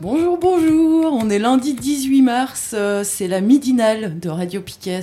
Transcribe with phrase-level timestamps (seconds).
[0.00, 5.02] Bonjour, bonjour, on est lundi 18 mars, euh, c'est la midinale de Radio Piquet.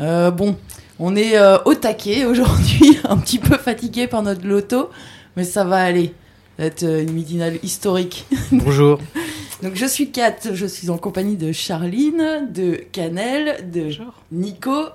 [0.00, 0.56] Euh, bon,
[0.98, 4.90] on est euh, au taquet aujourd'hui, un petit peu fatigué par notre loto,
[5.36, 6.12] mais ça va aller.
[6.56, 8.26] Ça va être une midinale historique.
[8.52, 8.98] Bonjour.
[9.64, 13.88] Donc je suis Kat, je suis en compagnie de Charline, de Canel, de
[14.30, 14.90] Nico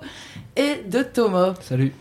[0.56, 1.54] et de Thomas.
[1.60, 1.92] Salut.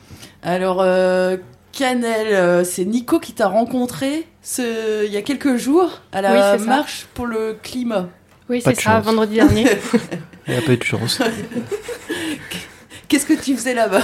[0.43, 1.37] Alors euh,
[1.71, 5.03] Canel, euh, c'est Nico qui t'a rencontré ce...
[5.03, 6.69] il y a quelques jours à la Oui, c'est ça.
[6.69, 8.07] marche pour le climat.
[8.49, 9.05] Oui, c'est ça, chance.
[9.05, 9.65] vendredi dernier.
[10.47, 11.19] Il y a pas eu de chance.
[13.07, 14.03] Qu'est-ce que tu faisais là-bas?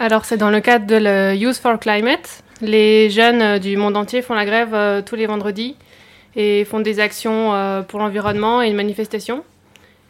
[0.00, 2.42] Alors, c'est dans le cadre de le Youth for Climate.
[2.60, 5.76] Les jeunes euh, du monde entier font la grève euh, tous les vendredis
[6.36, 9.44] et font des actions euh, pour l'environnement et une manifestation.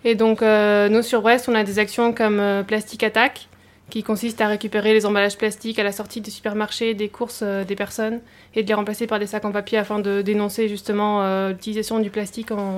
[0.04, 3.48] Et donc, euh, nous, sur Brest, on a des actions comme euh, Plastic Attack,
[3.90, 7.74] qui consiste à récupérer les emballages plastiques à la sortie des supermarchés, des courses des
[7.74, 8.20] personnes,
[8.54, 12.08] et de les remplacer par des sacs en papier afin de dénoncer justement l'utilisation du
[12.08, 12.76] plastique en-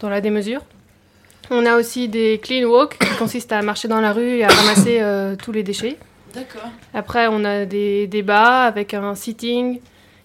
[0.00, 0.62] dans la démesure.
[1.50, 4.48] On a aussi des clean walk, qui consistent à marcher dans la rue et à
[4.48, 5.96] ramasser euh, tous les déchets.
[6.34, 6.68] D'accord.
[6.92, 9.80] Après, on a des débats avec un sitting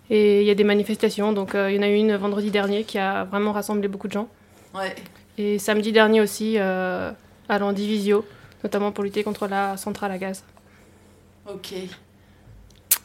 [0.09, 1.33] et il y a des manifestations.
[1.33, 4.07] Donc, euh, il y en a eu une vendredi dernier qui a vraiment rassemblé beaucoup
[4.07, 4.27] de gens.
[4.73, 4.95] Ouais.
[5.37, 7.11] Et samedi dernier aussi, euh,
[7.49, 8.25] à l'Andivisio,
[8.63, 10.43] notamment pour lutter contre la centrale à gaz.
[11.51, 11.73] Ok.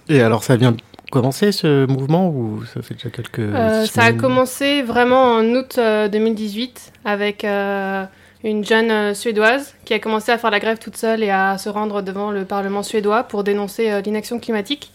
[0.09, 0.79] Et alors, ça vient de
[1.11, 5.77] commencer ce mouvement ou ça fait déjà quelques Euh, ça a commencé vraiment en août
[5.79, 8.05] euh, 2018 avec euh,
[8.45, 11.69] une jeune suédoise qui a commencé à faire la grève toute seule et à se
[11.69, 14.93] rendre devant le Parlement suédois pour dénoncer euh, l'inaction climatique.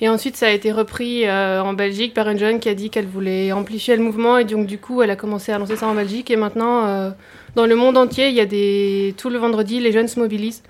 [0.00, 2.90] Et ensuite, ça a été repris euh, en Belgique par une jeune qui a dit
[2.90, 5.86] qu'elle voulait amplifier le mouvement et donc du coup, elle a commencé à lancer ça
[5.86, 6.30] en Belgique.
[6.30, 7.10] Et maintenant, euh,
[7.54, 10.62] dans le monde entier, il y a des tout le vendredi, les jeunes se mobilisent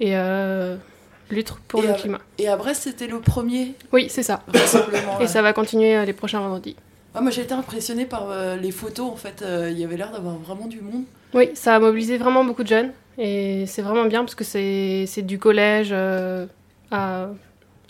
[0.00, 0.76] et euh,
[1.30, 2.20] luttent pour Et le à- climat.
[2.38, 4.42] Et à Brest, c'était le premier Oui, c'est ça.
[5.20, 6.74] Et ça va continuer les prochains vendredis.
[7.14, 8.28] Ah, moi, j'ai été impressionnée par
[8.60, 9.06] les photos.
[9.08, 11.04] En fait, il y avait l'air d'avoir vraiment du monde.
[11.34, 15.04] Oui, ça a mobilisé vraiment beaucoup de jeunes et c'est vraiment bien parce que c'est
[15.06, 15.92] c'est du collège
[16.90, 17.28] à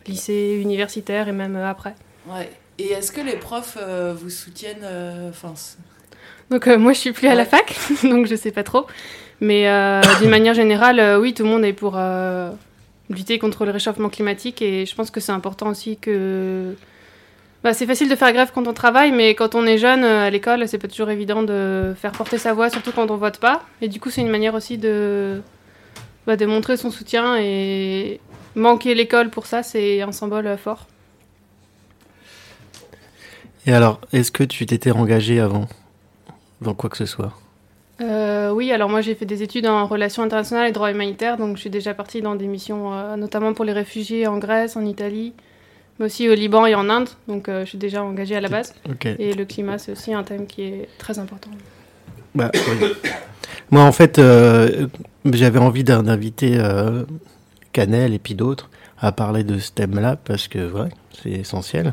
[0.09, 1.95] lycée, universitaire et même euh, après.
[2.29, 2.51] Ouais.
[2.79, 5.55] Et est-ce que les profs euh, vous soutiennent euh, Enfin,
[6.51, 8.87] Donc moi je suis plus à la fac, donc je sais pas trop.
[9.41, 9.63] Mais
[10.21, 11.99] d'une manière générale, oui, tout le monde est pour
[13.11, 16.75] lutter contre le réchauffement climatique et je pense que c'est important aussi que...
[17.63, 20.29] Bah, c'est facile de faire grève quand on travaille, mais quand on est jeune à
[20.29, 23.63] l'école, c'est pas toujours évident de faire porter sa voix, surtout quand on vote pas.
[23.81, 25.41] Et du coup, c'est une manière aussi de,
[26.27, 28.21] bah, de montrer son soutien et
[28.55, 30.87] manquer l'école pour ça, c'est un symbole euh, fort.
[33.67, 35.67] Et alors, est-ce que tu t'étais engagé avant
[36.61, 37.33] dans quoi que ce soit?
[38.01, 41.57] Euh, oui, alors moi j'ai fait des études en relations internationales et droit humanitaire, donc
[41.57, 44.85] je suis déjà partie dans des missions, euh, notamment pour les réfugiés en Grèce, en
[44.85, 45.33] Italie,
[45.99, 48.49] mais aussi au Liban et en Inde, donc euh, je suis déjà engagée à la
[48.49, 48.75] base.
[49.21, 51.51] Et le climat, c'est aussi un thème qui est très important.
[52.35, 52.89] Bah, oui.
[53.71, 54.21] Moi, en fait,
[55.25, 56.59] j'avais envie d'in- d'inviter
[57.75, 60.89] Canel et puis d'autres à parler de ce thème-là parce que ouais,
[61.23, 61.93] c'est essentiel.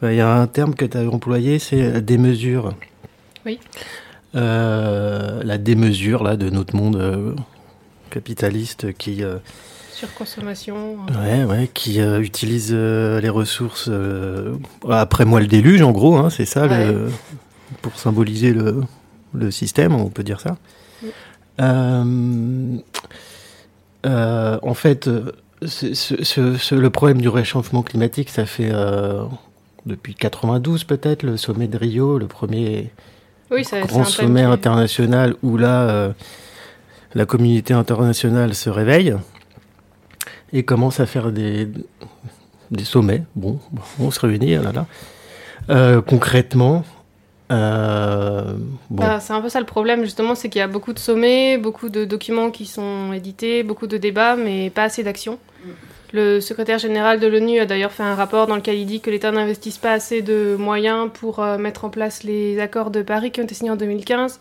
[0.00, 2.74] Bah, Il y a un terme que tu as employé, c'est la démesure.
[3.44, 3.58] Oui.
[4.36, 7.34] Euh, la démesure là de notre monde euh,
[8.10, 9.38] capitaliste qui euh,
[9.92, 10.96] Surconsommation.
[11.16, 14.56] euh, ouais ouais qui euh, utilise euh, les ressources euh,
[14.90, 17.10] après moi le déluge en gros hein, c'est ça le,
[17.80, 18.82] pour symboliser le,
[19.34, 20.56] le système on peut dire ça
[21.04, 21.10] Oui.
[24.06, 25.32] Euh, en fait euh,
[25.64, 29.22] ce- ce- ce- ce- le problème du réchauffement climatique ça fait euh,
[29.86, 32.90] depuis 92 peut-être le sommet de Rio le premier
[33.50, 36.12] Oui, ça- grand sommet international où là, euh,
[37.14, 39.14] la communauté internationale se réveille
[40.52, 41.68] et commence à faire des,
[42.70, 43.22] des sommets.
[43.36, 43.58] Bon,
[44.00, 44.86] on se réunit, là, là.
[45.70, 46.84] Euh, concrètement,
[47.52, 48.54] euh,
[48.90, 50.98] bon, Bah, c'est un peu ça le problème, justement, c'est qu'il y a beaucoup de
[50.98, 55.38] sommets, beaucoup de documents qui sont édités, beaucoup de débats, mais pas assez d'actions.
[56.12, 59.10] Le secrétaire général de l'ONU a d'ailleurs fait un rapport dans lequel il dit que
[59.10, 63.32] l'État n'investisse pas assez de moyens pour euh, mettre en place les accords de Paris
[63.32, 64.40] qui ont été signés en 2015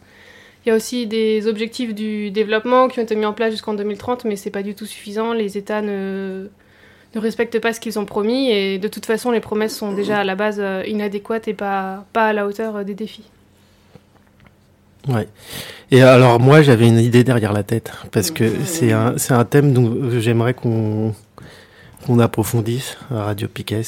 [0.64, 3.74] Il y a aussi des objectifs du développement qui ont été mis en place jusqu'en
[3.74, 5.34] 2030, mais c'est pas du tout suffisant.
[5.34, 6.48] Les États ne,
[7.16, 10.20] ne respectent pas ce qu'ils ont promis et de toute façon, les promesses sont déjà
[10.20, 13.30] à la base euh, inadéquates et pas, pas à la hauteur euh, des défis.
[15.08, 15.28] Ouais.
[15.92, 19.44] Et alors moi j'avais une idée derrière la tête parce que c'est un c'est un
[19.44, 21.14] thème dont j'aimerais qu'on
[22.06, 23.82] qu'on approfondisse à Radio Piquet.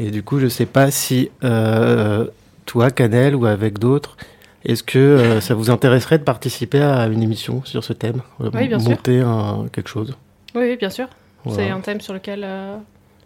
[0.00, 2.26] Et du coup je sais pas si euh,
[2.66, 4.16] toi Canel ou avec d'autres
[4.64, 8.22] est-ce que euh, ça vous intéresserait de participer à une émission sur ce thème?
[8.40, 8.90] Oui, bien sûr.
[8.90, 10.16] Monter un, quelque chose?
[10.54, 11.06] Oui, oui, bien sûr.
[11.44, 11.62] Voilà.
[11.64, 12.76] C'est un thème sur lequel euh,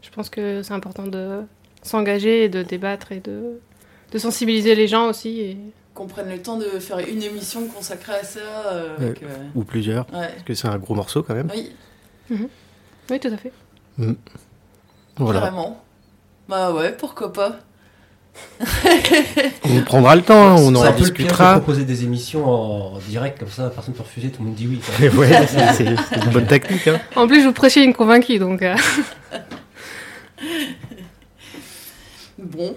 [0.03, 1.43] je pense que c'est important de
[1.83, 3.61] s'engager et de débattre et de,
[4.13, 5.41] de sensibiliser les gens aussi.
[5.41, 5.57] Et...
[5.95, 8.41] Qu'on prenne le temps de faire une émission consacrée à ça.
[8.41, 10.29] euh, avec, euh, Ou plusieurs ouais.
[10.29, 11.51] Parce que c'est un gros morceau quand même.
[11.55, 11.73] Oui,
[13.11, 13.53] Oui, tout à fait.
[15.17, 15.41] Voilà.
[15.41, 15.83] carrément.
[16.49, 17.59] Bah ouais, pourquoi pas.
[19.65, 21.53] On prendra le temps, hein, on en discutera.
[21.55, 24.81] proposer des émissions en direct comme ça, personne peut refuser, tout le monde dit oui.
[25.17, 25.47] ouais,
[25.77, 26.89] c'est une bonne technique.
[26.89, 26.99] Hein.
[27.17, 28.75] En plus, je vous prêchez une convaincue, donc euh,
[32.39, 32.77] Bon.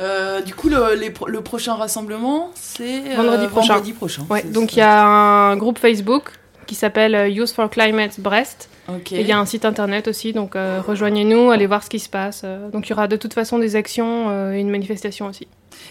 [0.00, 3.74] Euh, du coup, le, les pro- le prochain rassemblement, c'est euh, Vendredi prochain.
[3.74, 4.22] vendredi prochain.
[4.30, 4.42] ouais.
[4.44, 6.32] Donc il y a un groupe Facebook
[6.70, 8.68] qui s'appelle Youth for Climate Brest.
[9.10, 11.98] Et il y a un site internet aussi, donc euh, rejoignez-nous, allez voir ce qui
[11.98, 12.42] se passe.
[12.44, 15.48] Euh, donc il y aura de toute façon des actions euh, et une manifestation aussi.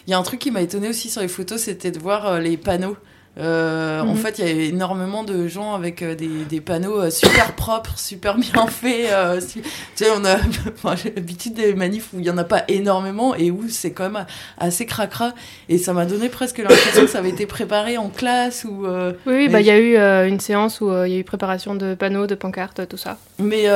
[0.07, 2.39] Il y a un truc qui m'a étonné aussi sur les photos, c'était de voir
[2.39, 2.95] les panneaux.
[3.37, 4.15] Euh, En Mhm.
[4.17, 7.97] fait, il y avait énormément de gens avec euh, des, des panneaux euh, super propres,
[7.97, 9.11] super bien faits.
[9.11, 9.61] euh, tu
[9.95, 10.35] sais, on a
[10.75, 13.91] enfin, j'ai l'habitude des manifs où il y en a pas énormément et où c'est
[13.91, 14.25] quand même
[14.57, 15.33] assez cracra.
[15.69, 18.85] Et ça m'a donné presque l'impression que ça avait été préparé en classe ou.
[18.87, 21.23] Oui, oui Mais bah, il y a eu une séance où il y a eu
[21.23, 23.17] préparation de panneaux, de pancartes, tout ça.
[23.37, 23.69] mais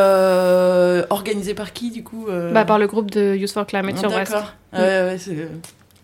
[1.10, 4.32] organisé par qui du coup Bah, par le groupe de Youth for Climate sur Brest.
[4.32, 4.54] D'accord.
[4.74, 5.18] Ouais, ouais,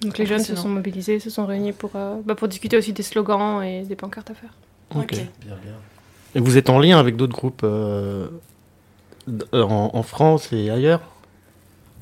[0.02, 2.94] Donc les jeunes se sont mobilisés, se sont réunis pour, euh, bah, pour discuter aussi
[2.94, 4.54] des slogans et des pancartes à faire.
[4.96, 5.14] Ok.
[5.14, 5.26] Bien,
[5.62, 5.74] bien.
[6.36, 8.28] Et vous êtes en lien avec d'autres groupes euh,
[9.52, 11.02] en, en France et ailleurs?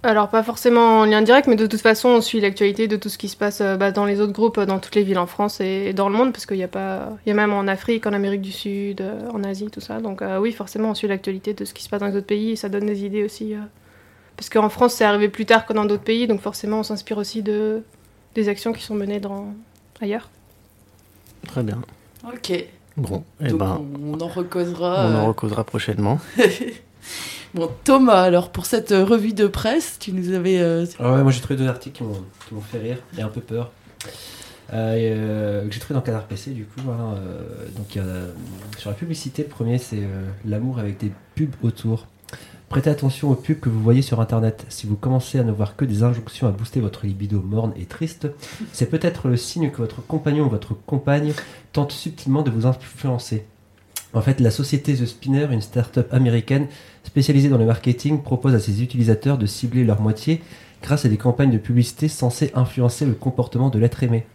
[0.03, 3.09] Alors pas forcément en lien direct, mais de toute façon on suit l'actualité de tout
[3.09, 5.25] ce qui se passe euh, bah, dans les autres groupes, dans toutes les villes en
[5.25, 7.67] France et dans le monde, parce qu'il y a pas, il y a même en
[7.67, 9.99] Afrique, en Amérique du Sud, euh, en Asie, tout ça.
[9.99, 12.27] Donc euh, oui, forcément on suit l'actualité de ce qui se passe dans les autres
[12.27, 13.55] pays et ça donne des idées aussi.
[14.37, 17.17] Parce qu'en France c'est arrivé plus tard que dans d'autres pays, donc forcément on s'inspire
[17.17, 17.83] aussi de
[18.35, 19.53] des actions qui sont menées dans
[19.99, 20.29] ailleurs.
[21.47, 21.81] Très bien.
[22.25, 22.65] Ok.
[22.97, 25.07] Bon, eh Donc ben, on, en recausera.
[25.07, 26.19] on en euh, recausera prochainement.
[27.53, 30.59] Bon, Thomas, alors pour cette euh, revue de presse, tu nous avais.
[30.59, 32.03] euh, Ah ouais, moi j'ai trouvé deux articles
[32.47, 33.71] qui m'ont fait rire et un peu peur.
[34.73, 36.81] Euh, et, euh, que j'ai trouvé dans Canard PC du coup.
[36.91, 38.31] hein, euh, donc euh,
[38.77, 42.05] sur la publicité, le premier c'est euh, l'amour avec des pubs autour.
[42.69, 44.65] Prêtez attention aux pubs que vous voyez sur internet.
[44.67, 47.85] Si vous commencez à ne voir que des injonctions à booster votre libido morne et
[47.85, 48.27] triste,
[48.73, 51.31] c'est peut-être le signe que votre compagnon ou votre compagne
[51.71, 53.45] tente subtilement de vous influencer.
[54.13, 56.67] En fait, la société The Spinner, une start-up américaine
[57.05, 60.41] spécialisée dans le marketing, propose à ses utilisateurs de cibler leur moitié
[60.81, 64.25] grâce à des campagnes de publicité censées influencer le comportement de l'être aimé.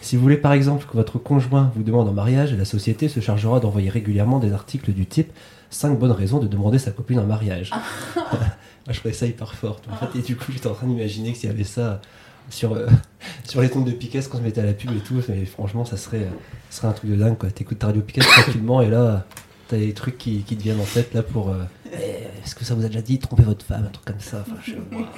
[0.00, 3.20] Si vous voulez par exemple que votre conjoint vous demande en mariage, la société se
[3.20, 5.32] chargera d'envoyer régulièrement des articles du type
[5.74, 7.70] 5 bonnes raisons de demander sa copine en mariage.
[8.16, 9.80] Moi je trouvais ça hyper fort.
[9.90, 12.00] En fait, et du coup j'étais en train d'imaginer que s'il y avait ça
[12.50, 12.86] sur, euh,
[13.44, 15.44] sur les comptes de Piquet quand on se mettait à la pub et tout, mais
[15.46, 16.28] franchement ça serait,
[16.70, 17.50] ça serait un truc de dingue quoi.
[17.50, 19.24] T'écoutes radio Piquet tranquillement et là
[19.68, 21.48] t'as des trucs qui, qui te viennent en tête là pour...
[21.48, 21.96] euh, Eh,
[22.44, 24.44] Est-ce que ça vous a déjà dit tromper votre femme, un truc comme ça?
[24.46, 24.56] Enfin,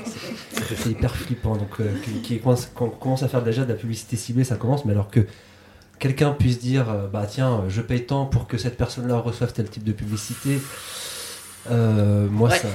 [0.04, 1.56] c'est- C'est hyper flippant.
[1.56, 4.44] Donc, euh, qui, qui commence, quand on commence à faire déjà de la publicité ciblée,
[4.44, 5.26] ça commence, mais alors que
[5.98, 9.52] quelqu'un puisse dire euh, bah tiens, euh, je paye tant pour que cette personne-là reçoive
[9.52, 10.60] tel type de publicité,
[11.70, 12.58] euh, moi Ouais.
[12.58, 12.68] ça,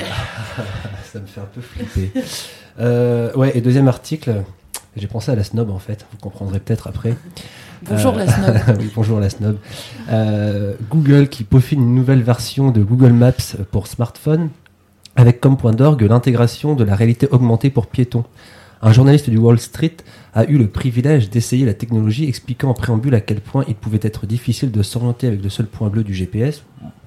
[1.14, 2.12] ça me fait un peu flipper.
[2.80, 4.44] Euh, ouais, et deuxième article,
[4.96, 7.16] j'ai pensé à la snob en fait, vous comprendrez peut-être après.
[7.84, 8.58] Bonjour Euh, la snob.
[8.80, 9.58] oui, bonjour la snob.
[10.90, 14.50] Google qui peaufine une nouvelle version de Google Maps pour smartphone
[15.16, 18.24] avec comme point d'orgue l'intégration de la réalité augmentée pour piétons.
[18.84, 19.98] Un journaliste du Wall Street
[20.34, 24.00] a eu le privilège d'essayer la technologie expliquant en préambule à quel point il pouvait
[24.02, 26.64] être difficile de s'orienter avec le seul point bleu du GPS.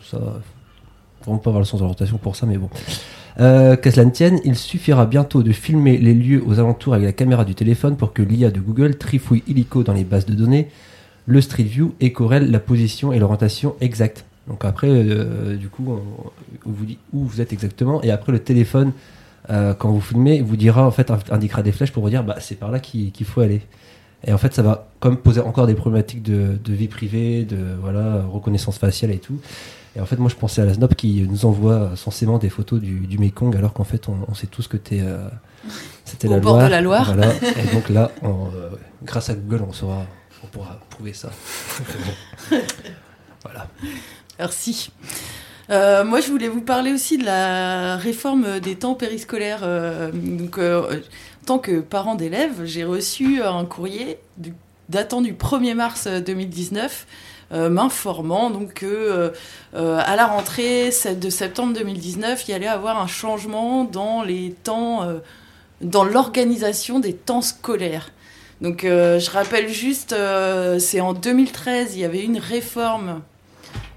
[0.08, 0.40] Ça,
[1.22, 2.70] vraiment pas avoir le sens d'orientation pour ça, mais bon.
[3.40, 7.06] Euh, Qu'à cela ne tienne, il suffira bientôt de filmer les lieux aux alentours avec
[7.06, 10.34] la caméra du téléphone pour que l'IA de Google trifouille illico dans les bases de
[10.34, 10.68] données
[11.26, 14.26] le Street View et corrèle la position et l'orientation exacte.
[14.46, 15.98] Donc après, euh, du coup,
[16.66, 18.92] on vous dit où vous êtes exactement et après le téléphone,
[19.50, 22.36] euh, quand vous filmez, vous dira en fait indiquera des flèches pour vous dire bah
[22.40, 23.62] c'est par là qu'il faut aller.
[24.26, 27.58] Et en fait, ça va comme poser encore des problématiques de, de vie privée, de
[27.80, 29.38] voilà reconnaissance faciale et tout.
[29.96, 32.80] Et en fait, moi, je pensais à la SNOP qui nous envoie censément des photos
[32.80, 35.28] du, du Mekong, alors qu'en fait, on, on sait tous que t'es, euh,
[36.04, 36.66] c'était Au la bord Loire.
[36.66, 37.14] de la Loire.
[37.14, 37.32] Voilà.
[37.42, 38.70] Et donc là, on, euh,
[39.04, 40.04] grâce à Google, on saura
[40.42, 41.30] on pourra prouver ça.
[43.42, 43.68] voilà.
[44.38, 44.90] Merci.
[45.70, 49.60] Euh, moi, je voulais vous parler aussi de la réforme des temps périscolaires.
[49.62, 51.00] Euh, donc, euh,
[51.42, 54.18] en tant que parent d'élèves, j'ai reçu un courrier
[54.88, 57.06] datant du 1er mars 2019
[57.50, 59.32] m'informant donc que
[59.74, 65.06] à la rentrée de septembre 2019, il y allait avoir un changement dans les temps,
[65.80, 68.10] dans l'organisation des temps scolaires.
[68.60, 70.16] Donc, je rappelle juste,
[70.78, 73.20] c'est en 2013, il y avait une réforme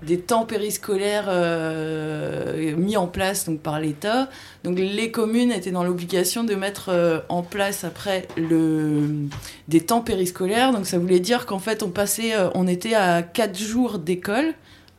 [0.03, 4.29] des temps périscolaires euh, mis en place par l'État.
[4.63, 9.27] Donc les communes étaient dans l'obligation de mettre euh, en place après le,
[9.67, 10.71] des temps périscolaires.
[10.71, 14.53] Donc ça voulait dire qu'en fait on passait, euh, on était à 4 jours d'école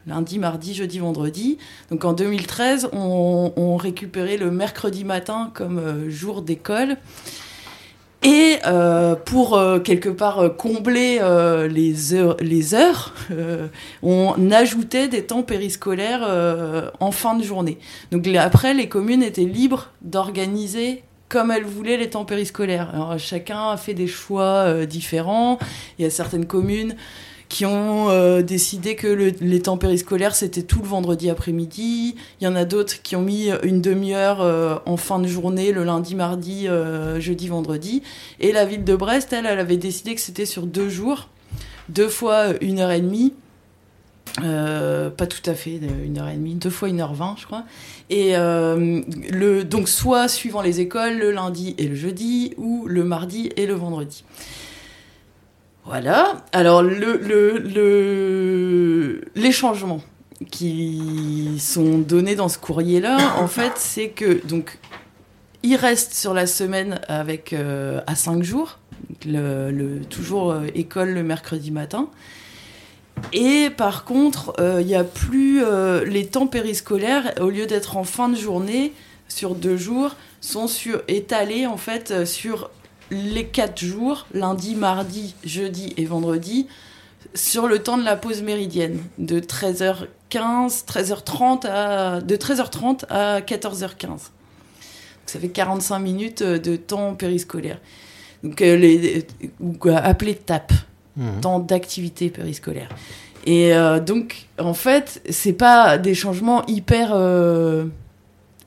[0.06, 1.58] lundi, mardi, jeudi, vendredi.
[1.90, 6.96] Donc en 2013, on, on récupérait le mercredi matin comme jour d'école.
[8.24, 11.20] Et euh, pour euh, quelque part euh, combler
[11.70, 13.14] les heures, les heures
[14.02, 16.26] on ajoutait des temps périscolaires
[17.00, 17.78] en fin de journée.
[18.10, 22.90] Donc après, les communes étaient libres d'organiser comme elles voulaient les temps périscolaires.
[22.94, 25.58] Alors, chacun a fait des choix différents.
[25.98, 26.96] Il y a certaines communes
[27.48, 32.14] qui ont euh, décidé que les temps périscolaires, c'était tout le vendredi après-midi.
[32.40, 35.72] Il y en a d'autres qui ont mis une demi-heure euh, en fin de journée,
[35.72, 38.02] le lundi, mardi, euh, jeudi, vendredi.
[38.40, 41.28] Et la ville de Brest, elle, elle avait décidé que c'était sur deux jours,
[41.88, 43.32] deux fois une heure et demie.
[44.36, 47.64] pas tout à fait une heure et demie, deux fois une heure vingt, je crois.
[48.10, 48.34] Et
[49.64, 53.74] donc soit suivant les écoles, le lundi et le jeudi, ou le mardi et le
[53.74, 54.22] vendredi.
[55.88, 56.44] Voilà.
[56.52, 57.16] Alors, le,
[57.64, 60.02] le, les changements
[60.50, 64.78] qui sont donnés dans ce courrier-là, en fait, c'est que donc
[65.62, 68.78] il reste sur la semaine avec euh, à 5 jours,
[70.10, 72.10] toujours euh, école le mercredi matin.
[73.32, 75.62] Et par contre, euh, il n'y a plus
[76.04, 78.92] les temps périscolaires, au lieu d'être en fin de journée,
[79.26, 82.68] sur deux jours, sont sur, étalés en fait sur
[83.10, 86.66] les quatre jours, lundi, mardi, jeudi et vendredi,
[87.34, 94.30] sur le temps de la pause méridienne, de 13h15, 13h30 à, de 13h30 à 14h15.
[95.26, 97.78] ça fait 45 minutes de temps périscolaire.
[98.42, 99.26] Donc, euh, les,
[99.60, 100.72] ou appelé TAP,
[101.16, 101.40] mmh.
[101.40, 102.88] temps d'activité périscolaire.
[103.44, 107.10] Et euh, donc, en fait, c'est pas des changements hyper.
[107.12, 107.86] Euh,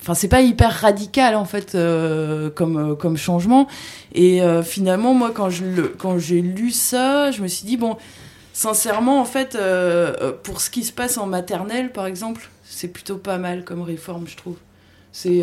[0.01, 3.67] enfin c'est pas hyper radical en fait euh, comme euh, comme changement.
[4.13, 7.77] Et euh, finalement moi quand je le, quand j'ai lu ça je me suis dit
[7.77, 7.97] bon
[8.53, 9.57] sincèrement en fait
[10.43, 14.27] pour ce qui se passe en maternelle par exemple c'est plutôt pas mal comme réforme
[14.27, 14.55] je trouve.
[15.13, 15.41] C'est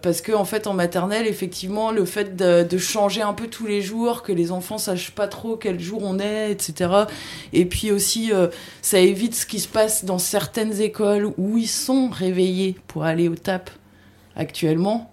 [0.00, 3.66] parce que en fait en maternelle effectivement le fait de, de, changer un peu tous
[3.66, 6.90] les jours que les enfants sachent pas trop quel jour on est etc
[7.52, 8.30] et puis aussi
[8.80, 13.28] ça évite ce qui se passe dans certaines écoles où ils sont réveillés pour aller
[13.28, 13.70] au TAP
[14.36, 15.12] actuellement.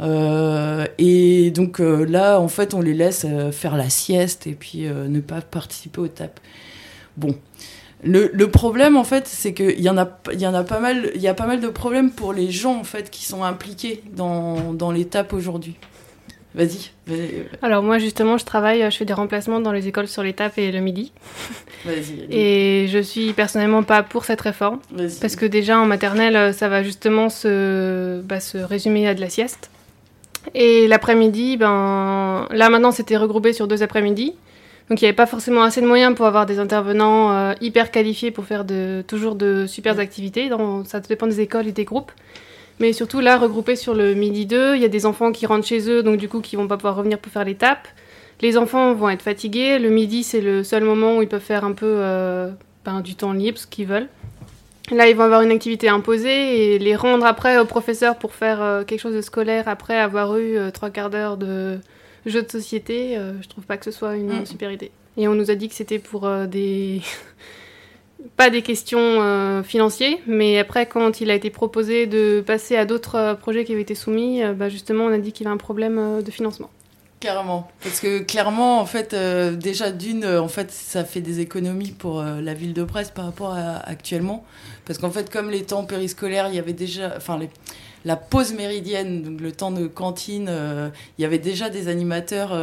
[0.00, 4.52] Euh, et donc euh, là, en fait, on les laisse euh, faire la sieste et
[4.52, 6.40] puis ne pas participer au TAP.
[7.16, 7.34] Bon.
[8.04, 11.34] Le, le problème, en fait, c'est qu'il y en a, y pas mal, y a
[11.34, 15.04] pas mal de problèmes pour les gens, en fait, qui sont impliqués dans, dans les
[15.04, 15.74] TAP aujourd'hui.
[16.54, 16.90] Vas-y.
[17.62, 20.72] Alors moi justement, je travaille, je fais des remplacements dans les écoles sur l'étape et
[20.72, 21.12] le midi.
[21.84, 22.26] Vas-y.
[22.30, 24.80] Et je suis personnellement pas pour cette réforme.
[25.20, 29.28] Parce que déjà en maternelle, ça va justement se, bah, se résumer à de la
[29.28, 29.70] sieste.
[30.54, 34.34] Et l'après-midi, ben, là maintenant c'était regroupé sur deux après-midi.
[34.88, 37.90] Donc il n'y avait pas forcément assez de moyens pour avoir des intervenants euh, hyper
[37.90, 40.48] qualifiés pour faire de, toujours de super activités.
[40.48, 42.10] Donc, ça dépend des écoles et des groupes.
[42.80, 45.66] Mais surtout là, regroupés sur le midi 2, il y a des enfants qui rentrent
[45.66, 47.88] chez eux, donc du coup qui vont pas pouvoir revenir pour faire l'étape.
[48.40, 49.78] Les enfants vont être fatigués.
[49.78, 52.50] Le midi, c'est le seul moment où ils peuvent faire un peu euh,
[52.84, 54.08] ben, du temps libre, ce qu'ils veulent.
[54.92, 58.62] Là, ils vont avoir une activité imposée et les rendre après au professeur pour faire
[58.62, 61.78] euh, quelque chose de scolaire après avoir eu euh, trois quarts d'heure de
[62.26, 63.18] jeu de société.
[63.40, 64.46] je trouve pas que ce soit une mm.
[64.46, 64.90] super idée.
[65.16, 67.00] Et on nous a dit que c'était pour des
[68.36, 72.84] pas des questions euh, financières, mais après, quand il a été proposé de passer à
[72.84, 75.46] d'autres euh, projets qui avaient été soumis, euh, bah, justement, on a dit qu'il y
[75.46, 76.70] avait un problème de financement.
[77.20, 79.12] Carrément, parce que clairement, en fait,
[79.58, 83.54] déjà d'une, en fait, ça fait des économies pour la ville de Brest par rapport
[83.54, 84.44] à actuellement,
[84.84, 87.40] parce qu'en fait, comme les temps périscolaires, il y avait déjà, enfin,
[88.04, 90.48] la pause méridienne, donc le temps de cantine,
[91.18, 92.56] il y avait déjà des animateurs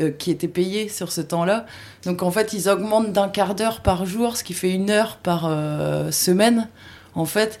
[0.00, 1.66] euh, qui étaient payés sur ce temps-là.
[2.04, 5.16] Donc en fait, ils augmentent d'un quart d'heure par jour, ce qui fait une heure
[5.16, 6.68] par euh, semaine,
[7.14, 7.58] en fait.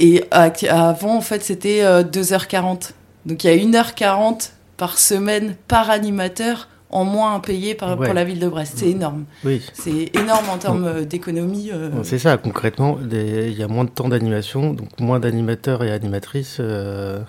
[0.00, 2.56] Et avant, en fait, c'était 2h40.
[2.90, 2.92] Euh,
[3.26, 8.06] Donc il y a 1h40 par semaine par animateur en moins à payer par, Ouais.
[8.06, 8.74] pour la ville de Brest.
[8.76, 9.24] C'est énorme.
[9.44, 9.60] Oui.
[9.74, 11.70] C'est énorme en termes euh, d'économie.
[11.72, 11.90] euh.
[12.04, 16.58] C'est ça, concrètement, il y a moins de temps d'animation, donc moins d'animateurs et animatrices
[16.60, 17.20] euh,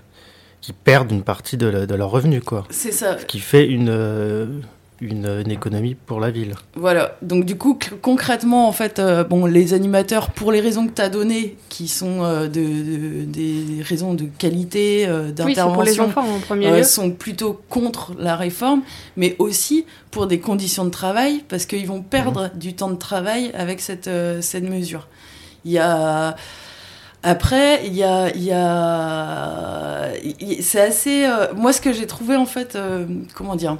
[0.62, 2.66] qui perdent une partie de, la- de leur revenu, quoi.
[2.70, 3.18] C'est ça.
[3.18, 4.46] Ce qui fait une, euh,
[5.01, 6.54] une, une économie pour la ville.
[6.75, 7.16] Voilà.
[7.22, 11.01] Donc du coup, concrètement, en fait, euh, bon, les animateurs, pour les raisons que tu
[11.01, 15.84] as données, qui sont euh, de, de- des raisons de qualité, euh, Oui, c'est pour
[15.84, 16.84] les d'intervention, enfants en premier euh, lieu.
[16.84, 18.82] sont plutôt contre la réforme,
[19.16, 23.51] mais aussi pour des conditions de travail, parce qu'ils vont perdre du temps de travail
[23.54, 25.08] avec cette, euh, cette mesure.
[25.63, 26.36] Il y a...
[27.24, 28.36] Après, il y a...
[28.36, 30.12] Y a...
[30.62, 31.26] C'est assez...
[31.26, 33.78] euh, Moi, ce que j'ai trouvé, en fait, euh, comment dire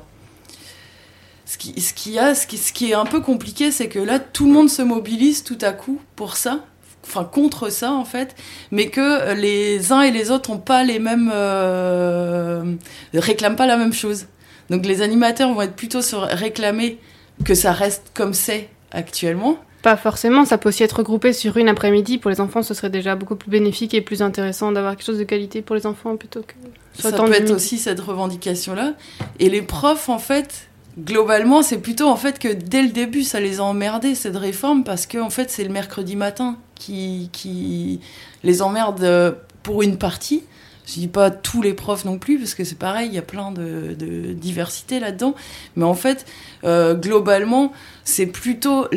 [1.46, 3.98] ce qui, ce, qui a, ce, qui, ce qui est un peu compliqué, c'est que
[3.98, 6.64] là, tout le monde se mobilise tout à coup pour ça,
[7.04, 8.36] enfin contre ça en fait,
[8.70, 12.76] mais que les uns et les autres ont pas les mêmes, euh,
[13.16, 14.28] réclament pas la même chose.
[14.70, 17.00] Donc les animateurs vont être plutôt sur réclamer
[17.44, 19.58] que ça reste comme c'est actuellement.
[19.82, 22.18] Pas forcément, ça peut aussi être regroupé sur une après-midi.
[22.18, 25.20] Pour les enfants, ce serait déjà beaucoup plus bénéfique et plus intéressant d'avoir quelque chose
[25.20, 27.54] de qualité pour les enfants plutôt que le Ça peut être midi.
[27.54, 28.94] aussi cette revendication-là.
[29.40, 30.68] Et les profs, en fait,
[31.00, 34.84] globalement, c'est plutôt en fait que dès le début, ça les a emmerdés, cette réforme,
[34.84, 38.02] parce que en fait, c'est le mercredi matin qui, qui
[38.44, 39.32] les emmerde euh,
[39.64, 40.44] pour une partie.
[40.90, 43.24] Je dis pas tous les profs non plus, parce que c'est pareil, il y a
[43.24, 43.96] plein de,
[44.34, 45.36] diversité là-dedans.
[45.76, 46.26] Mais en fait,
[46.64, 47.72] euh, globalement,
[48.04, 48.88] c'est plutôt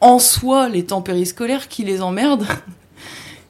[0.00, 2.46] en soi les temps périscolaires qui les emmerdent.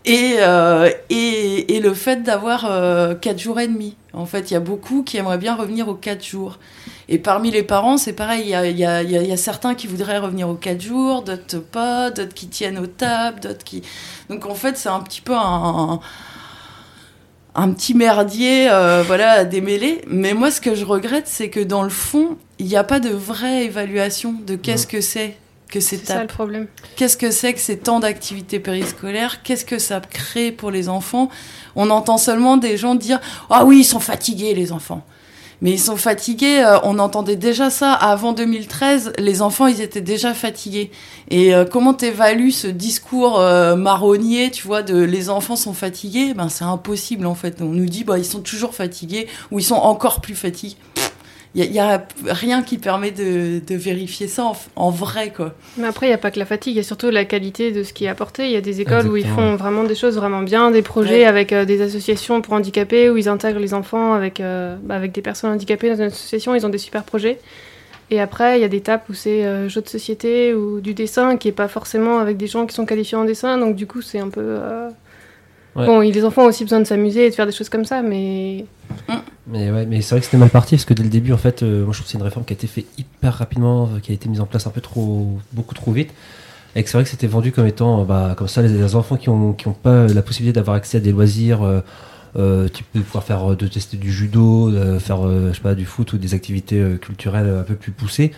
[0.06, 3.96] Et, euh, et, le fait d'avoir euh, 4 jours et demi.
[4.12, 6.58] En fait, il y a beaucoup qui aimeraient bien revenir aux 4 jours.
[7.08, 10.78] Et parmi les parents, c'est pareil, il y a, certains qui voudraient revenir aux 4
[10.78, 13.80] jours, d'autres pas, d'autres qui tiennent aux tables, d'autres qui...
[14.28, 16.00] Donc en fait, c'est un petit peu un
[17.70, 20.02] petit merdier euh, voilà, à démêler.
[20.08, 23.00] Mais moi, ce que je regrette, c'est que dans le fond, il n'y a pas
[23.00, 25.36] de vraie évaluation de qu'est-ce que c'est
[25.68, 26.66] que ces C'est ça le problème.
[26.96, 29.42] Qu'est-ce que c'est que ces temps d'activité périscolaire?
[29.42, 31.30] Qu'est-ce que ça crée pour les enfants?
[31.74, 35.04] On entend seulement des gens dire Ah oui, ils sont fatigués, les enfants.
[35.62, 40.00] Mais ils sont fatigués, euh, on entendait déjà ça avant 2013, les enfants ils étaient
[40.00, 40.90] déjà fatigués.
[41.30, 46.34] Et euh, comment t'évalues ce discours euh, marronnier, tu vois, de les enfants sont fatigués?
[46.34, 47.60] Ben c'est impossible en fait.
[47.60, 50.76] On nous dit bah ils sont toujours fatigués ou ils sont encore plus fatigués.
[51.56, 55.54] Il y, a rien qui permet de, de vérifier ça en, en vrai quoi.
[55.76, 57.70] Mais après, il n'y a pas que la fatigue, il y a surtout la qualité
[57.70, 58.46] de ce qui est apporté.
[58.46, 61.20] Il y a des écoles où ils font vraiment des choses vraiment bien, des projets
[61.20, 61.24] Ouais.
[61.26, 65.12] avec euh, des associations pour handicapés, où ils intègrent les enfants avec, euh, bah, avec
[65.12, 67.38] des personnes handicapées dans une association, ils ont des super projets.
[68.10, 70.92] Et après, il y a des tapes où c'est euh, jeux de société ou du
[70.92, 73.86] dessin qui est pas forcément avec des gens qui sont qualifiés en dessin, donc du
[73.86, 74.58] coup, c'est un peu.
[75.76, 75.86] Ouais.
[75.86, 78.00] Bon, les enfants ont aussi besoin de s'amuser et de faire des choses comme ça,
[78.02, 78.64] mais
[79.48, 81.36] Mais ouais, mais c'est vrai que c'était mal parti parce que dès le début, en
[81.38, 83.84] fait, euh, moi je trouve que c'est une réforme qui a été faite hyper rapidement,
[83.84, 86.10] euh, qui a été mise en place un peu trop, beaucoup trop vite.
[86.76, 88.94] Et que c'est vrai que c'était vendu comme étant, euh, bah, comme ça, les, les
[88.94, 91.80] enfants qui ont, qui ont pas la possibilité d'avoir accès à des loisirs, euh,
[92.36, 95.74] euh, tu peux pouvoir faire, de tester du judo, de faire, euh, je sais pas,
[95.74, 98.32] du foot ou des activités culturelles un peu plus poussées.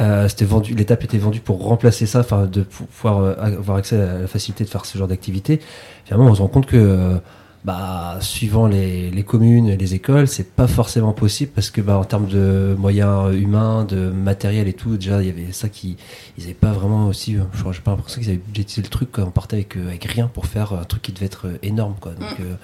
[0.00, 3.76] Euh, c'était vendu, l'étape était vendue pour remplacer ça, enfin, de pou- pouvoir euh, avoir
[3.76, 5.60] accès à la facilité de faire ce genre d'activité.
[6.06, 7.18] Finalement, on se rend compte que, euh,
[7.64, 11.98] bah, suivant les, les communes et les écoles, c'est pas forcément possible parce que, bah,
[11.98, 15.98] en termes de moyens humains, de matériel et tout, déjà, il y avait ça qui,
[16.38, 19.12] ils avaient pas vraiment aussi, je crois, j'ai pas l'impression qu'ils avaient budgétisé le truc,
[19.12, 19.24] quoi.
[19.26, 22.12] On partait avec, avec rien pour faire un truc qui devait être énorme, quoi.
[22.12, 22.54] Donc, euh,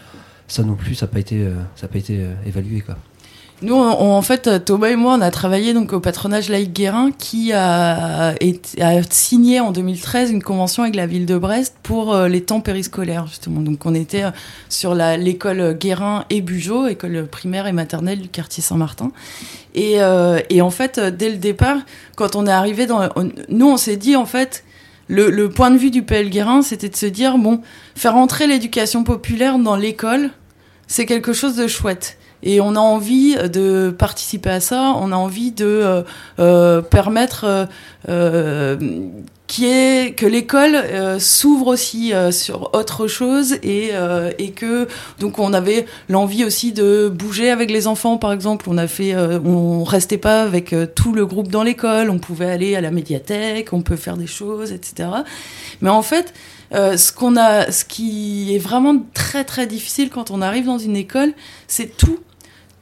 [0.48, 2.96] ça non plus, ça n'a pas été, ça a pas été évalué, quoi.
[3.62, 7.54] Nous, en fait, Thomas et moi, on a travaillé donc au patronage laïque Guérin qui
[7.54, 8.34] a,
[9.08, 13.26] signé en 2013 une convention avec la ville de Brest pour euh, les temps périscolaires,
[13.26, 13.62] justement.
[13.62, 14.30] Donc, on était euh,
[14.68, 19.10] sur l'école Guérin et Bugeaud, école primaire et maternelle du quartier Saint-Martin.
[19.74, 21.78] Et, euh, en fait, dès le départ,
[22.14, 23.08] quand on est arrivé dans...
[23.48, 24.64] nous, on s'est dit, en fait,
[25.08, 27.62] le, le point de vue du PL Guérin, c'était de se dire, bon,
[27.94, 30.28] faire entrer l'éducation populaire dans l'école,
[30.88, 32.18] c'est quelque chose de chouette.
[32.42, 36.02] Et on a envie de participer à ça, on a envie de euh,
[36.38, 37.68] euh, permettre
[38.08, 38.76] euh,
[39.48, 40.76] que l'école
[41.20, 43.92] s'ouvre aussi sur autre chose et,
[44.38, 44.88] et que
[45.20, 48.66] donc on avait l'envie aussi de bouger avec les enfants par exemple.
[48.68, 52.10] On a fait on restait pas avec tout le groupe dans l'école.
[52.10, 55.08] On pouvait aller à la médiathèque on peut faire des choses etc
[55.80, 56.34] mais en fait
[56.74, 60.78] euh, ce qu'on a ce qui est vraiment très très difficile quand on arrive dans
[60.78, 61.32] une école
[61.68, 62.18] c'est tout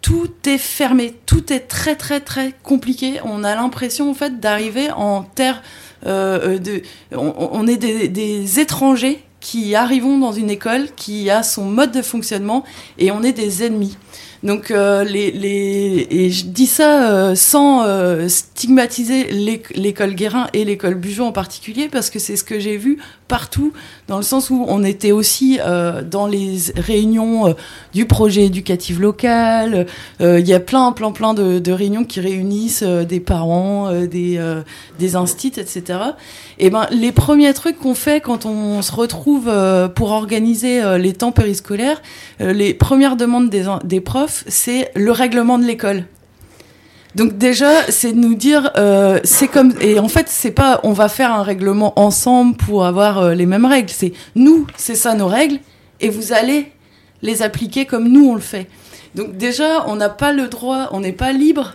[0.01, 3.21] tout est fermé, tout est très très très compliqué.
[3.25, 5.63] On a l'impression en fait d'arriver en terre
[6.07, 6.83] euh, de,
[7.17, 12.65] on, est des, étrangers qui arrivons dans une école qui a son mode de fonctionnement
[12.99, 13.97] et on est des ennemis.
[14.43, 20.49] Donc euh, les, les et je dis ça euh, sans euh, stigmatiser l'éc- l'école Guérin
[20.53, 23.73] et l'école Bugeaud en particulier parce que c'est ce que j'ai vu partout
[24.09, 27.53] dans le sens où on était aussi euh, dans les réunions euh,
[27.93, 29.87] du projet éducatif local.
[30.21, 34.41] Euh, Il y a plein plein plein de, réunions qui réunissent euh, des parents, des
[34.99, 35.99] des instits, etc.
[36.59, 39.51] Et ben les premiers trucs qu'on fait quand on se retrouve
[39.95, 42.01] pour organiser les temps périscolaires,
[42.41, 46.05] les premières demandes des, des profs, c'est le règlement de l'école.
[47.15, 50.93] Donc déjà, c'est de nous dire, euh, c'est comme et en fait, c'est pas, on
[50.93, 53.91] va faire un règlement ensemble pour avoir euh, les mêmes règles.
[53.91, 55.59] C'est nous, c'est ça nos règles,
[56.01, 56.73] et vous allez
[57.23, 58.67] les appliquer comme nous on le fait.
[59.15, 61.75] Donc déjà, on n'a pas le droit, on n'est pas libre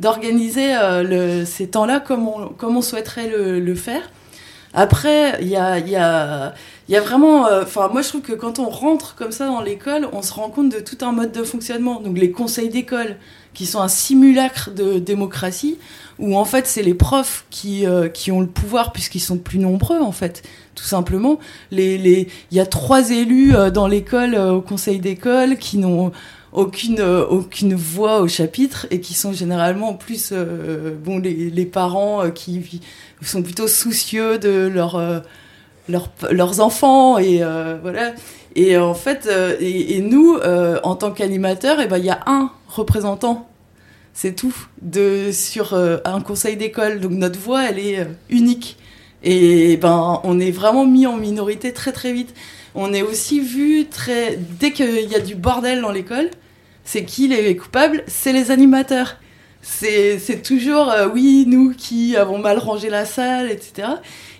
[0.00, 4.02] d'organiser euh, ces temps-là comme on, comme on souhaiterait le, le faire.
[4.74, 6.54] Après, il y a, y, a,
[6.88, 7.46] y a vraiment...
[7.46, 10.32] euh, Enfin, moi, je trouve que quand on rentre comme ça dans l'école, on se
[10.32, 12.00] rend compte de tout un mode de fonctionnement.
[12.00, 13.16] Donc, les conseils d'école,
[13.54, 15.78] qui sont un simulacre de démocratie,
[16.18, 19.58] où en fait, c'est les profs qui, euh, qui ont le pouvoir, puisqu'ils sont plus
[19.58, 20.42] nombreux, en fait,
[20.74, 21.38] tout simplement.
[21.70, 22.28] Les, les...
[22.50, 26.12] Il y a trois élus euh, dans l'école, euh, au conseil d'école, qui n'ont
[26.52, 31.50] aucune, euh, aucune voix au chapitre et qui sont généralement en plus euh, bon, les,
[31.50, 32.80] les parents qui
[33.22, 35.00] sont plutôt soucieux de leur,
[35.88, 38.12] leur- leurs enfants et euh, voilà.
[38.54, 42.20] Et en fait, euh, et, nous, euh, en tant qu'animateurs, eh ben, il y a
[42.26, 43.48] un représentant.
[44.14, 47.00] C'est tout de sur euh, un conseil d'école.
[47.00, 48.76] Donc notre voix, elle est euh, unique.
[49.22, 52.34] Et ben, on est vraiment mis en minorité très très vite.
[52.74, 56.28] On est aussi vu très dès qu'il y a du bordel dans l'école,
[56.84, 58.02] c'est qui les coupables?
[58.06, 59.16] C'est les animateurs.
[59.64, 63.88] C'est toujours euh, oui nous qui avons mal rangé la salle, etc.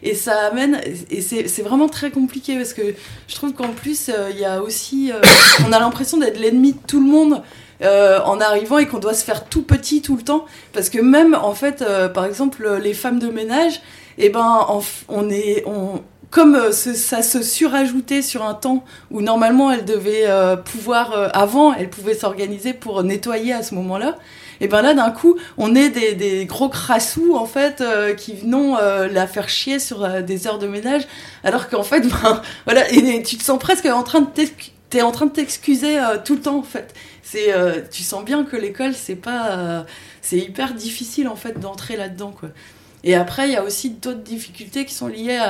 [0.02, 0.80] Et ça amène
[1.11, 2.82] et c'est vraiment très compliqué parce que
[3.28, 5.20] je trouve qu'en plus euh, il y a aussi euh,
[5.68, 7.42] on a l'impression d'être l'ennemi de tout le monde.
[7.82, 11.35] en arrivant et qu'on doit se faire tout petit tout le temps parce que même
[11.35, 13.80] en fait par exemple les femmes de ménage
[14.18, 19.20] et ben en f- on est on comme ça se surajoutait sur un temps où
[19.20, 20.28] normalement elles devaient
[20.64, 24.16] pouvoir avant elles pouvaient s'organiser pour nettoyer à ce moment-là
[24.62, 28.79] et ben là d'un coup on est des, gros crassous en fait euh, qui venons
[28.79, 31.03] euh, la faire chier sur euh, des heures de ménage.
[31.44, 34.29] Alors qu'en fait ben voilà tu te sens presque en train de
[34.88, 36.94] t'es en train de t'excuser tout le temps en fait.
[37.22, 37.53] C'est
[37.90, 39.85] tu sens bien que l'école c'est pas
[40.20, 42.51] c'est hyper difficile en fait d'entrer là-dedans quoi.
[43.05, 45.40] Et après, il y a aussi d'autres difficultés qui sont liées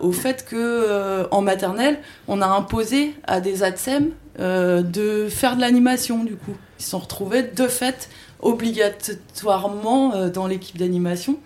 [0.00, 1.98] au fait que en maternelle,
[2.28, 6.24] on a imposé à des ATSEM de faire de l'animation.
[6.24, 8.08] Du coup, sont retrouvés de fait
[8.40, 11.38] obligatoirement euh, dans l'équipe d'animation.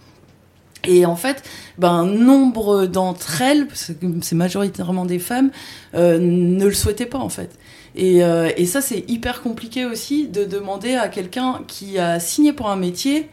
[0.85, 1.43] Et en fait,
[1.77, 5.51] ben, nombre d'entre elles, parce que c'est majoritairement des femmes,
[5.95, 7.51] euh, ne le souhaitaient pas en fait.
[7.97, 12.53] Et, euh, et ça, c'est hyper compliqué aussi de demander à quelqu'un qui a signé
[12.53, 13.29] pour un métier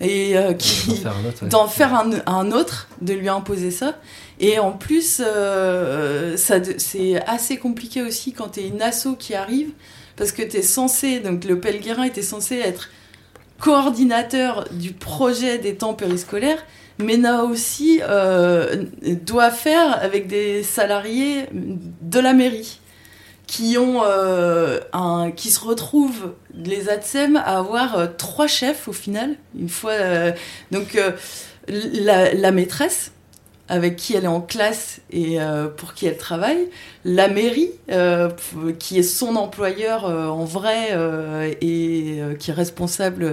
[0.00, 1.48] et euh, qui, D'en faire un autre, ouais.
[1.48, 3.98] d'en faire un, un autre, de lui imposer ça.
[4.40, 9.70] Et en plus, euh, c'est assez compliqué aussi quand tu es une asso qui arrive,
[10.16, 12.90] parce que tu es censé, donc le Pelguerin était censé être
[13.58, 16.64] coordinateur du projet des temps périscolaires,
[16.98, 22.80] mais n'a aussi euh, doit faire avec des salariés de la mairie
[23.46, 28.92] qui ont euh, un qui se retrouvent les ATSEM à avoir euh, trois chefs au
[28.92, 30.32] final une fois euh,
[30.70, 31.12] donc euh,
[31.68, 33.12] la, la maîtresse
[33.68, 36.68] avec qui elle est en classe et euh, pour qui elle travaille,
[37.04, 38.30] la mairie, euh,
[38.78, 40.90] qui est son employeur euh, en vrai
[41.60, 43.24] et qui est responsable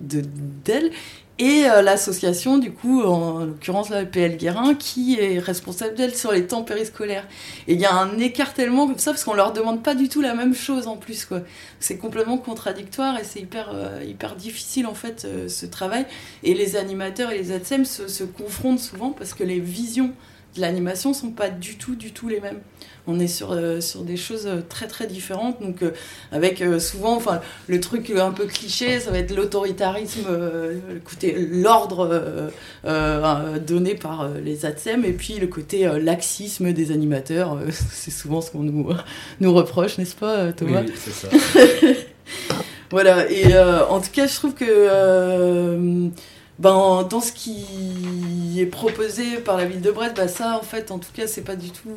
[0.00, 0.22] de
[0.64, 0.90] d'elle,
[1.38, 6.30] et euh, l'association, du coup, en l'occurrence la PL Guérin, qui est responsable d'elle sur
[6.30, 7.26] les temps périscolaires.
[7.66, 10.20] Et il y a un écartèlement comme ça, parce qu'on leur demande pas du tout
[10.20, 11.40] la même chose en plus, quoi.
[11.80, 16.06] C'est complètement contradictoire et c'est hyper, euh, hyper difficile, en fait, euh, ce travail.
[16.44, 20.12] Et les animateurs et les ATSEM se, se confrontent souvent parce que les visions
[20.54, 22.60] de l'animation sont pas du tout, du tout les mêmes.
[23.06, 25.90] On est sur, euh, sur des choses euh, très très différentes, donc euh,
[26.32, 31.34] avec euh, souvent, enfin, le truc un peu cliché, ça va être l'autoritarisme, le côté
[31.36, 32.50] l'ordre
[33.66, 37.58] donné par les ATSEM, et puis le côté laxisme des animateurs.
[37.70, 38.88] c'est souvent ce qu'on nous,
[39.40, 41.28] nous reproche, n'est-ce pas, Thomas oui, c'est ça.
[42.90, 46.10] voilà, et en tout cas, je trouve que
[46.58, 50.90] ben, dans ce qui est proposé par la ville de Brest, bah, ça, en fait,
[50.90, 51.90] en tout cas, c'est pas du tout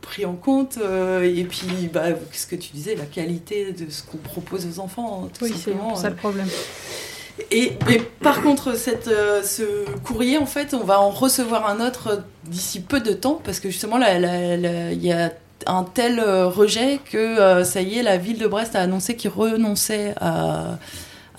[0.00, 0.78] pris en compte.
[0.82, 4.80] euh, et puis, bah, ce que tu disais, la qualité de ce qu'on propose aux
[4.80, 5.96] enfants, tout Oui, c'est simplement.
[5.96, 6.48] ça le problème.
[7.50, 9.62] Et, mais par contre, cette, euh, ce
[10.04, 13.70] courrier, en fait, on va en recevoir un autre d'ici peu de temps, parce que
[13.70, 15.32] justement, il y a
[15.66, 19.14] un tel euh, rejet que euh, ça y est, la ville de Brest a annoncé
[19.16, 20.78] qu'il renonçait à,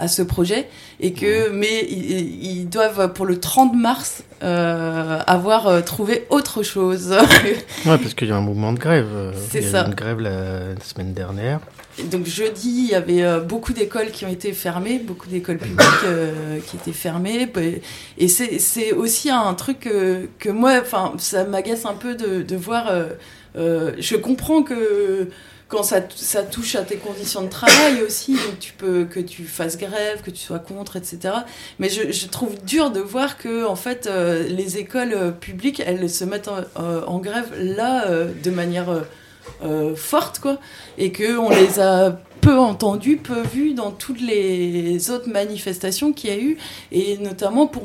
[0.02, 0.68] à ce projet
[1.00, 6.64] et que mais ils, ils doivent pour le 30 mars euh, avoir euh, trouvé autre
[6.64, 7.14] chose.
[7.86, 9.08] Ouais, parce qu'il y a un mouvement de grève.
[9.14, 9.84] euh, C'est ça.
[9.84, 11.60] eu une grève la semaine dernière.
[12.00, 16.06] Et Donc jeudi, il y avait beaucoup d'écoles qui ont été fermées, beaucoup d'écoles publiques
[16.06, 17.52] euh, qui étaient fermées.
[18.18, 22.56] Et c'est aussi un truc que, que moi, enfin, ça m'agace un peu de, de
[22.56, 22.86] voir.
[23.58, 25.28] euh, je comprends que
[25.72, 26.02] quand ça,
[26.44, 30.30] touche à tes conditions de travail aussi, donc tu peux que tu fasses grève, que
[30.30, 31.34] tu sois contre, etc.
[31.80, 36.10] Mais je, trouve dur de voir que en fait euh, les écoles euh, publiques, elles
[36.10, 39.06] se mettent en, euh, en grève là de manière
[39.96, 40.60] forte, quoi
[40.98, 46.30] et que on les a peu entendus, peu vus dans toutes les autres manifestations qu'il
[46.30, 46.58] y a eu,
[46.92, 47.84] et notamment pour,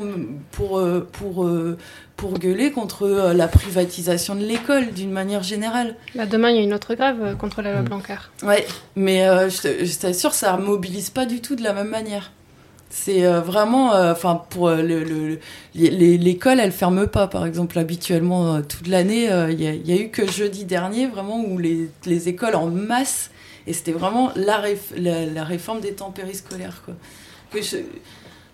[0.51, 1.77] pour, euh, pour, euh,
[2.15, 5.95] pour gueuler contre euh, la privatisation de l'école d'une manière générale.
[6.15, 7.85] Bah, demain, il y a une autre grève euh, contre la loi Mm.
[7.85, 8.15] Blanquer.
[8.43, 8.65] Ouais,
[8.95, 12.31] mais euh, je t'assure, ça mobilise pas du tout de la même manière.
[12.89, 15.37] C'est euh, vraiment, euh, enfin, pour euh, le-
[15.75, 19.29] l'école, elle ferme pas, par exemple, habituellement, euh, toute l'année.
[19.31, 22.55] euh, Il y, il y a eu que jeudi dernier, vraiment, où les, les écoles
[22.55, 23.29] en masse,
[23.67, 26.95] et c'était vraiment la, réf- la, réforme des temps périscolaires, quoi.
[27.51, 27.77] Que je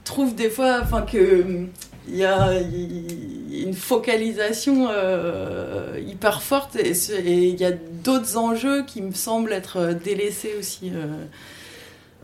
[0.04, 1.68] trouve des fois, enfin, que
[2.10, 9.14] y a, une focalisation euh, hyper forte et il y a d'autres enjeux qui me
[9.14, 10.92] semblent être euh, délaissés aussi.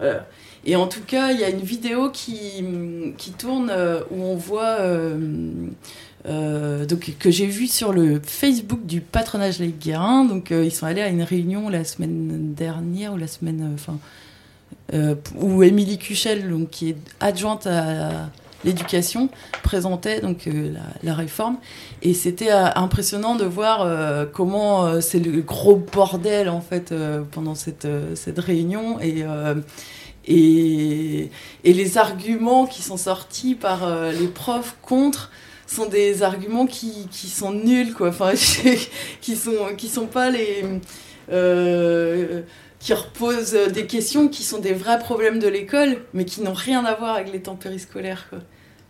[0.02, 0.19] euh.
[0.65, 2.65] Et en tout cas, il y a une vidéo qui,
[3.17, 3.71] qui tourne
[4.12, 4.80] où on voit.
[6.29, 10.25] Euh, donc, que j'ai vu sur le Facebook du patronage Les Guérins.
[10.25, 13.61] Donc, euh, ils sont allés à une réunion la semaine dernière ou la semaine.
[13.61, 13.97] euh, Enfin.
[15.35, 18.29] où Émilie Cuchel, donc, qui est adjointe à
[18.65, 19.29] l'éducation,
[19.63, 20.47] présentait donc
[21.03, 21.57] la, réforme.
[22.01, 23.87] Et c'était impressionnant de voir
[24.33, 26.93] comment c'est le gros bordel en fait
[27.31, 29.23] pendant cette, cette réunion et,
[30.27, 31.29] et,
[31.63, 35.31] les arguments qui sont sortis par les profs contre
[35.75, 38.34] sont des arguments qui, qui sont nuls quoi enfin
[39.21, 40.63] qui sont qui sont pas les
[41.32, 42.41] euh,
[42.79, 46.86] qui reposent des questions qui sont des vrais problèmes de l'école mais qui n'ont rien
[46.86, 48.39] à voir avec les temps périscolaires quoi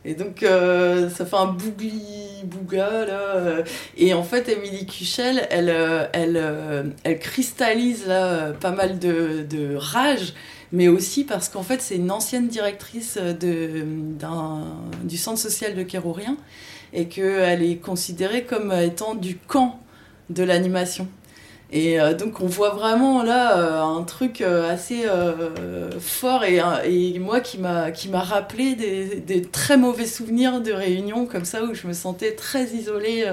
[0.06, 3.36] et donc, euh, ça fait un bougli-bouga, là.
[3.36, 3.64] euh,
[3.98, 5.70] Et en fait, Émilie Cuchel, elle,
[6.14, 10.34] elle, elle cristallise, là, pas mal de, de rage,
[10.72, 13.84] mais aussi parce qu'en fait, c'est une ancienne directrice de,
[15.04, 16.38] du centre social de Kérourien,
[16.94, 19.80] et qu'elle est considérée comme étant du camp
[20.30, 21.08] de l'animation.
[21.72, 25.04] Et euh, donc on voit vraiment là euh, un truc euh, assez
[26.00, 31.64] fort et, moi qui m'a rappelé des, des très mauvais souvenirs de réunions comme ça
[31.64, 33.26] où je me sentais très isolée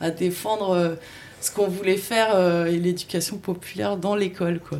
[0.00, 0.96] à défendre
[1.40, 4.78] ce qu'on voulait faire et l'éducation populaire dans l'école quoi.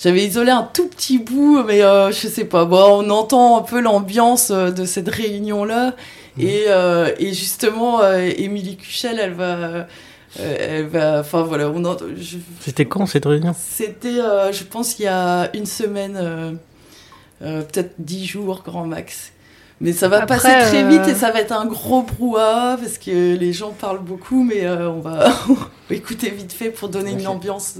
[0.00, 2.64] J'avais isolé un tout petit bout, mais je sais pas.
[2.64, 5.96] Bon, on entend un peu l'ambiance de cette réunion là,
[6.38, 9.84] et, euh, et justement, euh, Émilie Cuchel, elle va, euh,
[10.38, 13.54] elle va, enfin voilà, on entend, je- C'était quand cette réunion?
[13.58, 16.52] C'était, euh, je pense, il y a une semaine, euh,
[17.42, 19.32] euh, peut-être dix jours, grand max.
[19.80, 22.98] Mais ça va Après, passer très vite et ça va être un gros brouhaha parce
[22.98, 25.32] que les gens parlent beaucoup, mais euh, on, va,
[25.90, 27.76] écouter vite fait pour donner une ambiance,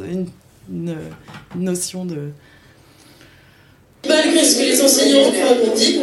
[0.71, 0.97] une
[1.57, 2.31] notion de.
[4.07, 5.31] Malgré ce que les enseignants
[5.75, 6.01] dit,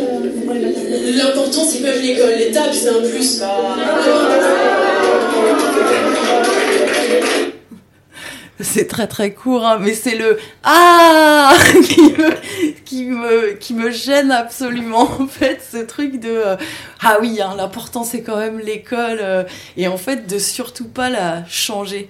[1.16, 2.36] l'important c'est quand même l'école.
[2.38, 3.42] L'étape c'est un plus.
[8.62, 11.54] C'est très très court, hein, mais c'est le ah
[11.90, 12.32] qui me,
[12.86, 16.56] qui me qui me gêne absolument en fait ce truc de euh,
[17.02, 19.44] ah oui hein, l'important c'est quand même l'école euh,
[19.76, 22.10] et en fait de surtout pas la changer.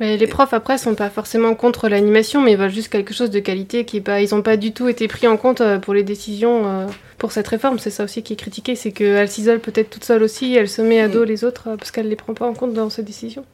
[0.00, 3.30] Mais les profs après sont pas forcément contre l'animation, mais ils veulent juste quelque chose
[3.30, 5.78] de qualité qui est pas, ils ont pas du tout été pris en compte euh,
[5.78, 6.86] pour les décisions euh,
[7.18, 7.78] pour cette réforme.
[7.78, 10.82] C'est ça aussi qui est critiqué, c'est qu'elle s'isole peut-être toute seule aussi, elle se
[10.82, 13.04] met à dos les autres euh, parce qu'elle les prend pas en compte dans ses
[13.04, 13.44] décisions.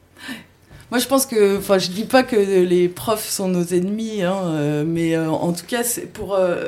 [0.89, 4.83] Moi, je pense que, enfin, je dis pas que les profs sont nos ennemis, hein,
[4.85, 6.65] mais en tout cas, c'est pour, euh,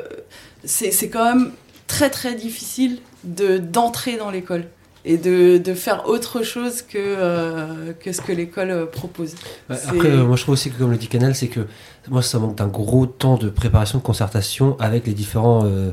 [0.64, 1.52] c'est c'est quand même
[1.86, 4.64] très très difficile de d'entrer dans l'école
[5.04, 9.34] et de, de faire autre chose que euh, que ce que l'école euh, propose.
[9.68, 11.66] Après, euh, moi je trouve aussi que comme le dit Canal, c'est que
[12.08, 15.92] moi ça manque d'un gros temps de préparation, de concertation avec les différents euh,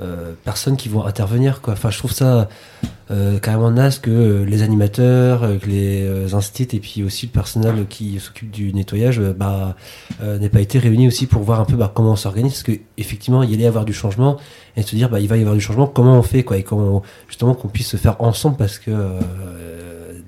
[0.00, 1.60] euh, personnes qui vont intervenir.
[1.60, 1.74] Quoi.
[1.74, 2.48] Enfin, je trouve ça
[3.10, 7.32] euh, carrément naze que euh, les animateurs, euh, que les instits et puis aussi le
[7.32, 9.76] personnel qui s'occupe du nettoyage bah,
[10.22, 12.52] n'ait pas été réunis aussi pour voir un peu bah, comment on s'organise.
[12.52, 14.38] Parce qu'effectivement, il y allait y avoir du changement
[14.76, 16.62] et se dire bah, il va y avoir du changement, comment on fait quoi, et
[16.62, 18.90] comment justement qu'on puisse se faire ensemble parce que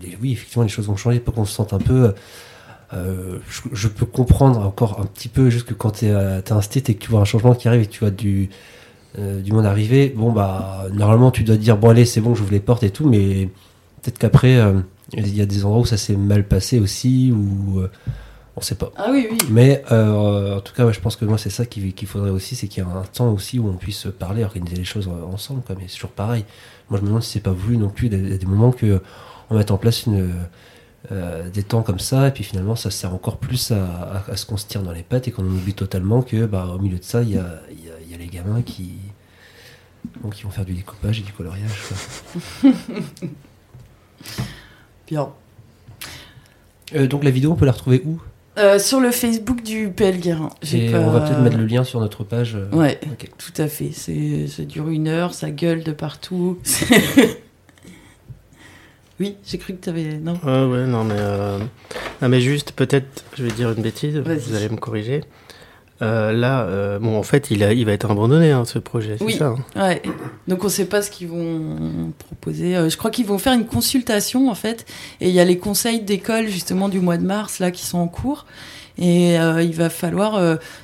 [0.00, 2.14] des- oui, effectivement, les choses vont changer pour qu'on se sente un peu
[2.94, 3.38] euh,
[3.72, 6.92] je, peux comprendre encore un petit peu juste que quand euh, t'es un et que
[6.92, 8.50] tu vois un changement qui arrive et que tu vois du
[9.18, 12.34] euh, du monde arriver, bon bah normalement tu dois te dire bon allez c'est bon
[12.34, 13.48] j'ouvre les portes et tout, mais
[14.02, 14.80] peut-être qu'après euh,
[15.14, 17.90] il y a des endroits où ça s'est mal passé aussi ou euh,
[18.56, 18.92] on sait pas.
[18.96, 19.38] Ah oui, oui.
[19.50, 22.68] Mais en tout cas, ouais, je pense que moi, c'est ça qu'il faudrait aussi, c'est
[22.68, 25.62] qu'il y ait un temps aussi où on puisse parler, organiser les choses ensemble.
[25.62, 25.74] Quoi.
[25.78, 26.44] Mais c'est toujours pareil.
[26.90, 28.08] Moi, je me demande si c'est pas voulu non plus.
[28.08, 29.00] Il y a des moments que
[29.48, 30.32] on mette en place une,
[31.12, 34.36] euh, des temps comme ça, et puis finalement, ça sert encore plus à, à, à
[34.36, 36.98] ce qu'on se tire dans les pattes et qu'on oublie totalement que, bah, au milieu
[36.98, 38.92] de ça, il y a, y a- y a les gamins qui,
[40.20, 41.70] bon, qui vont faire du découpage et du coloriage.
[42.62, 42.70] quoi.
[45.08, 45.28] Bien.
[46.94, 48.20] Euh, donc la vidéo, on peut la retrouver où?
[48.58, 50.50] Euh, sur le Facebook du PL Guérin.
[50.62, 52.54] J'ai Et pas- on va peut-être mettre le lien sur notre page.
[52.54, 53.30] euh, Ouais, Ok.
[53.38, 53.90] tout à fait.
[53.92, 56.58] C'est, ça dure une heure, ça gueule de partout.
[59.20, 60.18] oui, j'ai cru que t'avais.
[60.18, 60.38] Non?
[60.44, 61.58] Ah ouais, non, mais, euh,
[62.20, 65.22] non, mais juste, peut-être, je vais dire une bêtise, vous allez me corriger.
[66.00, 69.16] Euh, là, euh, bon, en fait, il, a, il va être abandonné, hein, ce projet,
[69.18, 69.34] c'est Oui.
[69.34, 70.02] ça hein Ouais.
[70.48, 72.76] Donc on sait pas ce qu'ils vont proposer.
[72.76, 74.84] Euh, je crois qu'ils vont faire une consultation en fait.
[75.20, 77.98] Et il y a les conseils d'école justement du mois de mars là qui sont
[77.98, 78.46] en cours.
[78.98, 80.38] Et il va falloir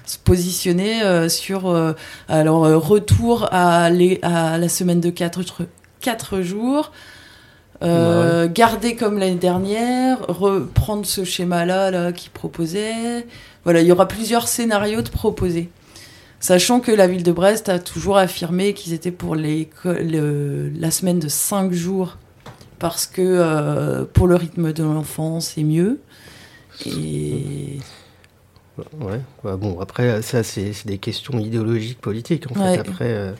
[0.07, 1.95] se positionner sur
[2.29, 5.43] alors retour à, les, à la semaine de 4
[6.01, 6.91] quatre jours.
[7.83, 13.27] euh, Garder comme l'année dernière, reprendre ce schéma-là là, qui proposait.
[13.69, 15.69] Voilà, il y aura plusieurs scénarios de proposer.
[16.41, 20.91] Sachant que la ville de Brest a toujours affirmé qu'ils étaient pour les, le- la
[20.91, 22.17] semaine de 5 jours,
[22.79, 26.01] parce que euh, pour le rythme de l'enfant, c'est mieux.
[26.87, 27.79] Et
[29.01, 32.61] Ouais, ouais, bon, après, ça, c'est des questions idéologiques, politiques, en fait.
[32.81, 33.33] Après, euh,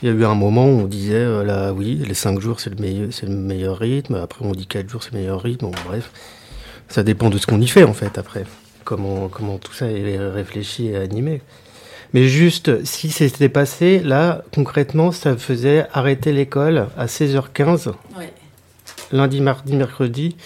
[0.00, 2.60] il y a eu un moment où on disait, euh, là, oui, les 5 jours,
[2.60, 4.14] c'est le, meilleur, c'est le meilleur rythme.
[4.14, 5.64] Après, on dit 4 jours, c'est le meilleur rythme.
[5.66, 6.12] Bon, bref,
[6.88, 8.44] ça dépend de ce qu'on y fait, en fait, après.
[8.84, 11.42] Comment, comment tout ça est réfléchi et animé.
[12.12, 17.88] Mais juste, si c'était passé, là, concrètement, ça faisait arrêter l'école à 16h15,
[18.18, 18.32] ouais.
[19.12, 20.36] lundi, mardi, mercredi,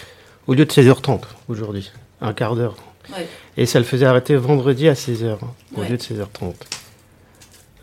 [0.47, 1.91] au lieu de 16h30 aujourd'hui.
[2.21, 2.75] Un quart d'heure.
[3.15, 3.27] Ouais.
[3.57, 5.37] Et ça le faisait arrêter vendredi à 16h,
[5.75, 5.89] au Ouais.
[5.89, 6.53] lieu de 16h30.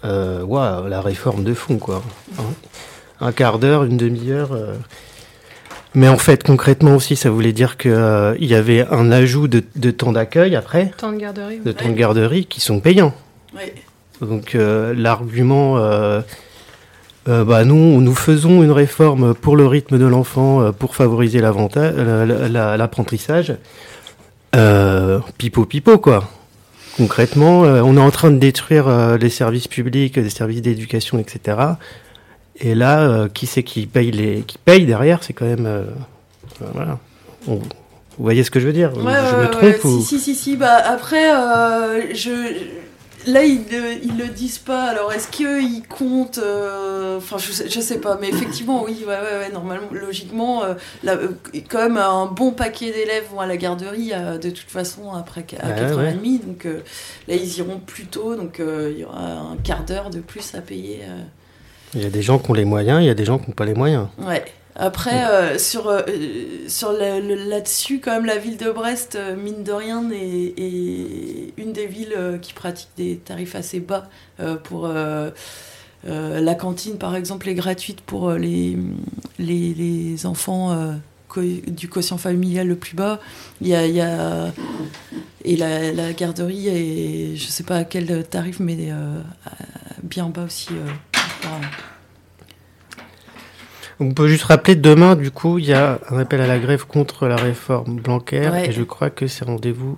[0.05, 2.03] Euh, Waouh, la réforme de fond, quoi.
[2.39, 2.43] Hein.
[3.21, 4.53] Un quart d'heure, une demi-heure.
[4.53, 4.75] euh.
[5.95, 7.93] Mais en fait, concrètement aussi, ça voulait dire qu'il
[8.41, 11.59] y avait un ajout de, de temps d'accueil après, Temps de garderie.
[11.59, 13.15] de temps de garderie, qui sont payants.
[13.55, 13.75] Ouais.
[14.21, 16.21] Donc euh, l'argument, euh,
[17.29, 21.41] euh, bah nous, nous faisons une réforme pour le rythme de l'enfant, euh, pour favoriser
[21.41, 23.55] l'apprentissage.
[24.55, 26.29] Euh, pipo pipo quoi.
[26.97, 31.19] Concrètement, euh, on est en train de détruire euh, les services publics, les services d'éducation,
[31.19, 31.57] etc.
[32.61, 35.85] Et là, euh, qui c'est qui paye les, qui paye derrière C'est quand même, euh,
[36.75, 36.99] voilà.
[37.49, 38.93] On- vous voyez ce que je veux dire?
[38.97, 40.01] Ouais, Je me trompe ouais, ou?
[40.01, 40.57] Si, si, si, si.
[40.57, 42.31] Bah, après, euh, je...
[43.27, 44.85] là, ils le, ils le disent pas.
[44.85, 48.19] Alors, est-ce qu'ils comptent euh, Enfin, je, sais- je sais pas.
[48.21, 51.17] Mais effectivement, oui, ouais, ouais, ouais, normalement, logiquement, euh, là,
[51.71, 55.69] quand même, un bon paquet d'élèves vont à la garderie de toute façon après à
[55.69, 55.75] Ouais,
[56.15, 56.47] 4h30.
[56.47, 58.37] Donc là, ils iront plus tôt.
[58.37, 61.01] Donc, il y aura un quart d'heure de plus à payer.
[61.95, 63.49] Il y a des gens qui ont les moyens, il y a des gens qui
[63.49, 64.09] n'ont pas les moyens.
[64.19, 64.45] Ouais.
[64.75, 66.01] Après, euh, sur, euh,
[66.67, 71.75] sur là-dessus, quand même, la ville de Brest, euh, mine de rien, est, est une
[71.75, 74.09] des villes qui pratique des tarifs assez bas
[74.65, 78.79] pour la cantine, par exemple, est gratuite pour les,
[79.39, 80.75] les, les enfants
[81.37, 83.21] du quotient familial le plus bas.
[83.61, 84.53] Il y a, il y a-
[85.45, 88.79] et la, la garderie est, je sais pas à quel tarif, mais
[90.03, 90.71] bien bas aussi.
[94.01, 96.87] On peut juste rappeler demain, du coup, il y a un appel à la grève
[96.87, 98.49] contre la réforme Blanquer.
[98.49, 98.69] Ouais.
[98.69, 99.97] Et je crois que c'est rendez-vous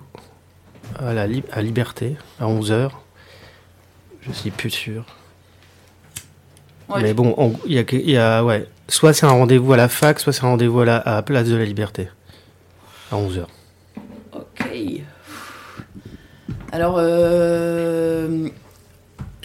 [0.99, 2.91] à la Li- à Liberté, à 11h.
[4.21, 5.05] Je suis plus sûr.
[6.89, 7.01] Ouais.
[7.01, 8.67] Mais bon, il y y a ouais.
[8.87, 11.21] Soit c'est un rendez-vous à la fac, soit c'est un rendez-vous à la à la
[11.23, 12.07] place de la Liberté.
[13.11, 13.45] À 11h.
[14.33, 14.67] Ok.
[16.71, 18.49] Alors, euh,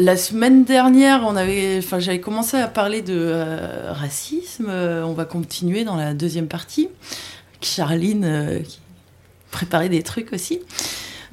[0.00, 4.66] la semaine dernière, on avait, enfin, j'avais commencé à parler de euh, racisme.
[4.68, 6.88] Euh, on va continuer dans la deuxième partie.
[7.60, 8.80] Charline euh, qui
[9.50, 10.60] préparait des trucs aussi.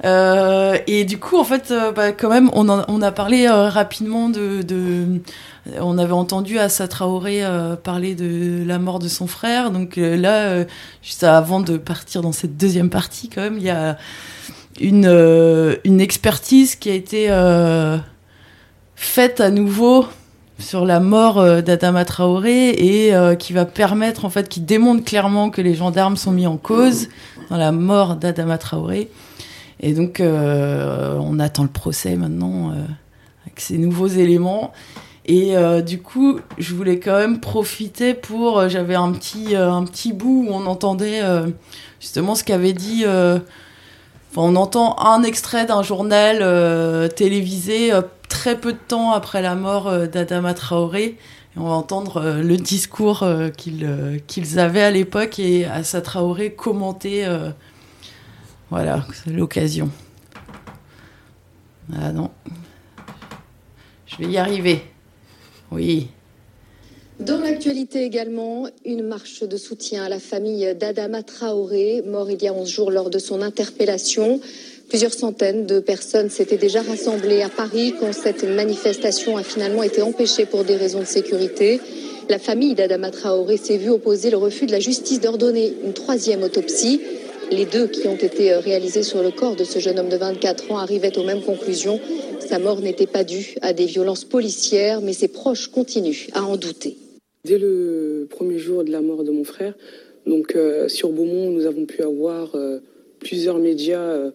[0.04, 5.20] Et du coup, en fait, bah, quand même, on, a parlé rapidement de,
[5.80, 7.42] On avait entendu Assa Traoré
[7.82, 9.72] parler de la mort de son frère.
[9.72, 10.64] Donc là,
[11.02, 13.98] juste avant de partir dans cette deuxième partie, quand même, il y a
[14.80, 17.28] une, expertise qui a été
[18.98, 20.06] faite à nouveau
[20.58, 25.04] sur la mort euh, d'Adama Traoré et euh, qui va permettre, en fait, qui démontre
[25.04, 27.08] clairement que les gendarmes sont mis en cause
[27.48, 29.08] dans la mort d'Adama Traoré.
[29.80, 32.72] Et donc, euh, on attend le procès maintenant
[33.46, 34.72] avec ces nouveaux éléments.
[35.26, 35.54] Et
[35.86, 38.66] du coup, je voulais quand même profiter pour.
[38.68, 41.20] J'avais un petit, un petit bout où on entendait
[42.00, 43.04] justement ce qu'avait dit.
[43.04, 43.42] Enfin,
[44.36, 47.92] on entend un extrait d'un journal télévisé
[48.28, 51.16] très peu de temps après la mort euh, d'Adama Traoré.
[51.56, 57.26] on va entendre euh, le discours euh, qu'ils avaient à l'époque et Assa Traoré commenter.
[58.70, 59.90] voilà, l'occasion.
[61.96, 62.30] Ah non.
[64.06, 64.82] Je vais y arriver.
[65.70, 66.08] Oui.
[67.18, 72.46] Dans l'actualité également, une marche de soutien à la famille d'Adama Traoré, mort il y
[72.46, 74.40] a 11 jours lors de son interpellation.
[74.88, 80.00] Plusieurs centaines de personnes s'étaient déjà rassemblées à Paris quand cette manifestation a finalement été
[80.00, 81.78] empêchée pour des raisons de sécurité.
[82.30, 86.42] La famille d'Adama Traoré s'est vue opposer le refus de la justice d'ordonner une troisième
[86.42, 87.02] autopsie.
[87.50, 90.72] Les deux qui ont été réalisées sur le corps de ce jeune homme de 24
[90.72, 92.00] ans arrivaient aux mêmes conclusions.
[92.40, 96.56] Sa mort n'était pas due à des violences policières, mais ses proches continuent à en
[96.56, 96.96] douter.
[97.44, 99.74] Dès le premier jour de la mort de mon frère,
[100.26, 102.78] donc euh, sur Beaumont, nous avons pu avoir euh,
[103.20, 104.00] plusieurs médias.
[104.00, 104.30] Euh,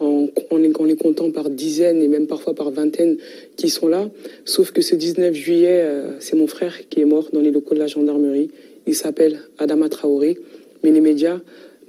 [0.00, 3.16] en, les comptant par dizaines et même parfois par vingtaines
[3.56, 4.10] qui sont là.
[4.44, 7.74] Sauf que ce 19 juillet, euh, c'est mon frère qui est mort dans les locaux
[7.74, 8.50] de la gendarmerie.
[8.86, 10.38] Il s'appelle Adama Traoré,
[10.82, 11.40] mais les médias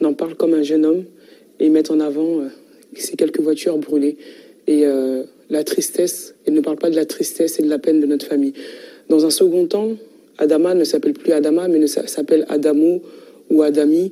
[0.01, 1.03] n'en parlent comme un jeune homme
[1.59, 2.47] et mettent en avant euh,
[2.95, 4.17] ces quelques voitures brûlées
[4.67, 6.35] et euh, la tristesse.
[6.47, 8.53] Ils ne parlent pas de la tristesse et de la peine de notre famille.
[9.09, 9.91] Dans un second temps,
[10.37, 13.01] Adama ne s'appelle plus Adama, mais s'appelle Adamo
[13.49, 14.11] ou Adami,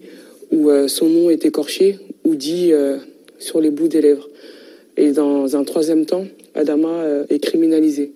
[0.51, 2.71] où son nom est écorché ou dit
[3.43, 4.29] sur les bouts des lèvres.
[4.97, 8.11] Et dans un troisième temps, Adama euh, est criminalisé.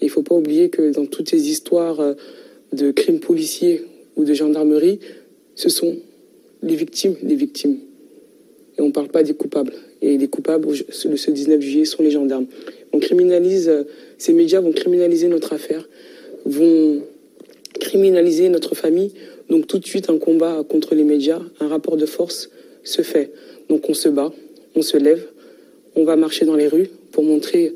[0.00, 2.14] il ne faut pas oublier que dans toutes ces histoires euh,
[2.72, 3.84] de crimes policiers
[4.16, 5.00] ou de gendarmerie,
[5.54, 5.96] ce sont
[6.62, 7.76] les victimes les victimes.
[8.78, 9.72] Et on ne parle pas des coupables.
[10.00, 12.46] Et les coupables ce 19 juillet sont les gendarmes.
[12.92, 13.84] On criminalise, euh,
[14.16, 15.88] ces médias vont criminaliser notre affaire,
[16.44, 17.02] vont
[17.80, 19.12] criminaliser notre famille.
[19.50, 22.50] Donc tout de suite, un combat contre les médias, un rapport de force
[22.82, 23.30] se fait.
[23.68, 24.32] Donc on se bat,
[24.78, 25.26] on se lève,
[25.96, 27.74] on va marcher dans les rues pour montrer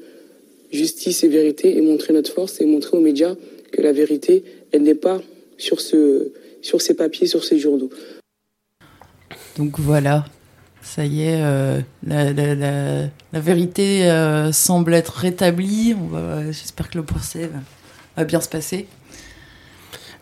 [0.71, 3.35] justice et vérité et montrer notre force et montrer aux médias
[3.73, 5.21] que la vérité, elle n'est pas
[5.59, 6.33] sur, ce,
[6.63, 7.91] sur ces papiers, sur ces journaux.
[9.59, 10.25] Donc voilà,
[10.81, 15.97] ça y est, euh, la, la, vérité euh, semble être rétablie.
[16.51, 17.51] J'espère que le procès
[18.17, 18.87] va, bien se passer.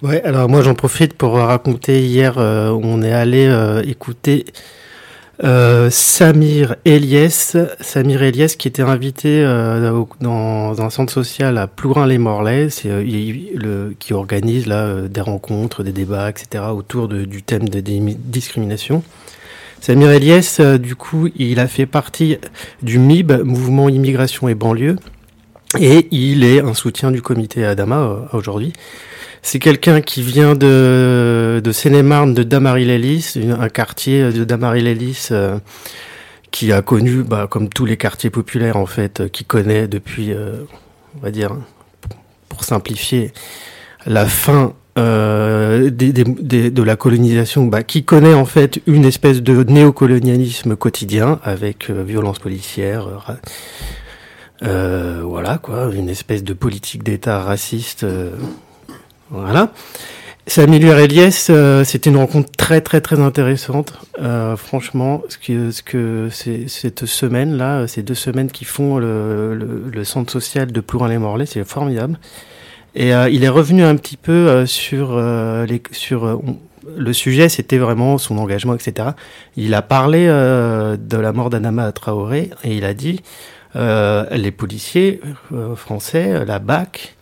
[0.03, 3.53] Ouais, alors moi j'en profite pour raconter hier, euh, on est allé
[3.87, 4.47] écouter
[5.43, 12.68] euh, Samir Eliès, Samir Eliès qui était invité euh, dans, un centre social à Plourin-les-Morlaix,
[12.84, 16.64] euh, qui organise là des rencontres, des débats, etc.
[16.72, 19.03] autour du thème des, discriminations.
[19.80, 22.36] Samir Eliès, du coup, il a fait partie
[22.82, 24.97] du MIB, Mouvement Immigration et Banlieue,
[25.78, 28.74] et il est un soutien du comité Adama aujourd'hui.
[29.43, 35.59] C'est quelqu'un qui vient de, de Seine-et-Marne, de Damary-Lélis, un quartier de Damary-Lélis euh,
[36.51, 40.64] qui a connu, bah, comme tous les quartiers populaires en fait, qui connaît depuis, euh,
[41.16, 41.57] on va dire,
[42.49, 43.32] pour simplifier,
[44.07, 50.76] la fin euh, de la colonisation, bah, qui connaît en fait une espèce de néocolonialisme
[50.76, 53.38] quotidien avec euh, violence policière.
[54.62, 58.05] Euh, voilà quoi, une espèce de politique d'État raciste
[59.31, 59.72] voilà.
[60.47, 63.93] Samuel Eliès, euh, c'était une rencontre très très très intéressante.
[64.20, 65.39] Euh, franchement, ce
[65.83, 71.47] que, ce cette semaine là, ces deux semaines qui font le, centre social de Plourin-les-Morlaix,
[71.47, 72.18] c'est formidable.
[72.97, 76.43] Et euh, il est revenu un petit peu euh, sur les sur
[76.97, 79.11] le sujet, c'était vraiment son engagement, etc.
[79.57, 83.20] Il a parlé de la mort d'Anama Traoré et il a dit
[83.76, 85.20] les policiers
[85.76, 87.14] français, la BAC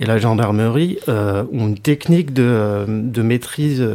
[0.00, 3.86] et la gendarmerie euh, ont une technique de, euh, de maîtrise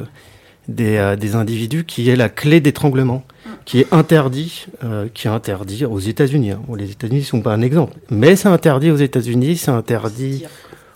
[0.67, 3.23] des, euh, des, individus qui est la clé d'étranglement,
[3.65, 6.51] qui est interdit, euh, qui est interdit aux États-Unis.
[6.51, 6.61] Hein.
[6.77, 10.45] les États-Unis ne sont pas un exemple, mais c'est interdit aux États-Unis, c'est interdit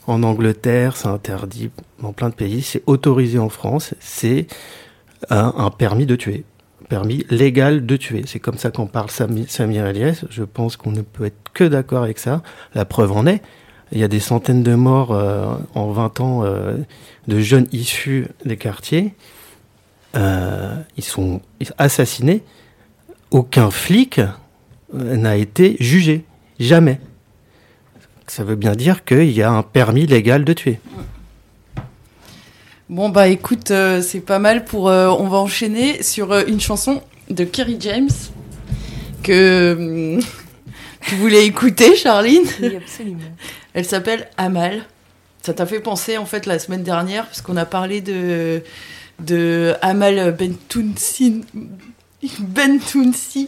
[0.08, 4.48] en Angleterre, c'est interdit dans plein de pays, c'est autorisé en France, c'est
[5.30, 6.44] un, un, permis de tuer,
[6.90, 8.24] permis légal de tuer.
[8.28, 10.24] C'est comme ça qu'on parle Samir Elias.
[10.30, 12.44] Je pense qu'on ne peut être que d'accord avec ça.
[12.76, 13.42] La preuve en est.
[13.92, 16.78] Il y a des centaines de morts euh, en 20 ans euh,
[17.28, 19.14] de jeunes issus des quartiers.
[20.16, 21.42] Euh, ils sont
[21.78, 22.44] assassinés.
[23.32, 24.22] Aucun flic
[24.94, 26.24] n'a été jugé.
[26.60, 27.00] Jamais.
[28.28, 30.80] Ça veut bien dire qu'il y a un permis légal de tuer.
[32.90, 34.90] Bon bah écoute, euh, c'est pas mal pour.
[34.90, 38.10] euh, on va enchaîner sur euh, une chanson de Kerry James
[39.24, 40.20] que
[41.02, 42.44] tu voulais écouter, Charline?
[42.62, 43.20] Oui, absolument.
[43.76, 44.86] Elle s'appelle Amal.
[45.44, 48.64] Ça t'a fait penser en fait la semaine dernière parce qu'on a parlé de
[49.20, 51.44] de Amal Bentounsi,
[52.40, 53.48] Bentounsi,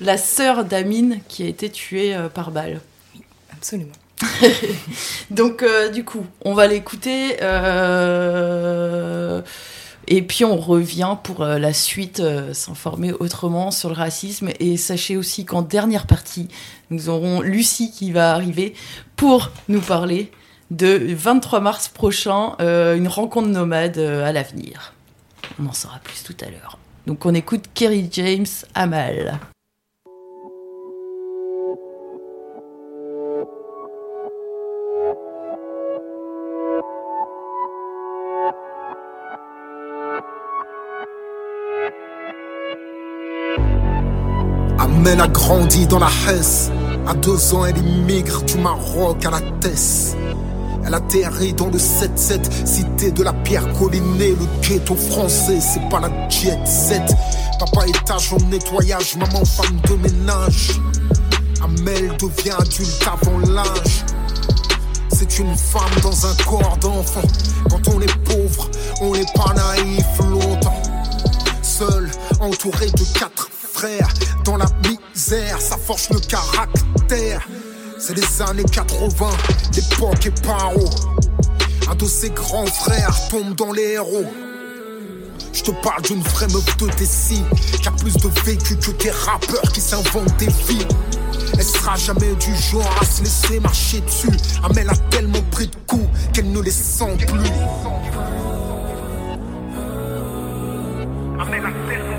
[0.00, 2.80] la sœur d'Amine qui a été tuée euh, par balle.
[3.52, 3.92] Absolument.
[5.30, 9.40] Donc euh, du coup, on va l'écouter euh,
[10.12, 14.50] et puis on revient pour euh, la suite, euh, s'informer autrement sur le racisme.
[14.58, 16.48] Et sachez aussi qu'en dernière partie,
[16.90, 18.74] nous aurons Lucie qui va arriver
[19.14, 20.32] pour nous parler
[20.72, 24.94] de 23 mars prochain, euh, une rencontre nomade à l'avenir.
[25.60, 26.78] On en saura plus tout à l'heure.
[27.06, 29.38] Donc on écoute Kerry James Amal.
[45.00, 46.70] Amel a grandi dans la Hesse.
[47.06, 50.14] À deux ans, elle immigre du Maroc à la Tesse.
[50.84, 56.00] Elle atterrit dans le 7-7, cité de la pierre collinée, le ghetto français, c'est pas
[56.00, 57.16] la jet set.
[57.58, 60.78] Papa étage en nettoyage, maman femme de ménage.
[61.62, 64.04] Amel devient adulte avant l'âge.
[65.14, 67.22] C'est une femme dans un corps d'enfant.
[67.70, 68.68] Quand on est pauvre,
[69.00, 70.82] on n'est pas naïf longtemps.
[71.62, 73.49] Seul, entouré de quatre
[74.44, 77.48] dans la misère, ça forge le caractère.
[77.98, 79.26] C'est les années 80,
[79.74, 80.90] l'époque est paro.
[81.90, 84.26] Un de ses grands frères tombe dans les héros.
[85.54, 87.42] Je te parle d'une vraie meuf de Tessie
[87.80, 90.86] qui a plus de vécu que des rappeurs qui s'inventent des vies.
[91.54, 94.36] Elle sera jamais du genre à se laisser marcher dessus.
[94.62, 97.50] Amel a tellement pris de coups qu'elle ne les sent plus.
[101.40, 102.09] Amel a tellement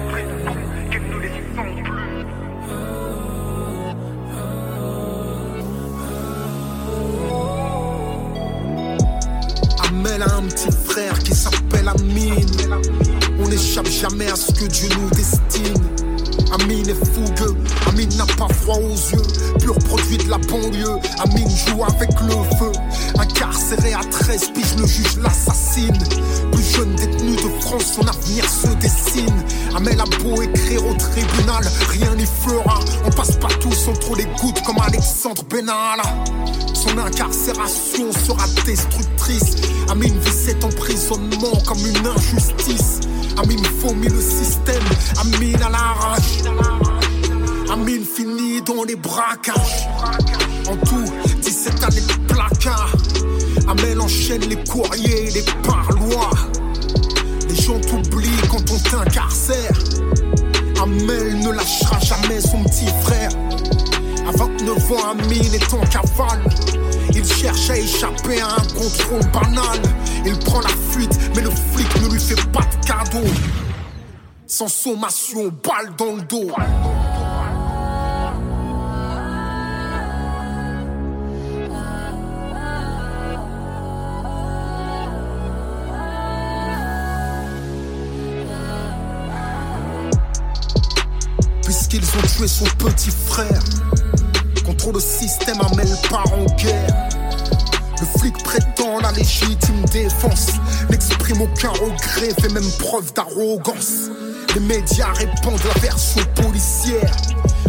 [10.48, 12.46] Petit frère qui s'appelle Amine.
[13.40, 15.76] On n'échappe jamais à ce que Dieu nous destine.
[16.52, 17.56] Amine est fougueux,
[17.88, 19.22] Amine n'a pas froid aux yeux,
[19.60, 20.98] pur produit de la banlieue.
[21.20, 22.72] Amine joue avec le feu,
[23.20, 25.98] incarcéré à 13 piges, le juge l'assassine.
[26.76, 29.44] Jeune détenu de France, son avenir se dessine.
[29.76, 32.80] Amel a beau écrire au tribunal, rien n'y fera.
[33.06, 36.04] On passe pas tous entre les gouttes comme Alexandre Benalla.
[36.74, 39.56] Son incarcération sera destructrice.
[39.90, 43.02] Amine vit cet emprisonnement comme une injustice.
[43.38, 44.84] Amine vomit le système,
[45.20, 46.42] Amine à l'arrache.
[47.72, 49.88] Amine finit dans les braquages.
[50.70, 51.06] En tout,
[51.42, 52.94] 17 années de placard.
[53.72, 56.50] Amel enchaîne les courriers et les parloirs.
[57.48, 59.72] Les gens t'oublient quand on t'incarcère.
[60.84, 63.30] Amel ne lâchera jamais son petit frère.
[64.28, 66.44] À 29 ans, Amine est en cavale.
[67.16, 69.80] Il cherche à échapper à un contrôle banal.
[70.26, 73.26] Il prend la fuite, mais le flic ne lui fait pas de cadeau.
[74.48, 76.52] Sans sommation, balle dans le dos.
[92.62, 93.64] Son petit frère.
[94.66, 97.10] Contre le système, Amel part en guerre.
[98.00, 100.48] Le flic prétend la légitime défense.
[100.90, 104.10] N'exprime aucun regret, fait même preuve d'arrogance.
[104.54, 107.16] Les médias répandent la version policière.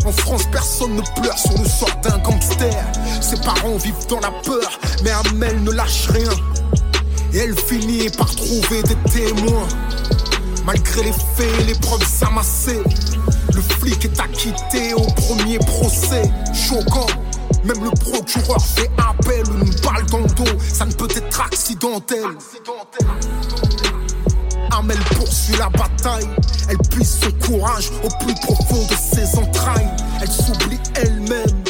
[0.05, 2.85] En France, personne ne pleure sur le sort d'un gangster.
[3.21, 6.33] Ses parents vivent dans la peur, mais Amel ne lâche rien.
[7.33, 9.69] Et elle finit par trouver des témoins.
[10.67, 12.83] Malgré les faits et les preuves amassées,
[13.55, 16.31] le flic est acquitté au premier procès.
[16.53, 17.07] Choquant,
[17.65, 19.45] même le procureur fait appel.
[19.61, 22.25] Une balle dans le dos, ça ne peut être accidentel.
[24.71, 26.29] Amel poursuit la bataille.
[26.69, 29.91] Elle puise son courage au plus profond de ses entrailles.
[30.21, 31.65] Elle s'oublie elle-même.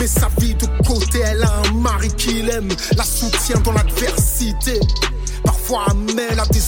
[0.00, 4.80] Mais sa vie de côté, elle a un mari qui l'aime, la soutient dans l'adversité.
[5.44, 6.60] Parfois, Amel a des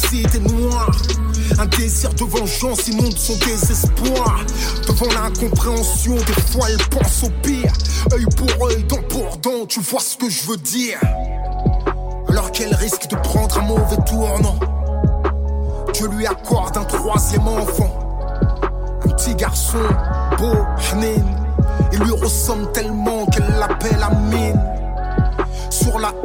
[1.80, 4.44] désir de vengeance inonde son désespoir.
[4.86, 7.72] Devant l'incompréhension, des fois elle pense au pire.
[8.12, 10.98] Œil pour œil, dent pour dent, tu vois ce que je veux dire.
[12.28, 14.58] Alors qu'elle risque de prendre un mauvais tournant.
[15.94, 18.28] Dieu lui accorde un troisième enfant.
[19.02, 19.78] Un petit garçon,
[20.36, 20.58] beau,
[20.92, 21.24] Hanin.
[21.92, 24.60] Il lui ressemble tellement qu'elle l'appelle Amine.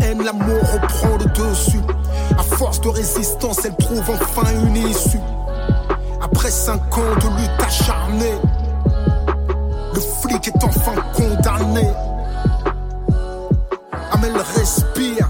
[0.01, 1.79] haine, l'amour reprend le dessus.
[2.37, 5.19] À force de résistance, elle trouve enfin une issue.
[6.26, 8.34] Après cinq ans de lutte acharnée,
[9.93, 11.88] le flic est enfin condamné.
[14.11, 15.30] Amel respire,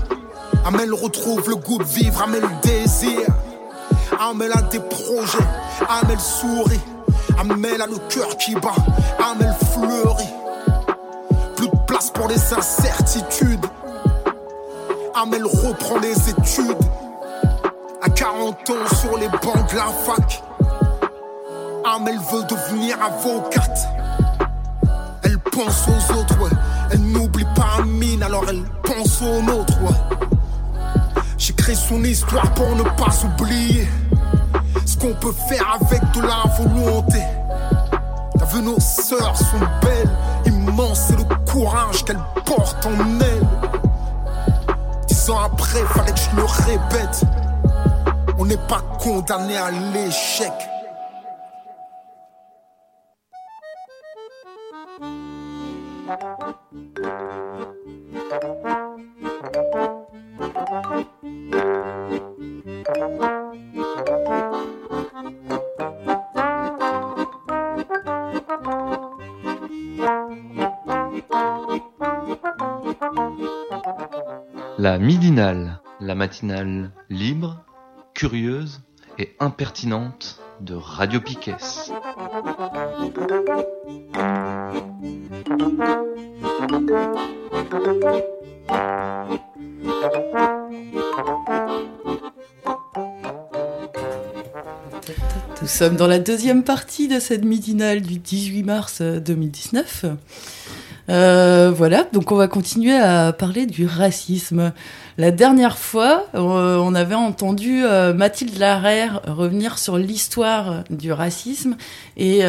[0.65, 3.27] Amel retrouve le goût de vivre, Amel désire.
[4.17, 5.45] Amel a des projets,
[6.01, 6.79] Amel sourit,
[7.41, 8.75] Amel a le cœur qui bat,
[9.19, 10.33] Amel fleurit.
[11.57, 13.65] Plus de place pour les incertitudes.
[15.13, 16.77] Amel reprend les études.
[18.01, 20.41] À 40 ans sur les bancs de la fac.
[21.87, 23.87] Amel veut devenir avocate.
[25.23, 26.49] Elle pense aux autres, ouais.
[26.91, 30.17] Elle n'oublie pas Amine, alors elle pense aux nôtres, ouais.
[31.37, 33.87] J'écris son histoire pour ne pas oublier
[34.83, 37.21] ce qu'on peut faire avec de la volonté.
[38.39, 40.09] T'as vu, nos sœurs sont belles,
[40.47, 43.47] immenses, c'est le courage qu'elles portent en elles.
[45.07, 47.21] Dix ans après, fallait que je le répète.
[48.39, 50.51] On n'est pas condamné à l'échec.
[74.77, 77.65] La midinale, la matinale libre,
[78.13, 78.81] curieuse
[79.17, 81.55] et impertinente de Radio Piquet.
[95.61, 100.05] Nous sommes dans la deuxième partie de cette midinale du 18 mars 2019.
[101.07, 104.73] Euh, voilà, donc on va continuer à parler du racisme.
[105.17, 111.77] La dernière fois, euh, on avait entendu euh, Mathilde Larère revenir sur l'histoire du racisme
[112.17, 112.39] et,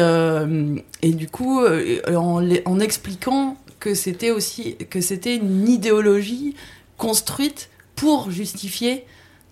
[1.01, 1.61] et du coup,
[2.07, 6.55] en, expliquant que c'était aussi que c'était une idéologie
[6.97, 9.05] construite pour justifier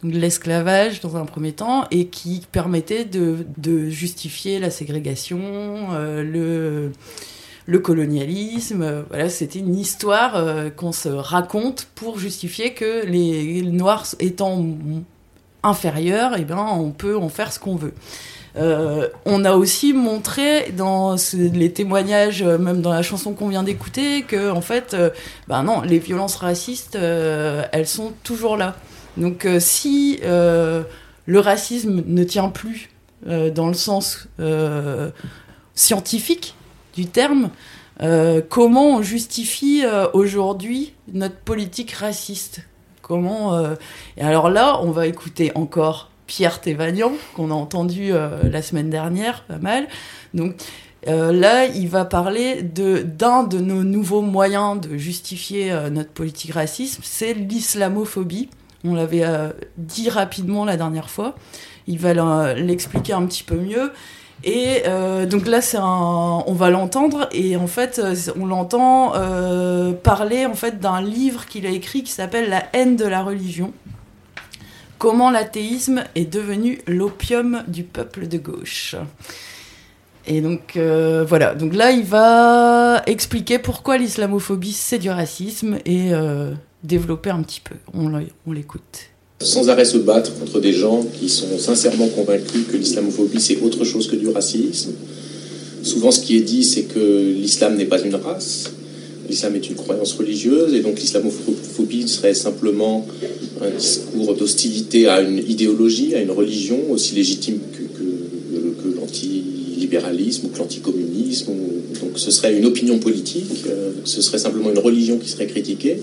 [0.03, 6.91] l'esclavage dans un premier temps et qui permettait de, justifier la ségrégation, le
[7.65, 8.81] le colonialisme.
[8.81, 14.65] euh, Voilà, c'était une histoire euh, qu'on se raconte pour justifier que les, Noirs étant
[15.63, 17.93] inférieurs, eh ben, on peut en faire ce qu'on veut.
[18.57, 24.21] Euh, on a aussi montré dans les témoignages, même dans la chanson qu'on vient d'écouter,
[24.21, 24.95] que en fait,
[25.49, 28.75] ben non, les violences racistes, elles sont toujours là.
[29.17, 32.89] Donc si le racisme ne tient plus
[33.25, 34.29] dans le sens
[35.73, 36.55] scientifique
[36.95, 37.49] du terme,
[38.01, 42.61] euh, comment on justifie euh, aujourd'hui notre politique raciste?
[43.01, 43.75] Comment euh,
[44.17, 49.43] Et alors là, on va écouter encore Pierre Thévagnan, qu'on a entendu la semaine dernière,
[49.43, 49.87] pas mal.
[50.33, 50.55] Donc
[51.05, 57.35] là, il va parler d'un de nos nouveaux moyens de justifier notre politique raciste, c'est
[57.35, 58.49] l'islamophobie.
[58.83, 59.23] On l'avait
[59.77, 61.35] dit rapidement la dernière fois.
[61.85, 63.91] Il va l'expliquer un petit peu mieux.
[64.43, 69.13] Et euh, donc là, c'est un, on va l'entendre et en fait, euh, on l'entend
[69.15, 73.23] euh, parler en fait d'un livre qu'il a écrit qui s'appelle La haine de la
[73.23, 73.73] religion.
[74.97, 78.95] Comment l'athéisme est devenu l'opium du peuple de gauche.
[80.27, 86.11] Et donc voilà, donc là il va expliquer pourquoi l'islamophobie c'est du racisme et
[86.83, 87.75] développer un petit peu.
[87.93, 89.09] On l'écoute.
[89.41, 93.83] Sans arrêt se battre contre des gens qui sont sincèrement convaincus que l'islamophobie c'est autre
[93.83, 94.93] chose que du racisme.
[95.83, 98.71] Souvent ce qui est dit c'est que l'islam n'est pas une race,
[99.29, 103.05] l'islam est une croyance religieuse et donc l'islamophobie serait simplement
[103.61, 107.83] un discours d'hostilité à une idéologie, à une religion aussi légitime que,
[108.99, 111.51] l'antilibéralisme ou que l'anticommunisme.
[112.01, 115.97] Donc ce serait une opinion politique, euh, ce serait simplement une religion qui serait critiquée.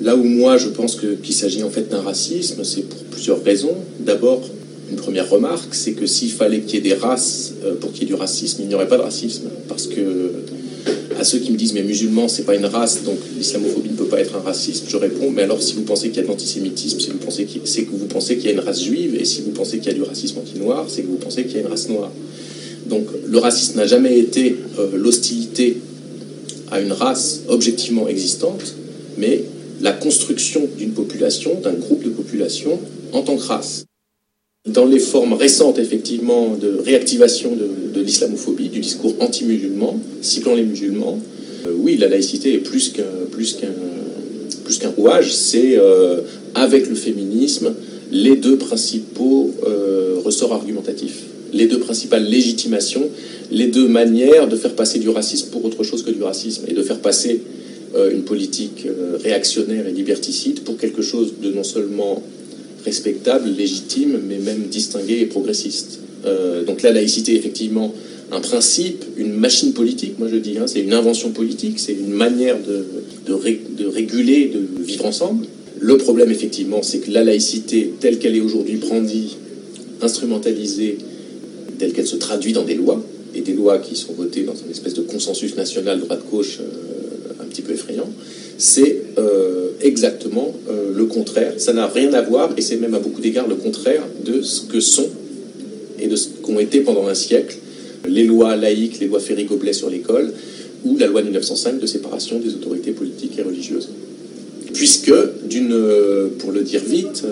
[0.00, 3.76] Là où moi je pense qu'il s'agit en fait d'un racisme, c'est pour plusieurs raisons.
[4.00, 4.42] D'abord,
[4.90, 8.02] une première remarque, c'est que s'il fallait qu'il y ait des races euh, pour qu'il
[8.02, 9.44] y ait du racisme, il n'y aurait pas de racisme.
[9.68, 10.30] Parce que
[11.18, 14.06] à ceux qui me disent mais musulman c'est pas une race, donc l'islamophobie ne peut
[14.06, 16.28] pas être un racisme, je réponds mais alors si vous pensez qu'il y a de
[16.28, 17.18] l'antisémitisme, si vous
[17.64, 19.86] c'est que vous pensez qu'il y a une race juive, et si vous pensez qu'il
[19.86, 22.10] y a du racisme anti-noir, c'est que vous pensez qu'il y a une race noire.
[22.86, 25.78] Donc le racisme n'a jamais été euh, l'hostilité
[26.70, 28.74] à une race objectivement existante,
[29.16, 29.44] mais
[29.84, 32.80] la construction d'une population, d'un groupe de population
[33.12, 33.84] en tant que race.
[34.66, 41.20] Dans les formes récentes, effectivement, de réactivation de, l'islamophobie, du discours anti-musulman, ciblant les musulmans,
[41.66, 43.58] euh, oui, la laïcité est plus qu'un plus
[44.96, 46.22] rouage, c'est euh,
[46.54, 47.74] avec le féminisme
[48.10, 53.10] les deux principaux euh, ressorts argumentatifs, les deux principales légitimations,
[53.50, 56.72] les deux manières de faire passer du racisme pour autre chose que du racisme et
[56.72, 57.42] de faire passer
[58.12, 62.22] une politique euh, réactionnaire et liberticide pour quelque chose de non seulement
[62.84, 66.00] respectable, légitime, mais même distingué et progressiste.
[66.26, 67.94] Euh, donc la laïcité, effectivement,
[68.32, 72.10] un principe, une machine politique, moi je dis, hein, c'est une invention politique, c'est une
[72.12, 72.84] manière de,
[73.26, 75.46] de, ré- de réguler, de vivre ensemble.
[75.80, 79.36] Le problème, effectivement, c'est que la laïcité, telle qu'elle est aujourd'hui brandie,
[80.00, 80.98] instrumentalisée,
[81.78, 84.70] telle qu'elle se traduit dans des lois, et des lois qui sont votées dans une
[84.70, 86.64] espèce de consensus national droite-gauche euh,
[87.62, 88.08] peu effrayant,
[88.58, 91.54] c'est euh, exactement euh, le contraire.
[91.58, 94.62] Ça n'a rien à voir, et c'est même à beaucoup d'égards le contraire de ce
[94.62, 95.08] que sont
[96.00, 97.56] et de ce qu'ont été pendant un siècle
[98.06, 100.32] les lois laïques, les lois Ferry-Goblet sur l'école,
[100.84, 103.88] ou la loi de 1905 de séparation des autorités politiques et religieuses.
[104.74, 105.12] Puisque,
[105.48, 107.24] d'une, euh, pour le dire vite,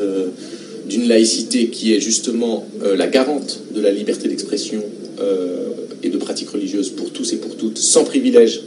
[0.88, 4.82] d'une laïcité qui est justement la garante de la liberté d'expression
[6.02, 8.62] et de pratique religieuse pour tous et pour toutes, sans privilège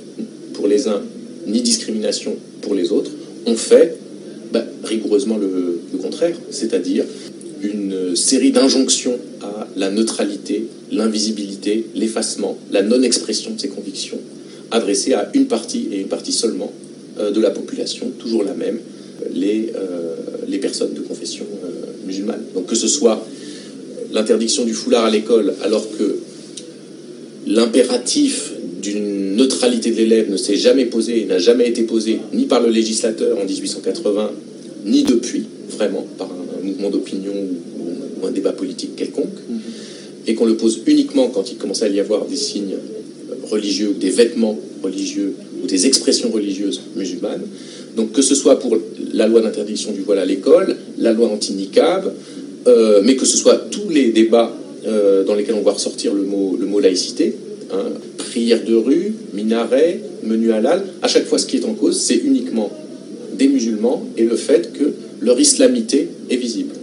[0.54, 1.02] pour les uns,
[1.48, 3.12] ni discrimination pour les autres,
[3.46, 3.98] on fait
[4.52, 7.04] bah, rigoureusement le, contraire, c'est-à-dire
[7.62, 14.20] une série d'injonctions à la neutralité, l'invisibilité, l'effacement, la non-expression de ses convictions,
[14.72, 16.72] adressées à une partie et une partie seulement
[17.20, 18.80] euh, de la population, toujours la même,
[19.34, 22.42] les, euh, personnes de confession euh, musulmane.
[22.54, 23.26] Donc que ce soit
[24.12, 26.18] l'interdiction du foulard à l'école, alors que
[27.46, 32.46] l'impératif d'une neutralité de l'élève ne s'est jamais posé et n'a jamais été posé ni
[32.46, 34.32] par le législateur en 1880,
[34.86, 39.40] ni depuis, vraiment, par un, un mouvement d'opinion ou, ou un débat politique quelconque,
[40.28, 42.76] et qu'on le pose uniquement quand il commence à y avoir des signes
[43.50, 45.34] religieux ou des vêtements religieux
[45.64, 47.44] ou des expressions religieuses musulmanes.
[47.96, 48.78] Donc que ce soit pour
[49.14, 52.12] la loi d'interdiction du voile à l'école, la loi anti-niqab,
[52.68, 54.54] euh, mais que ce soit tous les débats
[54.86, 57.36] euh, dans lesquels on va ressortir le mot, le mot laïcité,
[57.72, 57.92] hein,
[58.30, 62.16] prière de rue, minaret, menu halal, à chaque fois ce qui est en cause, c'est
[62.32, 62.70] uniquement
[63.40, 64.86] des musulmans et le fait que
[65.22, 66.74] leur islamité est visible.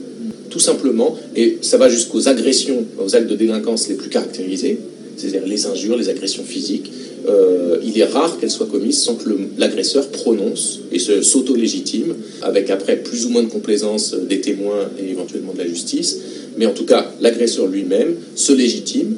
[0.51, 4.79] Tout simplement, et ça va jusqu'aux agressions, aux actes de délinquance les plus caractérisés,
[5.17, 6.91] c'est-à-dire les injures, les agressions physiques,
[7.29, 9.29] euh, il est rare qu'elles soient commises sans que
[9.59, 15.11] l'agresseur prononce et se- s'auto-légitime, avec après plus ou moins de complaisance des témoins et
[15.11, 16.19] éventuellement de la justice.
[16.59, 19.17] Mais en tout cas, l'agresseur lui-même se légitime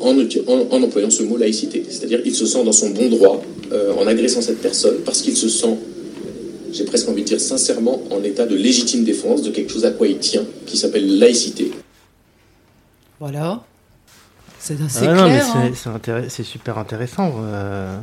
[0.00, 1.84] en, uti- en- en employant ce mot laïcité.
[1.88, 3.42] C'est-à-dire qu'il se sent dans son bon droit
[3.72, 5.76] euh, en agressant cette personne parce qu'il se sent,
[6.72, 9.90] j'ai presque envie de dire sincèrement, en état de légitime défense de quelque chose à
[9.90, 11.70] quoi il tient, qui s'appelle laïcité.
[13.20, 13.64] Voilà.
[14.58, 15.56] C'est assez Ah non, mais clair.
[15.56, 15.70] hein.
[15.74, 17.32] c'est- intéress- super intéressant.
[17.44, 17.96] euh,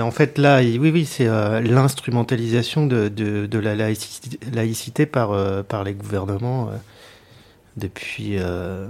[0.00, 5.06] en fait, là, il- oui, oui, c'est euh, l'instrumentalisation de, de, de la laïcité, laïcité
[5.06, 6.76] par, euh, par les gouvernements euh,
[7.76, 8.86] depuis, euh,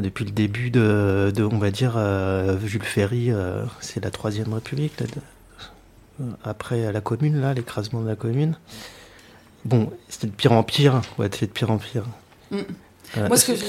[0.00, 4.52] depuis le début de, de, on va dire, euh, Jules Ferry, euh, c'est la Troisième
[4.52, 8.56] République, là, de- après la Commune, là, l'écrasement de la Commune.
[9.64, 12.04] Bon, c'était de pire en pire, ouais, c'est de pire en pire.
[12.50, 12.56] Mm.
[13.18, 13.64] Euh, Moi, ce que je,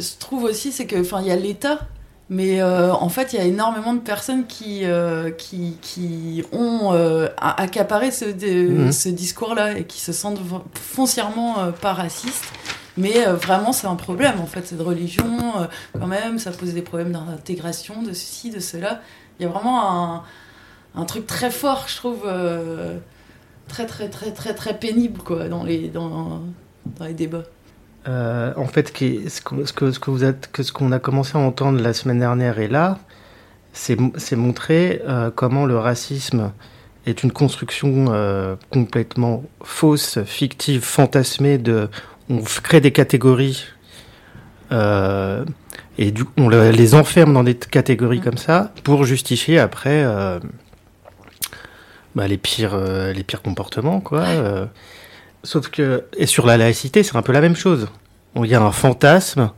[0.00, 1.80] je trouve aussi, c'est que, enfin, il y a l'État,
[2.28, 4.82] mais en fait, il y a énormément de personnes qui,
[5.38, 6.90] qui, qui ont
[7.38, 8.92] accaparé ce, de- Mhm.
[8.92, 10.40] ce discours-là et qui se sentent
[10.74, 12.46] foncièrement pas racistes.
[12.96, 15.66] Mais euh, vraiment, c'est un problème, en fait, cette religion, euh,
[15.98, 19.02] quand même, ça pose des problèmes d'intégration, de ceci, de cela.
[19.38, 20.22] Il y a vraiment
[20.94, 22.96] un, truc très fort, je trouve, euh,
[23.68, 26.40] très, très, très, très, très pénible, quoi, dans les, dans,
[27.00, 27.44] les débats.
[28.06, 31.80] En fait, ce que, ce que vous êtes- que ce qu'on a commencé à entendre
[31.80, 32.98] la semaine dernière et là,
[33.72, 33.96] c'est
[34.36, 35.02] montrer
[35.34, 36.52] comment le racisme
[37.04, 38.06] est une construction
[38.70, 41.90] complètement fausse, fictive, fantasmée de
[42.28, 43.64] on crée des catégories
[44.72, 45.44] euh,
[45.98, 50.40] et du, on le- les enferme dans des catégories comme ça pour justifier après euh,
[52.14, 54.24] bah, les pires euh, les pires comportements quoi.
[55.44, 57.86] Sauf que, et sur la laïcité, c'est un peu la même chose.
[58.34, 59.52] Il y a un fantasme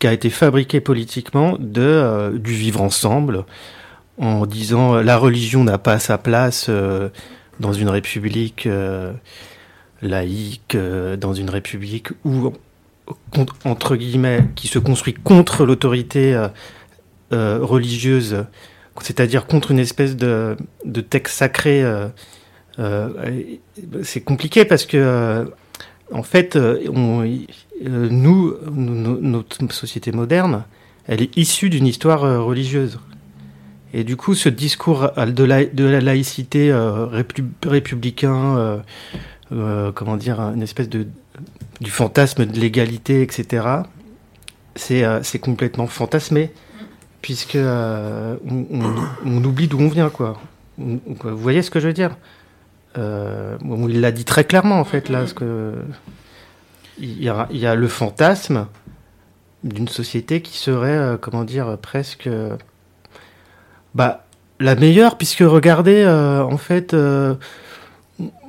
[0.00, 3.44] qui a été fabriqué politiquement de, du vivre ensemble,
[4.18, 6.68] en disant la religion n'a pas sa place
[7.60, 8.68] dans une république
[10.04, 12.52] laïque, euh, dans une république où,
[13.64, 16.48] entre guillemets, qui se construit contre l'autorité euh,
[17.32, 18.44] euh, religieuse,
[19.00, 20.56] c'est-à-dire contre une espèce de,
[21.10, 21.84] texte sacré.
[24.02, 25.50] c'est compliqué parce que,
[26.12, 30.64] en fait, nous, notre société moderne,
[31.06, 32.98] elle est issue d'une histoire religieuse.
[33.96, 38.78] Et du coup, ce discours de la, laïcité euh, répu- républicain, euh,
[39.54, 41.06] euh, comment dire, une espèce de
[41.80, 43.66] du fantasme de l'égalité, etc.
[44.76, 46.52] C'est euh, c'est complètement fantasmé,
[47.22, 48.94] puisque euh, on, on-
[49.26, 50.40] on oublie d'où on vient, quoi.
[50.80, 52.16] On- Vous voyez ce que je veux dire?
[52.96, 55.74] Bon, Il l'a dit très clairement, en fait, là, parce que
[56.98, 58.66] il y a, il y a le fantasme
[59.64, 62.28] d'une société qui serait, comment dire, presque
[63.94, 64.24] bah,
[64.60, 66.94] la meilleure, puisque regardez, en fait,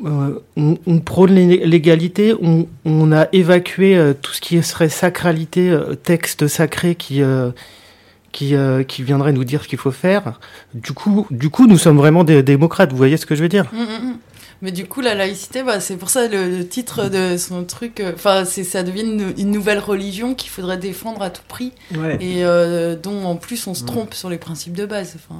[0.05, 2.33] euh, on, prône l'é- l'égalité,
[2.85, 7.21] on, a évacué euh, tout ce qui serait sacralité, euh, texte sacré qui,
[8.31, 8.53] qui,
[8.87, 10.39] qui viendrait nous dire ce qu'il faut faire.
[10.73, 13.49] Du coup, du coup, nous sommes vraiment des démocrates, vous voyez ce que je veux
[13.49, 13.65] dire?
[13.73, 14.17] Mm, mm, mm.
[14.61, 17.99] Mais du coup, la laïcité, bah, c'est pour ça le, le titre de son truc.
[17.99, 22.17] euh, Enfin, ça devient une, une nouvelle religion qu'il faudrait défendre à tout prix Ouais.
[22.21, 23.87] et euh, dont en plus on se Ouais.
[23.87, 25.15] trompe sur les principes de base.
[25.15, 25.39] Enfin,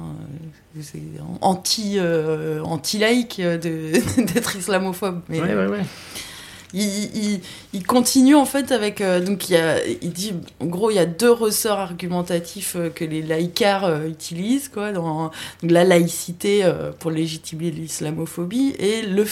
[0.76, 1.00] euh, c'est
[1.40, 5.22] anti euh, anti laïque d'être islamophobe.
[5.28, 5.80] Mais ouais.
[6.72, 7.40] Il, il,
[7.72, 10.94] il continue en fait avec euh, donc il, y a, il dit en gros il
[10.94, 15.30] y a deux ressorts argumentatifs euh, que les laïcards euh, utilisent quoi dans
[15.62, 19.26] donc, la laïcité pour légitimer l'islamophobie et le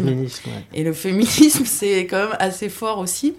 [0.00, 0.48] Le féminisme.
[0.48, 0.64] ouais.
[0.72, 3.34] Et le féminisme, c'est quand même assez fort aussi.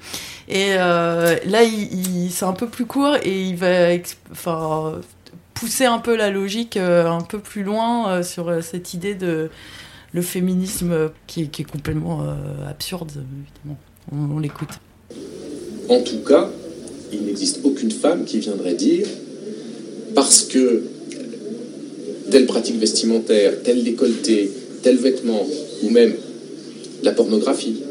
[0.47, 3.95] Et là, il, c'est un peu plus court et il va
[4.31, 4.99] enfin,
[5.53, 9.49] pousser un peu la logique un peu plus loin sur cette idée de
[10.15, 13.77] le féminisme qui, est- complètement euh, absurde, évidemment.
[14.33, 14.69] On, l'écoute.
[15.89, 16.49] En tout cas,
[17.11, 19.05] il n'existe aucune femme qui viendrait dire
[20.13, 20.83] parce que
[22.31, 24.49] telle pratique vestimentaire, tel décolleté,
[24.83, 25.45] tel vêtement,
[25.83, 26.13] ou même
[27.03, 27.81] la pornographie,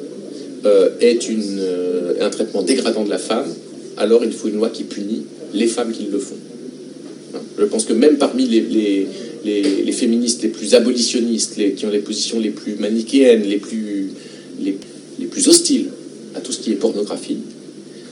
[0.64, 3.52] euh, est euh, un traitement dégradant de la femme,
[3.98, 6.38] alors il faut une loi qui punit les femmes qui le font.
[7.58, 12.50] Je pense que même parmi les, féministes les plus abolitionnistes, qui ont les positions les
[12.50, 14.10] plus manichéennes, les plus,
[14.60, 14.76] les,
[15.26, 15.86] plus hostiles
[16.34, 17.38] à tout ce qui est pornographie,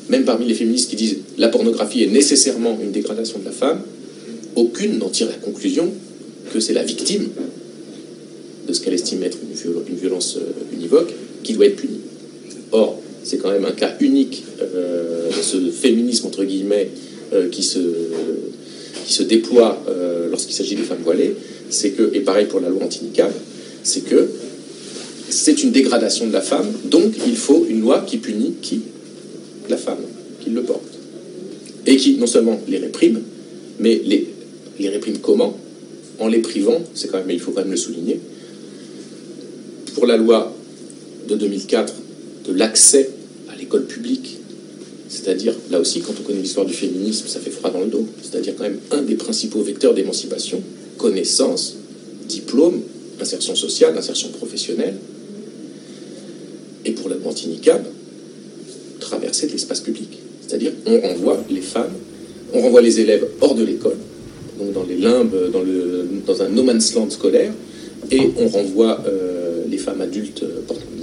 [0.08, 3.82] même parmi les féministes qui disent la pornographie est nécessairement une dégradation de la femme,
[4.56, 5.90] aucune n'en tire la conclusion
[6.52, 7.28] que c'est la victime
[8.68, 11.12] de ce qu'elle estime être une, viol- une violence euh, univoque
[11.42, 12.00] qui doit être punie.
[12.70, 16.90] Or, c'est quand même un cas unique euh, de ce féminisme entre guillemets
[17.32, 17.78] euh, qui, se,
[19.04, 21.34] qui se déploie euh, lorsqu'il s'agit des femmes voilées,
[21.70, 23.32] c'est que, et pareil pour la loi anti-niqab,
[23.82, 24.28] c'est que
[25.28, 28.82] c'est une dégradation de la femme, donc il faut une loi qui punit qui
[29.68, 29.98] La femme
[30.40, 30.82] qui le porte.
[31.86, 33.20] Et qui non seulement les réprime,
[33.78, 34.28] mais les,
[34.78, 35.56] les réprime comment?
[36.18, 38.20] En les privant, c'est quand même, il faut quand même le souligner,
[39.94, 40.54] pour la loi
[41.28, 41.94] de 2004
[42.46, 43.10] de l'accès
[43.52, 44.38] à l'école publique,
[45.12, 48.06] c'est-à-dire, là aussi, quand on connaît l'histoire du féminisme, ça fait froid dans le dos,
[48.22, 50.62] c'est-à-dire quand même un des principaux vecteurs d'émancipation,
[50.96, 51.76] connaissance,
[52.26, 52.80] diplôme,
[53.20, 54.94] insertion sociale, insertion professionnelle,
[56.86, 57.84] et pour la anti-niqab,
[59.00, 60.18] traversée de l'espace public.
[60.46, 61.92] C'est-à-dire, on renvoie les femmes,
[62.54, 63.98] on renvoie les élèves hors de l'école,
[64.58, 67.52] donc dans les limbes, dans, un no man's land scolaire,
[68.10, 71.02] et on renvoie euh, les femmes adultes portant le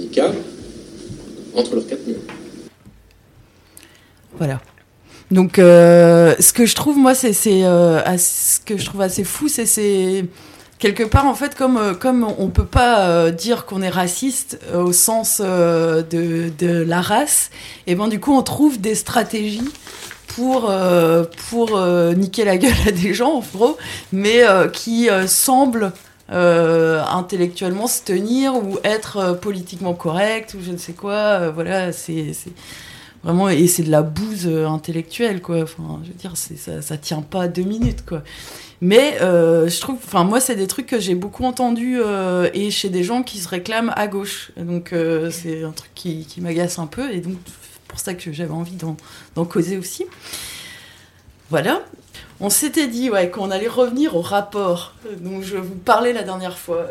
[1.54, 2.39] entre leurs quatre murs.
[4.40, 4.58] Voilà.
[5.30, 9.48] Donc, euh, ce que je trouve, moi, c'est, euh, ce que je trouve assez fou,
[9.48, 10.24] c'est,
[10.78, 14.92] quelque part, en fait, comme, euh, comme on peut pas dire qu'on est raciste au
[14.92, 16.04] sens de,
[16.58, 17.50] de la race,
[17.86, 19.70] et ben du coup, on trouve des stratégies
[20.26, 20.72] pour,
[21.50, 21.80] pour
[22.16, 23.76] niquer la gueule à des gens, en gros,
[24.12, 25.92] mais qui semblent
[26.30, 31.50] intellectuellement se tenir ou être politiquement correct ou je ne sais quoi.
[31.50, 32.32] voilà, c'est
[33.22, 35.62] vraiment et c'est de la bouse euh, intellectuelle quoi.
[35.62, 38.22] Enfin, je veux dire, ça, ça tient pas deux minutes quoi.
[38.80, 42.70] Mais euh, je trouve, enfin moi, c'est des trucs que j'ai beaucoup entendus euh, et
[42.70, 44.52] chez des gens qui se réclament à gauche.
[44.56, 48.14] Donc euh, c'est un truc qui, qui m'agace un peu et donc c'est pour ça
[48.14, 48.96] que j'avais envie d'en,
[49.34, 50.06] d'en causer aussi.
[51.50, 51.82] Voilà.
[52.40, 56.56] On s'était dit ouais, qu'on allait revenir au rapport dont je vous parlais la dernière
[56.56, 56.86] fois.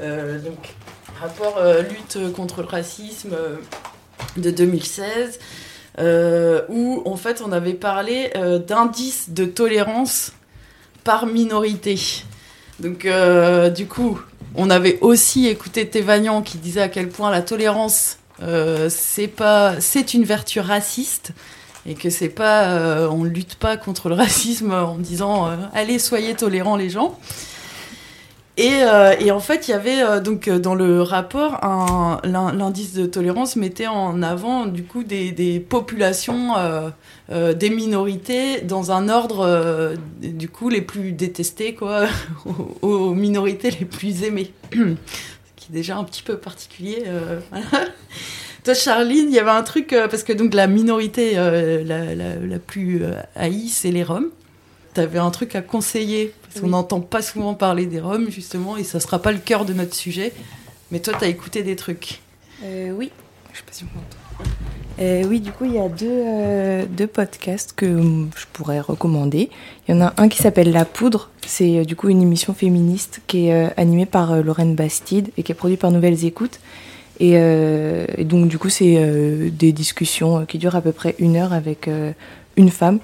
[0.46, 0.76] Donc,
[1.20, 1.60] rapport
[1.90, 3.32] lutte contre le racisme
[4.38, 5.40] de 2016,
[6.00, 10.32] euh, où en fait on avait parlé euh, d'indices de tolérance
[11.04, 12.00] par minorité.
[12.80, 14.20] Donc, euh, du coup,
[14.56, 19.82] on avait aussi écouté Thévagnan qui disait à quel point la tolérance, euh, c'est pas,
[19.82, 21.32] c'est une vertu raciste
[21.86, 26.76] et que c'est pas, on lutte pas contre le racisme en disant, allez, soyez tolérants
[26.76, 27.18] les gens.
[28.60, 31.62] Et, euh, et en fait, il y avait euh, donc euh, dans le rapport
[32.26, 36.56] l'indice de tolérance mettait en avant du coup des, populations,
[37.30, 42.08] des minorités dans un ordre du coup les plus détestés quoi,
[42.82, 44.78] aux, minorités les plus aimées, ce
[45.56, 47.06] qui est déjà un petit peu particulier.
[48.66, 53.04] Toi, Charline, il y avait un truc parce que donc la minorité la, la, plus
[53.36, 54.32] haïe, c'est les Roms.
[54.94, 56.34] T'avais un truc à conseiller
[56.64, 56.70] Oui.
[56.70, 59.96] n'entend pas souvent parler des Roms justement et ça sera pas le cœur de notre
[59.96, 60.34] sujet.
[60.92, 62.22] Mais toi, t'as écouté des trucs.
[62.64, 63.12] Euh, oui,
[63.54, 64.44] je sais pas si on.
[65.02, 67.86] Euh, oui, du coup, il y a deux, euh, deux podcasts que
[68.36, 69.50] je pourrais recommander.
[69.88, 71.30] Il y en a un qui s'appelle La Poudre.
[71.46, 75.52] C'est euh, du coup une émission féministe qui est animée par Lorraine Bastide et qui
[75.52, 76.60] est produite par Nouvelles Écoutes.
[77.22, 81.52] Et, et donc, du coup, c'est des discussions qui durent à peu près une heure
[81.52, 81.90] avec
[82.56, 83.00] une femme,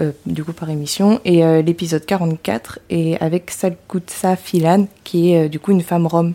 [0.00, 1.20] euh, du coup, par émission.
[1.24, 6.06] Et euh, l'épisode 44 est avec Salkutsa Filan, qui est euh, du coup une femme
[6.06, 6.34] rome.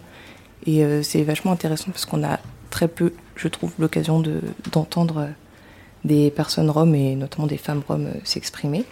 [0.68, 2.40] Et c'est vachement intéressant parce qu'on a
[2.70, 4.42] très peu, je trouve, l'occasion de-
[4.72, 5.30] d'entendre
[6.06, 8.84] des personnes roms et notamment des femmes roms s'exprimer.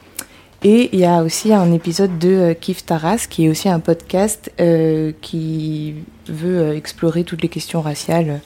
[0.64, 4.52] Et il y a aussi un épisode de Kif Taras, qui est aussi un podcast
[5.22, 5.94] qui
[6.28, 8.42] veut explorer toutes les questions raciales,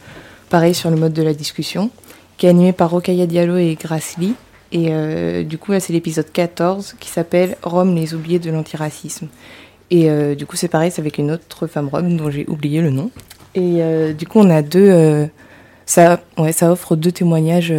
[0.50, 1.92] pareil sur le mode de la discussion,
[2.36, 4.34] qui est animé par Rokaya Diallo et Grace Lee.
[4.74, 9.28] Et euh, du coup, là, c'est l'épisode 14 qui s'appelle Rome, les oubliés de l'antiracisme.
[9.92, 12.82] Et euh, du coup, c'est pareil, c'est avec une autre femme rome dont j'ai oublié
[12.82, 13.12] le nom.
[13.54, 15.30] Et euh, du coup, on a deux.
[15.86, 17.72] ça, ouais, ça offre deux témoignages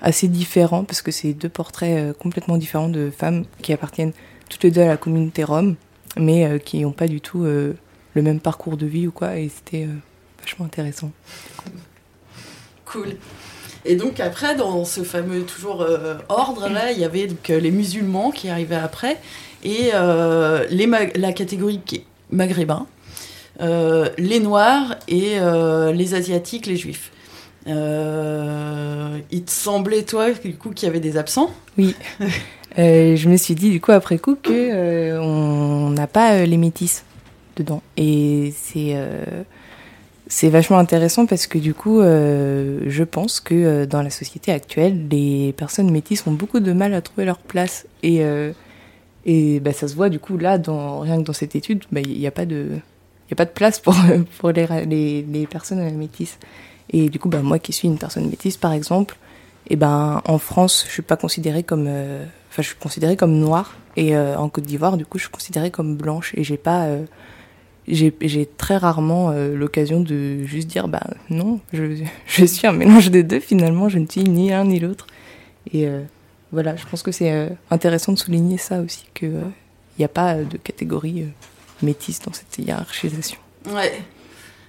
[0.00, 4.12] assez différents parce que c'est deux portraits complètement différents de femmes qui appartiennent
[4.48, 5.74] toutes les deux à la communauté rome,
[6.16, 7.76] mais qui n'ont pas du tout le
[8.22, 9.36] même parcours de vie ou quoi.
[9.36, 9.88] Et c'était
[10.40, 11.10] vachement intéressant.
[12.84, 13.16] Cool.
[13.84, 17.60] Et donc après, dans ce fameux toujours euh, ordre là, il y avait donc euh,
[17.60, 19.18] les musulmans qui arrivaient après
[19.62, 22.86] et euh, les la catégorie qui est maghrébin,
[23.60, 25.36] euh, les noirs et
[25.92, 27.10] les asiatiques, les juifs.
[27.66, 27.72] Il
[29.44, 31.50] te semblait toi du coup qu'il y avait des absents?
[31.78, 31.94] Oui.
[32.76, 37.04] Je me suis dit du coup après coup que on n'a pas les métis
[37.56, 38.96] dedans et c'est
[40.26, 44.52] c'est vachement intéressant parce que du coup euh, je pense que euh, dans la société
[44.52, 47.86] actuelle les personnes métisses ont beaucoup de mal à trouver leur place.
[48.02, 48.52] Et euh,
[49.26, 52.00] et bah, ça se voit du coup là dans rien que dans cette étude bah,
[52.00, 52.68] il n'y a pas de
[53.30, 53.94] y a pas de place pour
[54.38, 56.38] pour les les, les personnes métisses.
[56.90, 59.16] Et du coup bah moi qui suis une personne métisse par exemple
[59.68, 63.76] et ben en France je suis pas considérée comme enfin je suis considérée comme noire.
[63.96, 66.32] Et en Côte d'Ivoire du coup je suis considérée comme blanche.
[66.36, 66.88] Et j'ai pas
[67.86, 73.10] j'ai très rarement euh, l'occasion de juste dire bah non je, je suis un mélange
[73.10, 75.06] des deux finalement je ne suis ni l'un ni l'autre
[75.72, 76.02] et euh,
[76.52, 79.42] voilà je pense que c'est euh, intéressant de souligner ça aussi que euh,
[79.96, 81.26] il n'y a pas de catégorie
[81.82, 83.38] métisse dans cette hiérarchisation
[83.72, 83.92] Ouais.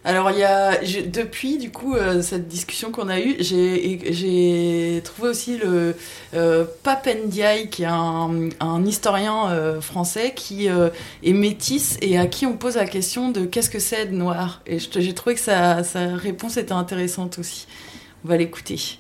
[0.08, 0.78] Alors il y a
[1.08, 5.95] depuis du coup euh, cette discussion qu'on a eue, j'ai trouvé aussi le
[6.36, 10.89] euh, Pape Ndiaye qui est un, historien euh, français qui euh,
[11.24, 14.62] est métis et à qui on pose la question de qu'est-ce que c'est de noir.
[14.68, 15.82] Et j'ai trouvé que sa
[16.14, 17.66] réponse était intéressante aussi.
[18.24, 18.99] On va l'écouter.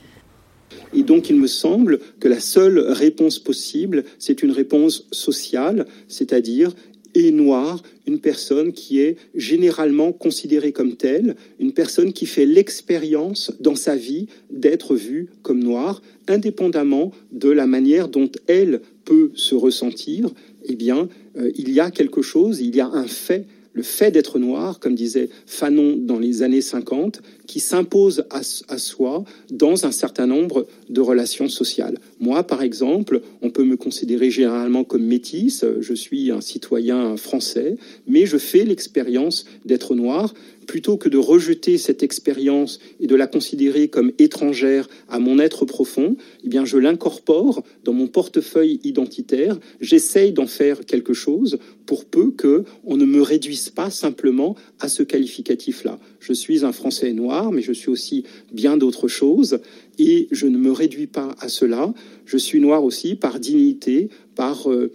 [0.95, 6.71] Et donc, il me semble que la seule réponse possible, c'est une réponse sociale, c'est-à-dire
[7.15, 13.51] est noir, une personne qui est généralement considérée comme telle, une personne qui fait l'expérience
[13.59, 19.55] dans sa vie d'être vue comme noire, indépendamment de la manière dont elle peut se
[19.55, 20.29] ressentir,
[20.65, 21.07] eh bien,
[21.37, 23.45] euh, il y a quelque chose, il y a un fait,
[23.75, 28.41] le fait d'être noir, comme disait Fanon dans les années 50, qui s'impose à,
[28.77, 31.99] soi dans un certain nombre de relations sociales.
[32.19, 37.75] Moi, par exemple, on peut me considérer généralement comme métisse, je suis un citoyen français,
[38.07, 40.33] mais je fais l'expérience d'être noir.
[40.67, 45.65] Plutôt que de rejeter cette expérience et de la considérer comme étrangère à mon être
[45.65, 49.59] profond, eh bien, je l'incorpore dans mon portefeuille identitaire.
[49.81, 54.87] J'essaye d'en faire quelque chose pour peu que on ne me réduise pas simplement à
[54.89, 55.99] ce qualificatif-là.
[56.19, 59.59] Je suis un Français noir, mais je suis aussi bien d'autres choses,
[59.99, 61.93] et je ne me réduis pas à cela.
[62.25, 64.91] Je suis noir aussi par dignité, par euh,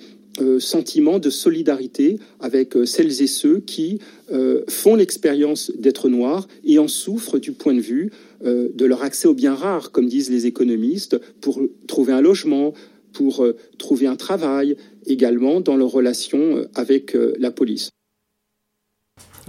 [0.58, 3.98] sentiment de solidarité avec euh, celles et ceux qui
[4.32, 8.10] euh, font l'expérience d'être noirs et en souffrent du point de vue
[8.44, 12.72] euh, de leur accès aux biens rares, comme disent les économistes, pour trouver un logement,
[13.12, 14.76] pour euh, trouver un travail,
[15.06, 17.90] également dans leurs relations euh, avec euh, la police.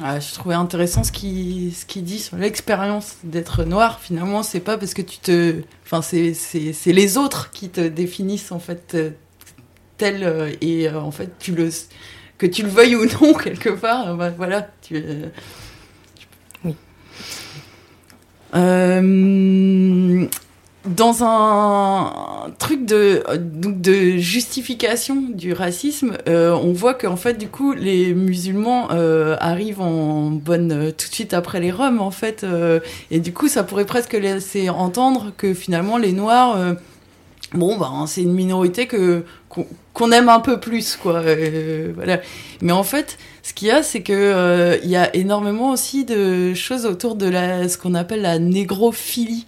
[0.02, 4.00] Ah, je trouvais intéressant ce qu'il ce qu'il dit sur l'expérience d'être noir.
[4.00, 5.56] Finalement, c'est pas parce que tu te.
[5.84, 6.34] Enfin, c'est-
[6.92, 9.10] les autres qui te définissent, en fait, euh,
[10.02, 10.24] tel.
[10.24, 11.70] euh, et euh, en fait, tu le.
[12.38, 14.16] que tu le veuilles ou non quelque part.
[14.18, 14.96] bah, voilà, tu.
[14.98, 15.28] euh,
[16.66, 16.76] Oui.
[18.56, 20.26] Euh,
[20.86, 27.48] dans un truc de, donc de justification du racisme, euh, on voit qu'en fait, du
[27.50, 32.10] coup, les musulmans euh, arrivent en bonne euh, tout de suite après les Roms, en
[32.12, 32.46] fait,
[33.12, 36.58] et du coup, ça pourrait presque laisser entendre que finalement, les Noirs,
[37.54, 39.24] bon, ben, c'est une minorité que
[39.94, 41.18] qu'on aime un peu plus, quoi.
[41.18, 41.94] euh.
[42.62, 46.06] Mais en fait, ce qu'il y a, c'est que euh, il y a énormément aussi
[46.06, 49.46] de choses autour de la, ce qu'on appelle la négrophilie.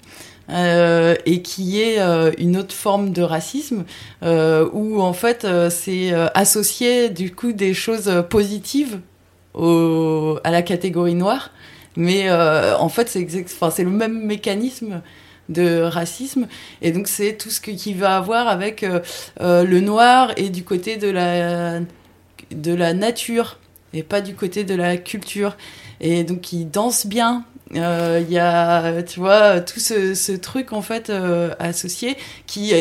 [0.49, 1.99] euh, et qui est
[2.37, 3.85] une autre forme de racisme
[4.21, 8.99] où en fait c'est associé du coup des choses positives
[9.55, 11.51] à la catégorie noire
[11.95, 15.01] mais en fait c'est enfin, c'est le même mécanisme
[15.49, 16.47] de racisme.
[16.81, 18.99] Et donc c'est tout ce qui va avoir avec euh,
[19.41, 21.79] euh, le noir et du côté de la
[22.51, 23.57] de la nature
[23.93, 25.57] et pas du côté de la culture.
[26.01, 27.45] Et donc il danse bien.
[27.75, 32.71] Euh, il y a tu vois tout ce, truc en fait euh, associé qui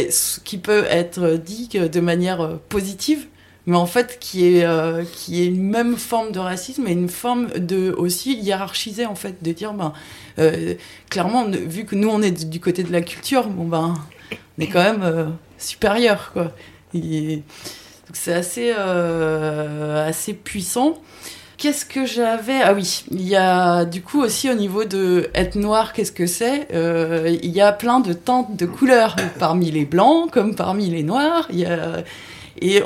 [0.44, 3.26] qui peut être dit de manière euh, positive
[3.66, 7.08] mais en fait qui est euh, qui est une même forme de racisme et une
[7.08, 9.92] forme de aussi hiérarchisée en fait de dire ben
[10.38, 10.74] euh,
[11.10, 13.94] clairement vu que nous on est du côté de la culture bon ben
[14.58, 15.26] on est quand même euh,
[15.58, 16.52] supérieur quoi.
[16.94, 17.42] Donc
[18.14, 21.00] c'est assez euh, assez puissant.
[21.56, 22.60] Qu'est-ce que j'avais?
[22.60, 26.26] Ah oui, il y a du coup aussi au niveau de être noir, qu'est-ce que
[26.26, 26.66] c'est?
[26.72, 31.46] Il y a plein de teintes de couleurs parmi les blancs comme parmi les noirs.
[31.50, 32.02] Il y a
[32.60, 32.82] et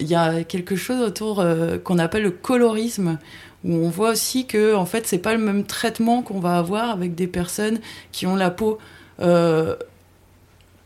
[0.00, 3.18] il y a quelque chose autour euh, qu'on appelle le colorisme
[3.64, 6.90] où on voit aussi que en fait c'est pas le même traitement qu'on va avoir
[6.90, 7.80] avec des personnes
[8.12, 8.78] qui ont la peau
[9.20, 9.76] euh,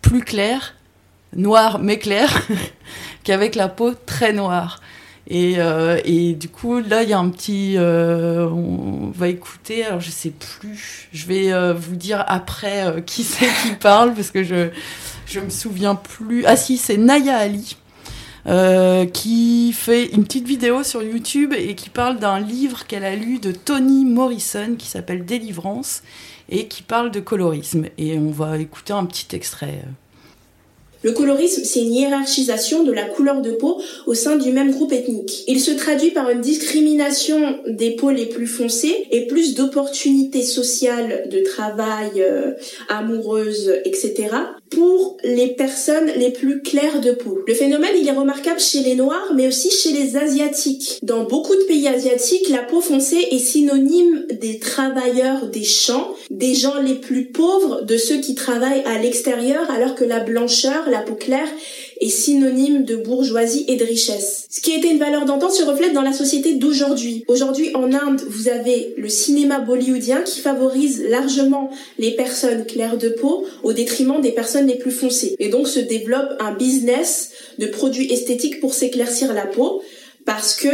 [0.00, 0.74] plus claire,
[1.34, 2.46] noire mais claire,
[3.24, 4.80] qu'avec la peau très noire.
[5.26, 7.76] Et, euh, et du coup, là, il y a un petit.
[7.78, 11.08] on va écouter, alors je sais plus.
[11.14, 14.68] Je vais vous dire après qui c'est qui parle, parce que je,
[15.26, 16.44] je me souviens plus.
[16.44, 17.74] Ah si, c'est Naya Ali.
[18.46, 23.16] Euh, qui fait une petite vidéo sur YouTube et qui parle d'un livre qu'elle a
[23.16, 26.02] lu de Toni Morrison qui s'appelle Délivrance
[26.50, 27.86] et qui parle de colorisme.
[27.96, 29.82] Et on va écouter un petit extrait.
[31.04, 34.90] Le colorisme, c'est une hiérarchisation de la couleur de peau au sein du même groupe
[34.90, 35.44] ethnique.
[35.46, 41.28] Il se traduit par une discrimination des peaux les plus foncées et plus d'opportunités sociales,
[41.30, 42.52] de travail, euh,
[42.88, 44.28] amoureuses, etc.
[44.70, 47.38] pour les personnes les plus claires de peau.
[47.46, 51.00] Le phénomène, il est remarquable chez les Noirs, mais aussi chez les Asiatiques.
[51.02, 56.54] Dans beaucoup de pays asiatiques, la peau foncée est synonyme des travailleurs des champs, des
[56.54, 61.02] gens les plus pauvres, de ceux qui travaillent à l'extérieur, alors que la blancheur, la
[61.02, 61.48] peau claire,
[62.00, 64.46] est synonyme de bourgeoisie et de richesse.
[64.50, 67.24] Ce qui était une valeur d'antan se reflète dans la société d'aujourd'hui.
[67.28, 73.08] Aujourd'hui, en Inde, vous avez le cinéma bollywoodien qui favorise largement les personnes claires de
[73.08, 75.36] peau au détriment des personnes les plus foncées.
[75.38, 79.82] Et donc se développe un business de produits esthétiques pour s'éclaircir la peau
[80.24, 80.68] parce que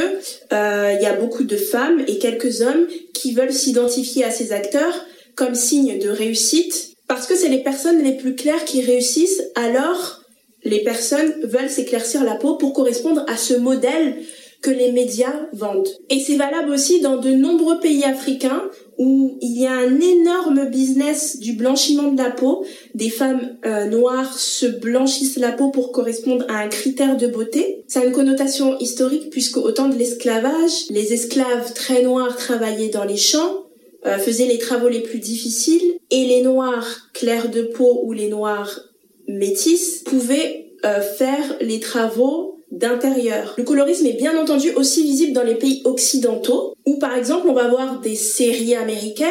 [0.53, 4.53] euh, il y a beaucoup de femmes et quelques hommes qui veulent s'identifier à ces
[4.53, 9.43] acteurs comme signe de réussite parce que c'est les personnes les plus claires qui réussissent
[9.57, 10.23] alors
[10.63, 14.15] les personnes veulent s'éclaircir la peau pour correspondre à ce modèle
[14.63, 15.89] que les médias vendent.
[16.09, 18.63] Et c'est valable aussi dans de nombreux pays africains
[18.97, 22.65] où il y a un énorme business du blanchiment de la peau.
[22.95, 27.83] Des femmes euh, noires se blanchissent la peau pour correspondre à un critère de beauté.
[27.89, 32.91] Ça a une connotation historique puisque au temps de l'esclavage, les esclaves très noirs travaillaient
[32.91, 33.60] dans les champs,
[34.07, 38.29] euh, faisaient les travaux les plus difficiles et les noirs clairs de peau ou les
[38.29, 38.81] noirs
[39.29, 43.55] métis pouvaient euh, faire les travaux d'intérieur.
[43.59, 47.53] Le colorisme est bien entendu aussi visible dans les pays occidentaux, où par exemple on
[47.53, 49.29] va voir des séries américaines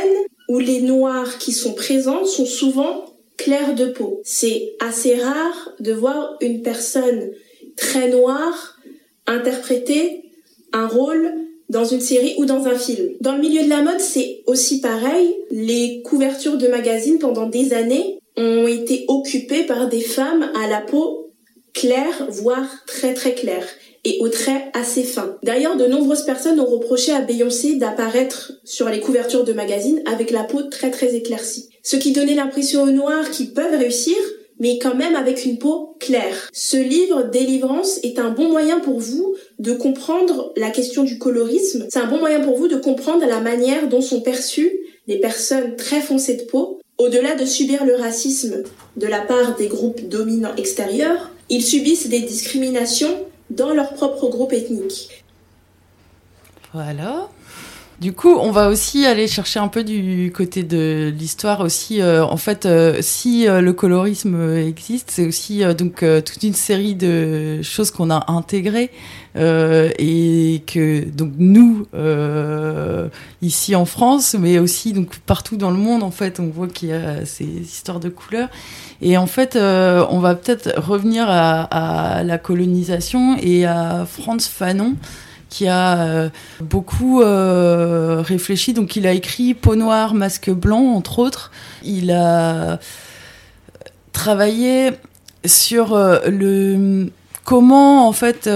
[0.49, 3.05] où les noirs qui sont présents sont souvent
[3.37, 4.21] clairs de peau.
[4.23, 7.31] C'est assez rare de voir une personne
[7.77, 8.77] très noire
[9.25, 10.23] interpréter
[10.73, 11.33] un rôle
[11.69, 13.09] dans une série ou dans un film.
[13.21, 15.35] Dans le milieu de la mode, c'est aussi pareil.
[15.51, 20.81] Les couvertures de magazines pendant des années ont été occupées par des femmes à la
[20.81, 21.27] peau
[21.73, 23.65] claire, voire très très claire,
[24.03, 25.37] et aux traits assez fins.
[25.43, 30.31] D'ailleurs, de nombreuses personnes ont reproché à Beyoncé d'apparaître sur les couvertures de magazines avec
[30.31, 31.69] la peau très très éclaircie.
[31.83, 34.15] Ce qui donnait l'impression aux noirs qu'ils peuvent réussir,
[34.59, 36.49] mais quand même avec une peau claire.
[36.53, 41.87] Ce livre, Délivrance, est un bon moyen pour vous de comprendre la question du colorisme.
[41.89, 44.71] C'est un bon moyen pour vous de comprendre la manière dont sont perçues
[45.07, 46.79] les personnes très foncées de peau.
[46.97, 48.63] Au-delà de subir le racisme
[48.97, 54.53] de la part des groupes dominants extérieurs, ils subissent des discriminations dans leur propre groupe
[54.53, 55.23] ethnique.
[56.73, 57.29] Voilà.
[57.99, 62.01] Du coup, on va aussi aller chercher un peu du côté de l'histoire aussi.
[62.01, 66.95] Euh, en fait, euh, si euh, le colorisme existe, c'est aussi donc toute une série
[66.95, 68.89] de choses qu'on a intégrées
[69.35, 71.85] et que donc nous
[73.41, 76.89] ici en France, mais aussi donc partout dans le monde, en fait, on voit qu'il
[76.89, 78.49] y a ces histoires de couleurs.
[79.01, 84.95] Et en fait, on va peut-être revenir à, à, la colonisation et à Franz Fanon
[85.49, 86.29] qui a euh,
[86.61, 88.73] beaucoup euh, réfléchi.
[88.73, 91.51] Donc, il a écrit Peau noire, masque blanc, entre autres.
[91.83, 92.79] Il a
[94.13, 94.91] travaillé
[95.45, 97.11] sur euh, le
[97.43, 98.47] comment, en fait,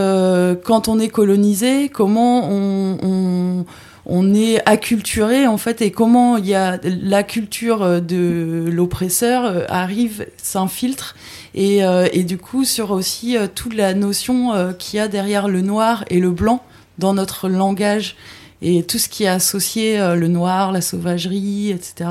[0.64, 3.66] quand on est colonisé, comment on,
[4.06, 11.16] on, est acculturé, en fait, et comment y a la culture de l'oppresseur arrive, s'infiltre.
[11.56, 11.80] Et,
[12.12, 16.20] et, du coup, sur aussi toute la notion qu'il y a derrière le noir et
[16.20, 16.62] le blanc
[16.98, 18.16] dans notre langage
[18.64, 22.10] et tout ce qui est associé euh, le noir, la sauvagerie, etc.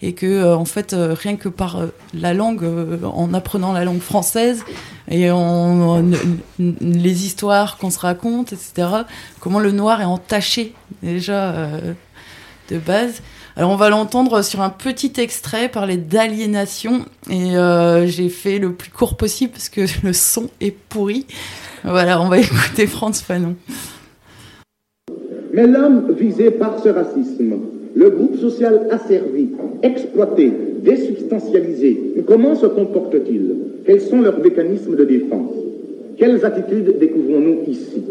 [0.00, 1.82] Et que euh, en fait euh, rien que par
[2.14, 2.64] la langue,
[3.04, 4.64] en apprenant la langue française
[5.10, 5.28] et
[6.58, 8.88] les histoires qu'on se raconte, etc.
[9.40, 11.68] Comment le noir est entaché déjà
[12.70, 13.20] de base.
[13.56, 17.54] Alors on va l'entendre sur un petit extrait parler d'aliénation et
[18.06, 21.26] j'ai fait le plus court possible parce que le son est pourri.
[21.82, 23.56] Voilà, on va écouter Franz Fanon.
[25.52, 27.54] Mais l'homme visé par ce racisme,
[27.94, 29.48] le groupe social asservi,
[29.82, 30.50] exploité,
[30.84, 33.54] désubstantialisé, comment se comporte-t-il?
[33.84, 35.54] Quels sont leurs mécanismes de défense?
[36.16, 38.02] Quelles attitudes découvrons-nous ici?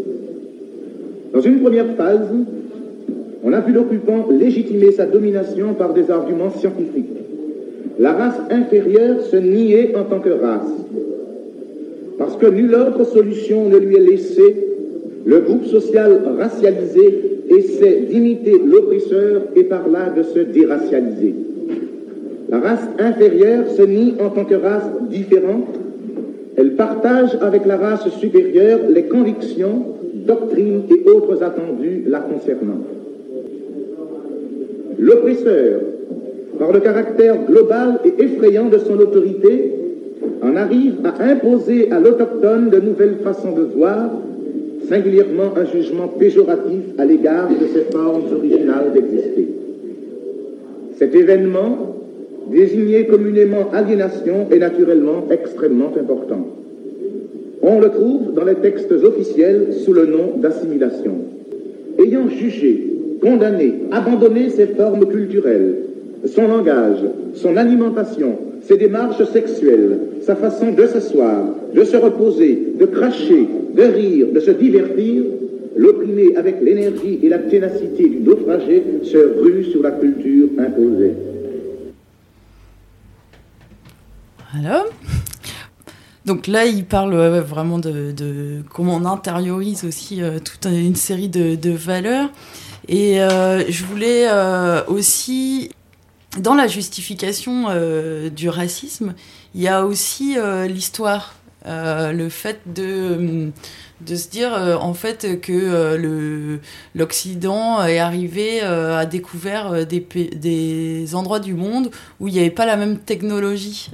[1.34, 2.28] Dans une première phase,
[3.44, 7.06] on a vu l'occupant légitimer sa domination par des arguments scientifiques.
[8.00, 10.72] La race inférieure se niait en tant que race,
[12.18, 14.69] parce que nulle autre solution ne lui est laissée
[15.26, 21.36] le groupe social racialisé essaie d'imiter l'oppresseur et par là de se déracialiser.
[22.50, 25.68] La race inférieure se nie en tant que race différente.
[26.58, 29.86] Elle partage avec la race supérieure les convictions,
[30.26, 32.82] doctrines et autres attendus la concernant.
[34.98, 35.82] L'oppresseur,
[36.58, 39.74] par le caractère global et effrayant de son autorité,
[40.42, 44.10] en arrive à imposer à l'autochtone de nouvelles façons de voir,
[44.90, 49.48] singulièrement un jugement péjoratif à l'égard de ces formes originales d'exister.
[50.98, 51.96] Cet événement,
[52.52, 56.48] désigné communément aliénation, est naturellement extrêmement important.
[57.62, 61.14] On le trouve dans les textes officiels sous le nom d'assimilation.
[62.00, 62.88] Ayant jugé,
[63.22, 65.76] condamné, abandonné ces formes culturelles,
[66.26, 67.00] son langage,
[67.36, 68.38] son alimentation,
[68.70, 71.44] ses démarches sexuelles, sa façon de s'asseoir,
[71.74, 75.24] de se reposer, de cracher, de rire, de se divertir,
[75.76, 81.14] l'opprimé avec l'énergie et la ténacité du naufragé se rue sur la culture imposée.
[84.54, 84.86] Voilà.
[86.26, 91.72] Donc là, il parle vraiment de, comment on intériorise aussi euh, toute une série de,
[91.72, 92.30] valeurs.
[92.88, 95.72] Et euh, je voulais euh, aussi
[96.38, 99.16] dans la justification euh, du racisme,
[99.56, 101.36] il y a aussi euh, l'histoire,
[101.66, 103.52] euh, le fait de,
[104.06, 106.60] se dire en fait que
[106.96, 112.66] l'Occident est arrivé, a découvert des, des endroits du monde où il n'y avait pas
[112.66, 113.90] la même technologie.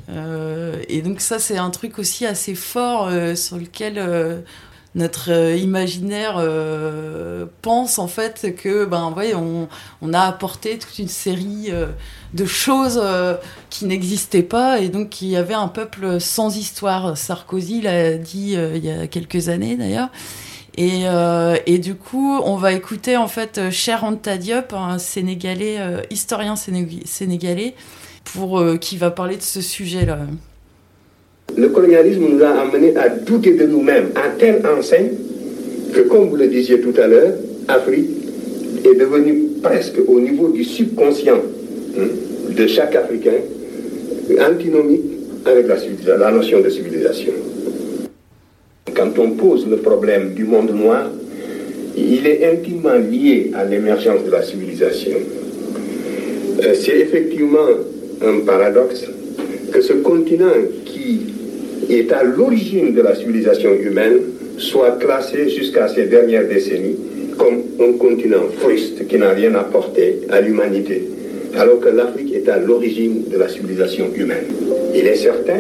[0.90, 4.44] et donc ça c'est un truc aussi assez fort sur lequel
[4.96, 9.68] notre euh, imaginaire euh, pense en fait que ben ouais, on,
[10.14, 11.88] a apporté toute une série euh,
[12.34, 13.02] de choses
[13.70, 17.18] qui n'existaient pas et donc qu'il y avait un peuple sans histoire.
[17.18, 20.10] Sarkozy l'a dit il y a quelques années d'ailleurs.
[20.78, 21.06] Et,
[21.66, 25.78] et, du coup, on va écouter en fait Cher Anta Diop, un sénégalais,
[26.10, 27.76] historien sénégalais,
[28.26, 30.20] pour qui va parler de ce sujet-là.
[31.58, 35.12] Le colonialisme nous a amené à douter de nous-mêmes à telle enseigne
[35.94, 37.34] que, comme vous le disiez tout à l'heure,
[37.68, 38.10] Afrique
[38.84, 41.40] est devenue presque au niveau du subconscient
[41.98, 42.08] hein,
[42.56, 43.40] de chaque Africain
[44.42, 45.04] antinomique
[45.46, 47.34] avec la, la notion de civilisation.
[48.94, 51.10] Quand on pose le problème du monde noir,
[51.96, 55.18] il est intimement lié à l'émergence de la civilisation.
[56.64, 57.68] Euh, c'est effectivement
[58.22, 59.06] un paradoxe
[59.72, 60.52] que ce continent
[60.86, 61.35] qui
[61.90, 64.20] est à l'origine de la civilisation humaine
[64.57, 66.95] soit classé jusqu'à ces dernières décennies
[67.38, 71.03] comme un continent fruste qui n'a rien apporté à l'humanité,
[71.57, 74.45] alors que l'Afrique est à l'origine de la civilisation humaine.
[74.94, 75.60] Il est certain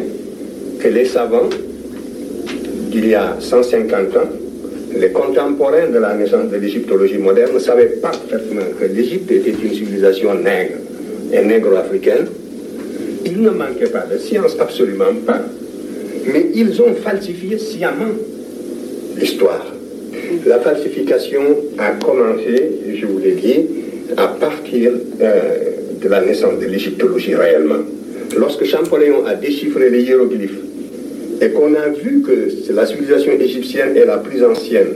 [0.79, 1.49] que les savants
[2.91, 4.29] d'il y a 150 ans
[4.97, 10.33] les contemporains de la naissance de l'égyptologie moderne savaient parfaitement que l'Égypte était une civilisation
[10.35, 10.75] nègre
[11.33, 12.27] et négro-africaine.
[13.25, 15.41] Il ne manquait pas de science, absolument pas,
[16.31, 18.13] mais ils ont falsifié sciemment
[19.17, 19.65] l'histoire.
[20.45, 21.41] La falsification
[21.77, 23.65] a commencé, je vous l'ai dit,
[24.17, 24.91] à partir
[25.21, 25.49] euh,
[26.01, 27.83] de la naissance de l'égyptologie réellement.
[28.37, 30.59] Lorsque Champollion a déchiffré les hiéroglyphes
[31.41, 34.93] et qu'on a vu que la civilisation égyptienne est la plus ancienne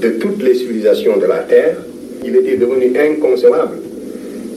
[0.00, 1.76] de toutes les civilisations de la Terre,
[2.24, 3.78] il était devenu inconcevable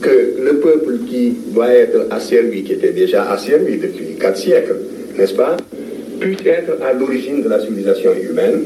[0.00, 4.76] que le peuple qui doit être asservi, qui était déjà asservi depuis quatre siècles,
[5.16, 5.56] n'est-ce pas,
[6.24, 8.62] puisse être à l'origine de la civilisation humaine.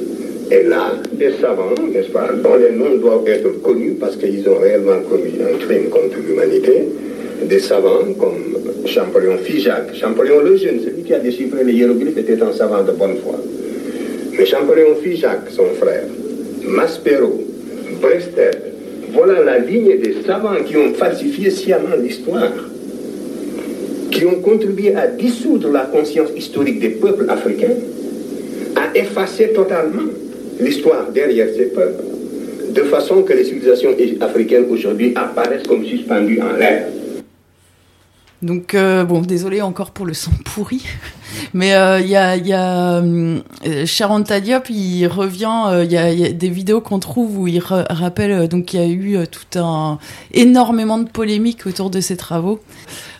[0.51, 4.59] Et là, des savants, n'est-ce pas, dont les noms doivent être connus parce qu'ils ont
[4.59, 6.85] réellement commis un crime contre l'humanité,
[7.45, 8.57] des savants comme
[8.87, 12.93] Champollion Figeac, Champollion le jeune, celui qui a déchiffré les hiéroglyphes, était un savant de
[12.93, 13.35] bonne foi.
[14.39, 16.05] Mais Champollion Figeac, son frère,
[16.65, 17.45] Maspero,
[18.01, 18.63] Brestel,
[19.13, 22.53] voilà la ligne des savants qui ont falsifié sciemment l'histoire,
[24.11, 27.75] qui ont contribué à dissoudre la conscience historique des peuples africains,
[28.77, 30.11] à effacer totalement
[30.61, 32.03] l'histoire derrière ces peuples,
[32.73, 33.91] de façon que les civilisations
[34.21, 36.87] africaines aujourd'hui apparaissent comme suspendues en l'air.
[38.41, 40.85] Donc euh, bon, désolé encore pour le son pourri,
[41.55, 43.41] mais euh, il y a, y euh,
[43.87, 48.49] Charanta Diop, il revient, euh, il y, a, des vidéos qu'on trouve où il rappelle
[48.49, 49.99] donc il y a eu tout un
[50.33, 52.61] énormément de polémiques autour de ses travaux.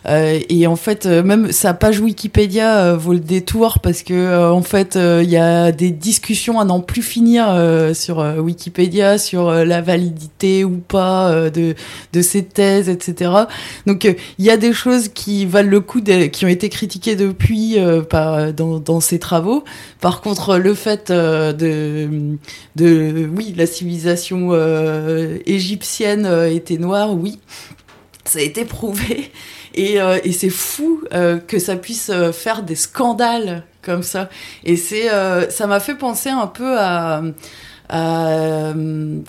[0.07, 5.29] Et en fait, même sa page Wikipédia vaut le détour parce que en fait, il
[5.29, 7.45] y a des discussions à n'en plus finir
[7.93, 11.75] sur Wikipédia sur la validité ou pas de
[12.13, 13.31] de ces thèses, etc.
[13.85, 17.77] Donc il y a des choses qui valent le coup, qui ont été critiquées depuis
[18.01, 19.63] par dans ses travaux.
[20.01, 22.37] Par contre, le fait de
[22.75, 24.51] de oui, la civilisation
[25.45, 27.39] égyptienne était noire, oui,
[28.25, 29.31] ça a été prouvé.
[29.75, 34.29] Et, euh, c'est fou euh, que ça puisse euh, faire des scandales comme ça.
[34.63, 37.21] Et c'est, euh, ça m'a fait penser un peu à,
[37.87, 38.73] à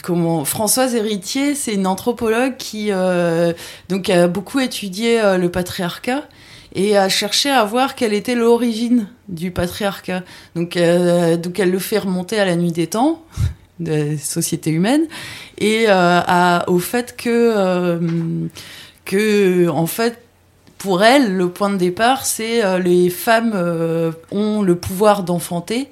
[0.03, 2.91] comment Françoise Héritier, c'est une anthropologue qui
[3.89, 6.25] donc a beaucoup étudié le patriarcat
[6.75, 10.23] et a cherché à voir quelle était l'origine du patriarcat.
[10.55, 10.79] Donc,
[11.43, 13.25] donc elle le fait remonter à la nuit des temps
[13.81, 15.07] des sociétés humaines
[15.59, 18.01] et à, au fait que
[19.05, 20.19] que en fait
[20.81, 25.89] pour elle, le point de départ, c'est euh, les femmes euh, ont le pouvoir d'enfanter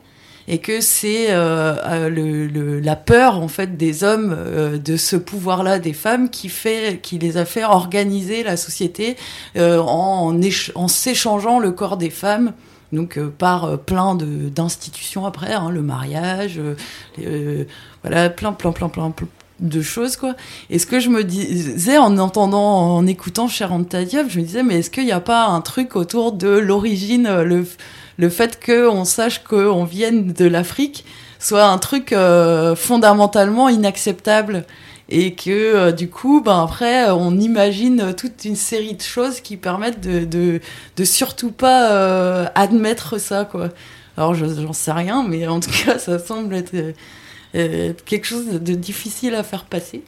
[0.49, 5.15] et que c'est euh, le, le, la peur en fait des hommes euh, de ce
[5.15, 9.17] pouvoir-là des femmes qui fait qui les a fait organiser la société
[9.57, 10.35] euh, en,
[10.75, 12.55] en s'échangeant le corps des femmes
[12.93, 16.59] donc euh, par plein de d'institutions après hein, le mariage
[18.03, 19.29] voilà plein plein plein plein, plein
[19.61, 20.37] de choses quoi.
[20.71, 24.63] Et ce que je me disais en entendant, en écoutant Charanta Diop, je me disais
[24.63, 27.67] mais est-ce qu'il n'y a pas un truc autour de l'origine, le,
[28.19, 31.05] le fait qu'on sache qu'on vienne de l'Afrique
[31.39, 34.67] soit un truc euh, fondamentalement inacceptable
[35.09, 39.57] et que euh, du coup ben après on imagine toute une série de choses qui
[39.57, 40.61] permettent de
[41.05, 43.69] surtout pas euh, admettre ça quoi.
[44.17, 46.75] Alors j'en sais rien mais en tout cas ça semble être
[47.53, 50.03] quelque chose de difficile à faire passer.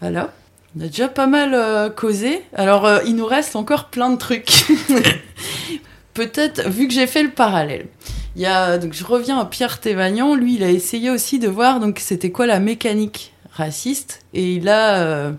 [0.00, 0.32] Voilà.
[0.76, 2.44] On a déjà pas mal causé.
[2.54, 4.66] Alors, il nous reste encore plein de trucs.
[6.18, 7.86] Peut-être, vu que j'ai fait le parallèle.
[8.34, 10.34] Il y a, donc je reviens à Pierre Thévagnan.
[10.34, 14.96] Lui, il a essayé aussi de voir c'était quoi la mécanique raciste et il a
[14.96, 15.32] euh,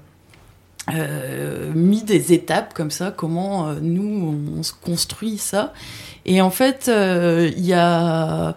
[0.93, 5.73] euh, mis des étapes comme ça, comment nous on, on, se construit ça.
[6.25, 8.55] Et en fait, il y a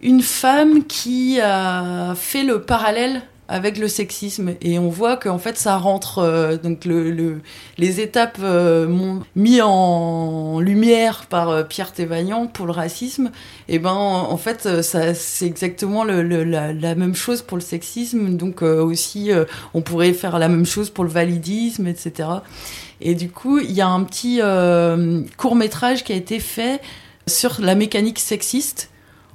[0.00, 4.54] une femme qui a fait le parallèle avec le sexisme.
[4.60, 7.40] Et on voit qu'en fait ça rentre euh, donc le, le,
[7.78, 8.86] les étapes euh,
[9.34, 13.30] mis en lumière par euh, Pierre Thévagnan pour le racisme.
[13.68, 18.36] Et ben en fait ça c'est exactement la, même chose pour le sexisme.
[18.36, 19.44] Donc euh, aussi euh,
[19.74, 22.28] on pourrait faire la même chose pour le validisme etc
[23.00, 26.80] et du coup il y a un petit euh, court métrage qui a été fait
[27.26, 28.90] sur la mécanique sexiste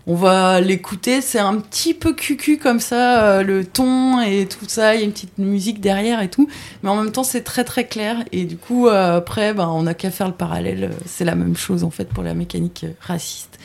[0.08, 4.66] on va l'écouter, c'est un petit peu cucu comme ça, euh, le ton et tout
[4.68, 6.50] ça, il y a une petite musique derrière et tout,
[6.82, 9.84] mais en même temps c'est très très clair et du coup euh, après ben, on
[9.84, 13.60] n'a qu'à faire le parallèle, c'est la même chose en fait pour la mécanique raciste.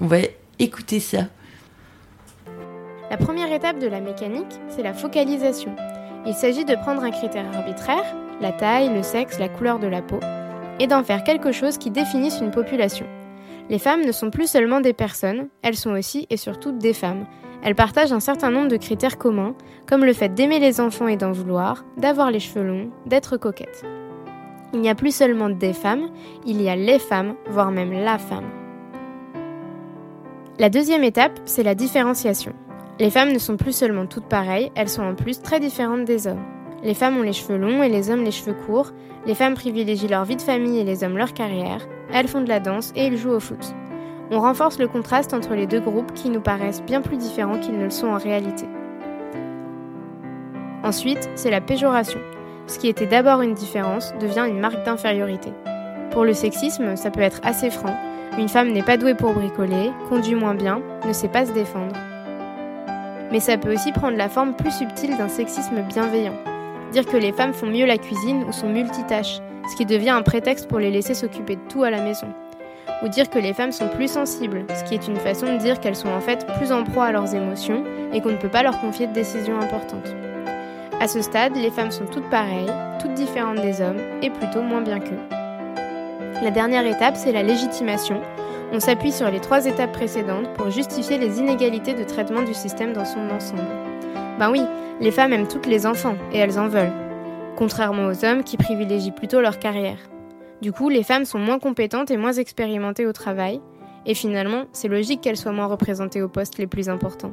[0.00, 0.18] On va
[0.58, 1.26] écouter ça.
[3.10, 5.76] La première étape de la mécanique, c'est la focalisation.
[6.26, 8.04] Il s'agit de prendre un critère arbitraire,
[8.40, 10.20] la taille, le sexe, la couleur de la peau,
[10.80, 13.06] et d'en faire quelque chose qui définisse une population.
[13.70, 17.26] Les femmes ne sont plus seulement des personnes, elles sont aussi et surtout des femmes.
[17.62, 19.54] Elles partagent un certain nombre de critères communs,
[19.86, 23.84] comme le fait d'aimer les enfants et d'en vouloir, d'avoir les cheveux longs, d'être coquette.
[24.74, 26.08] Il n'y a plus seulement des femmes,
[26.44, 28.50] il y a les femmes, voire même la femme.
[30.58, 32.52] La deuxième étape, c'est la différenciation.
[32.98, 36.26] Les femmes ne sont plus seulement toutes pareilles, elles sont en plus très différentes des
[36.26, 36.44] hommes.
[36.82, 38.90] Les femmes ont les cheveux longs et les hommes les cheveux courts,
[39.24, 42.48] les femmes privilégient leur vie de famille et les hommes leur carrière, elles font de
[42.48, 43.74] la danse et ils jouent au foot.
[44.32, 47.78] On renforce le contraste entre les deux groupes qui nous paraissent bien plus différents qu'ils
[47.78, 48.64] ne le sont en réalité.
[50.82, 52.18] Ensuite, c'est la péjoration.
[52.66, 55.52] Ce qui était d'abord une différence devient une marque d'infériorité.
[56.10, 57.96] Pour le sexisme, ça peut être assez franc.
[58.38, 61.94] Une femme n'est pas douée pour bricoler, conduit moins bien, ne sait pas se défendre.
[63.30, 66.34] Mais ça peut aussi prendre la forme plus subtile d'un sexisme bienveillant.
[66.92, 69.40] Dire que les femmes font mieux la cuisine ou sont multitâches,
[69.70, 72.26] ce qui devient un prétexte pour les laisser s'occuper de tout à la maison.
[73.02, 75.80] Ou dire que les femmes sont plus sensibles, ce qui est une façon de dire
[75.80, 77.82] qu'elles sont en fait plus en proie à leurs émotions
[78.12, 80.14] et qu'on ne peut pas leur confier de décisions importantes.
[81.00, 82.70] À ce stade, les femmes sont toutes pareilles,
[83.00, 85.18] toutes différentes des hommes et plutôt moins bien qu'eux.
[86.42, 88.20] La dernière étape, c'est la légitimation.
[88.70, 92.92] On s'appuie sur les trois étapes précédentes pour justifier les inégalités de traitement du système
[92.92, 93.91] dans son ensemble.
[94.38, 94.62] Ben oui,
[95.00, 96.92] les femmes aiment toutes les enfants et elles en veulent,
[97.56, 99.98] contrairement aux hommes qui privilégient plutôt leur carrière.
[100.60, 103.60] Du coup, les femmes sont moins compétentes et moins expérimentées au travail,
[104.06, 107.32] et finalement, c'est logique qu'elles soient moins représentées aux postes les plus importants.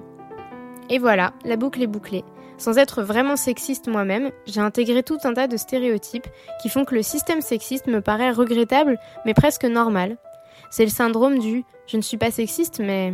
[0.90, 2.24] Et voilà, la boucle est bouclée.
[2.58, 6.28] Sans être vraiment sexiste moi-même, j'ai intégré tout un tas de stéréotypes
[6.62, 10.18] qui font que le système sexiste me paraît regrettable, mais presque normal.
[10.70, 13.14] C'est le syndrome du je ne suis pas sexiste, mais...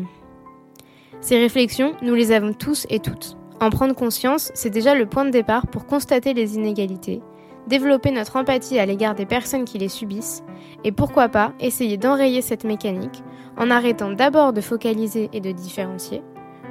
[1.22, 3.38] Ces réflexions, nous les avons tous et toutes.
[3.61, 7.22] En prendre conscience, c'est déjà le point de départ pour constater les inégalités,
[7.68, 10.44] développer notre empathie à l'égard des personnes qui les subissent,
[10.84, 13.23] et pourquoi pas essayer d'enrayer cette mécanique
[13.57, 16.22] en arrêtant d'abord de focaliser et de différencier,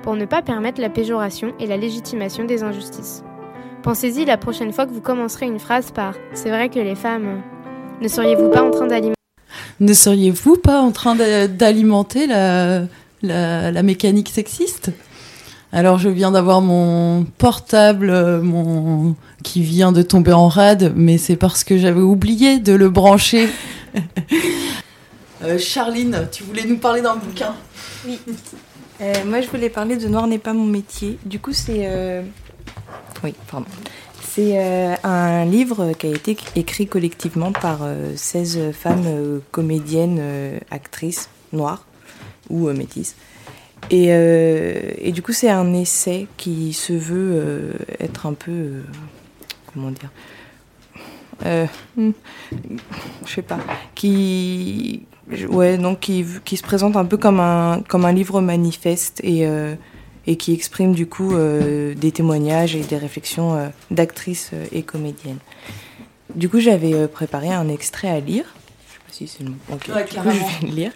[0.02, 3.24] pour ne pas permettre la péjoration et la légitimation des injustices.
[3.82, 7.42] Pensez-y la prochaine fois que vous commencerez une phrase par C'est vrai que les femmes.
[8.00, 9.14] Ne seriez-vous pas en train d'alimenter.
[9.80, 12.82] Ne seriez-vous pas en train d'alimenter la,
[13.22, 14.90] la, la, mécanique sexiste?
[15.74, 19.16] Alors je viens d'avoir mon portable mon...
[19.42, 23.48] qui vient de tomber en rade, mais c'est parce que j'avais oublié de le brancher.
[25.42, 27.56] euh, Charline, tu voulais nous parler d'un bouquin
[28.06, 28.20] Oui.
[29.00, 31.18] Euh, moi, je voulais parler de Noir n'est pas mon métier.
[31.26, 31.88] Du coup, c'est.
[31.88, 32.22] Euh...
[33.24, 33.66] Oui, pardon.
[34.22, 37.80] C'est euh, un livre qui a été écrit collectivement par
[38.14, 40.22] 16 femmes comédiennes,
[40.70, 41.84] actrices noires
[42.48, 43.16] ou métisses.
[43.90, 48.82] Et, et, du coup, c'est un essai qui se veut être un peu.
[49.72, 50.10] comment dire
[51.96, 52.10] hmm,
[53.26, 53.58] Je sais pas.
[53.94, 55.06] Qui,
[55.48, 59.46] ouais, donc qui, qui, se présente un peu comme un, comme un livre manifeste et,
[59.46, 59.74] euh,
[60.26, 65.38] et qui exprime du coup euh, des témoignages et des réflexions euh, d'actrices et comédiennes.
[66.34, 68.44] Du coup, j'avais préparé un extrait à lire.
[69.14, 69.56] Si c'est le mot.
[69.72, 69.92] Okay.
[69.92, 70.90] Ouais, du coup, je vais le lire.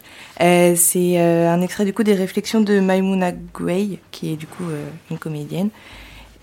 [0.77, 4.65] c'est un extrait du coup des réflexions de Maimouna Gouey, qui est du coup
[5.09, 5.71] une comédienne,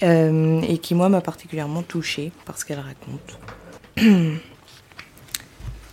[0.01, 3.39] et qui moi m'a particulièrement touchée parce qu'elle raconte.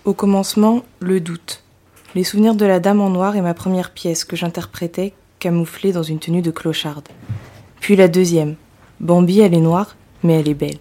[0.05, 1.65] Au commencement, le doute.
[2.15, 6.05] Les souvenirs de la Dame en noir est ma première pièce que j'interprétais camouflée dans
[6.05, 7.09] une tenue de clocharde.
[7.81, 8.55] Puis la deuxième.
[9.01, 10.79] Bambi, elle est noire, mais elle est belle.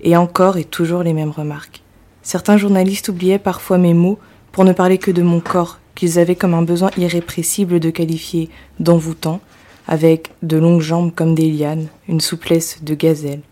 [0.00, 1.82] Et encore et toujours les mêmes remarques.
[2.22, 4.18] Certains journalistes oubliaient parfois mes mots
[4.52, 8.50] pour ne parler que de mon corps, qu'ils avaient comme un besoin irrépressible de qualifier
[8.78, 9.40] d'envoûtant,
[9.86, 13.42] avec de longues jambes comme des lianes, une souplesse de gazelle.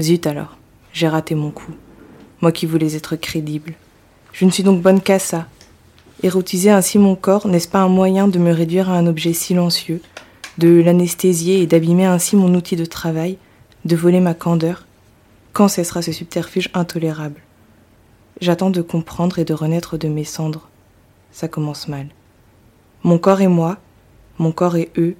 [0.00, 0.56] Zut alors,
[0.92, 1.72] j'ai raté mon coup.
[2.40, 3.74] Moi qui voulais être crédible.
[4.32, 5.46] Je ne suis donc bonne qu'à ça,
[6.22, 10.02] Érotiser ainsi mon corps, n'est-ce pas un moyen de me réduire à un objet silencieux,
[10.58, 13.38] de l'anesthésier et d'abîmer ainsi mon outil de travail,
[13.86, 14.86] de voler ma candeur?
[15.54, 17.40] Quand cessera ce subterfuge intolérable?
[18.40, 20.70] J'attends de comprendre et de renaître de mes cendres.
[21.30, 22.06] Ça commence mal.
[23.02, 23.76] Mon corps et moi,
[24.38, 25.14] mon corps et eux,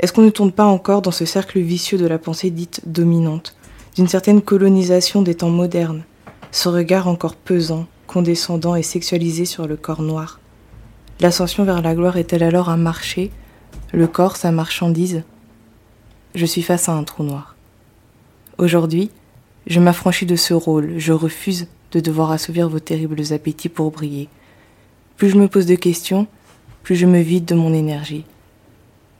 [0.00, 3.54] est-ce qu'on ne tourne pas encore dans ce cercle vicieux de la pensée dite dominante,
[3.94, 6.02] d'une certaine colonisation des temps modernes,
[6.50, 10.40] ce regard encore pesant, condescendant et sexualisé sur le corps noir?
[11.20, 13.30] L'ascension vers la gloire est-elle alors un marché,
[13.92, 15.22] le corps sa marchandise?
[16.34, 17.54] Je suis face à un trou noir.
[18.58, 19.12] Aujourd'hui,
[19.68, 24.28] je m'affranchis de ce rôle, je refuse de devoir assouvir vos terribles appétits pour briller.
[25.16, 26.26] Plus je me pose de questions,
[26.82, 28.24] plus je me vide de mon énergie.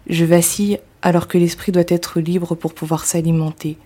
[0.08, 3.76] Je vacille alors que l'esprit doit être libre pour pouvoir s'alimenter.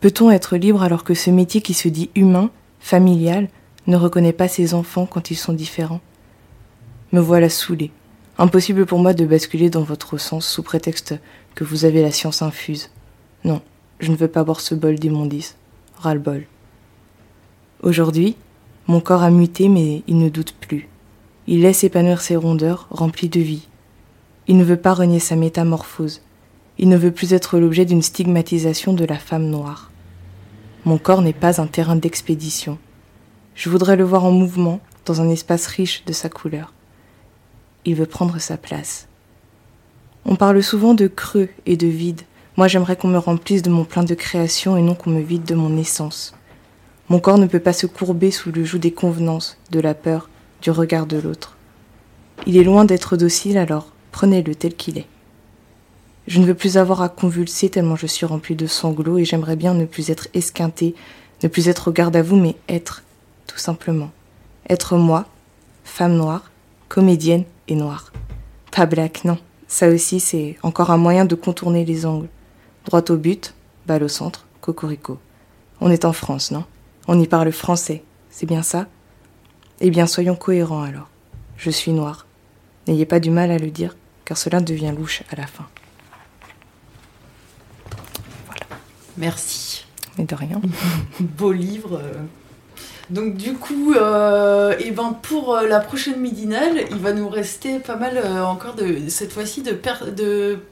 [0.00, 2.50] Peut-on être libre alors que ce métier qui se dit humain,
[2.80, 3.48] familial,
[3.86, 6.00] ne reconnaît pas ses enfants quand ils sont différents?
[7.12, 7.90] Me voilà saoulée,
[8.38, 11.14] Impossible pour moi de basculer dans votre sens sous prétexte
[11.54, 12.90] que vous avez la science infuse.
[13.44, 13.60] Non,
[14.00, 15.56] je ne veux pas boire ce bol d'immondice.
[15.98, 16.46] Ras-le-bol.
[17.82, 18.36] Aujourd'hui,
[18.86, 20.88] mon corps a muté, mais il ne doute plus.
[21.48, 23.66] Il laisse épanouir ses rondeurs remplies de vie.
[24.46, 26.22] Il ne veut pas renier sa métamorphose.
[26.78, 29.90] Il ne veut plus être l'objet d'une stigmatisation de la femme noire.
[30.84, 32.78] Mon corps n'est pas un terrain d'expédition.
[33.56, 36.72] Je voudrais le voir en mouvement, dans un espace riche de sa couleur.
[37.84, 39.08] Il veut prendre sa place.
[40.24, 42.22] On parle souvent de creux et de vide.
[42.56, 45.44] Moi, j'aimerais qu'on me remplisse de mon plein de création et non qu'on me vide
[45.44, 46.34] de mon essence.
[47.12, 50.30] Mon corps ne peut pas se courber sous le joug des convenances, de la peur,
[50.62, 51.58] du regard de l'autre.
[52.46, 55.06] Il est loin d'être docile, alors prenez-le tel qu'il est.
[56.26, 59.56] Je ne veux plus avoir à convulser tellement je suis remplie de sanglots et j'aimerais
[59.56, 60.94] bien ne plus être esquintée,
[61.42, 63.02] ne plus être au garde à vous, mais être,
[63.46, 64.10] tout simplement.
[64.70, 65.26] Être moi,
[65.84, 66.50] femme noire,
[66.88, 68.10] comédienne et noire.
[68.74, 69.36] Pas black, non.
[69.68, 72.30] Ça aussi, c'est encore un moyen de contourner les angles.
[72.86, 73.52] Droit au but,
[73.86, 75.18] balle au centre, cocorico.
[75.82, 76.64] On est en France, non?
[77.08, 78.86] On y parle français, c'est bien ça?
[79.80, 81.08] Eh bien, soyons cohérents alors.
[81.56, 82.26] Je suis noire.
[82.86, 85.66] N'ayez pas du mal à le dire, car cela devient louche à la fin.
[89.16, 89.84] Merci.
[90.18, 90.60] Mais de rien.
[91.20, 92.00] Beau livre.
[93.10, 97.78] Donc du coup, euh, et ben pour euh, la prochaine midinale, il va nous rester
[97.78, 100.62] pas mal euh, encore de cette fois-ci de, per- de p-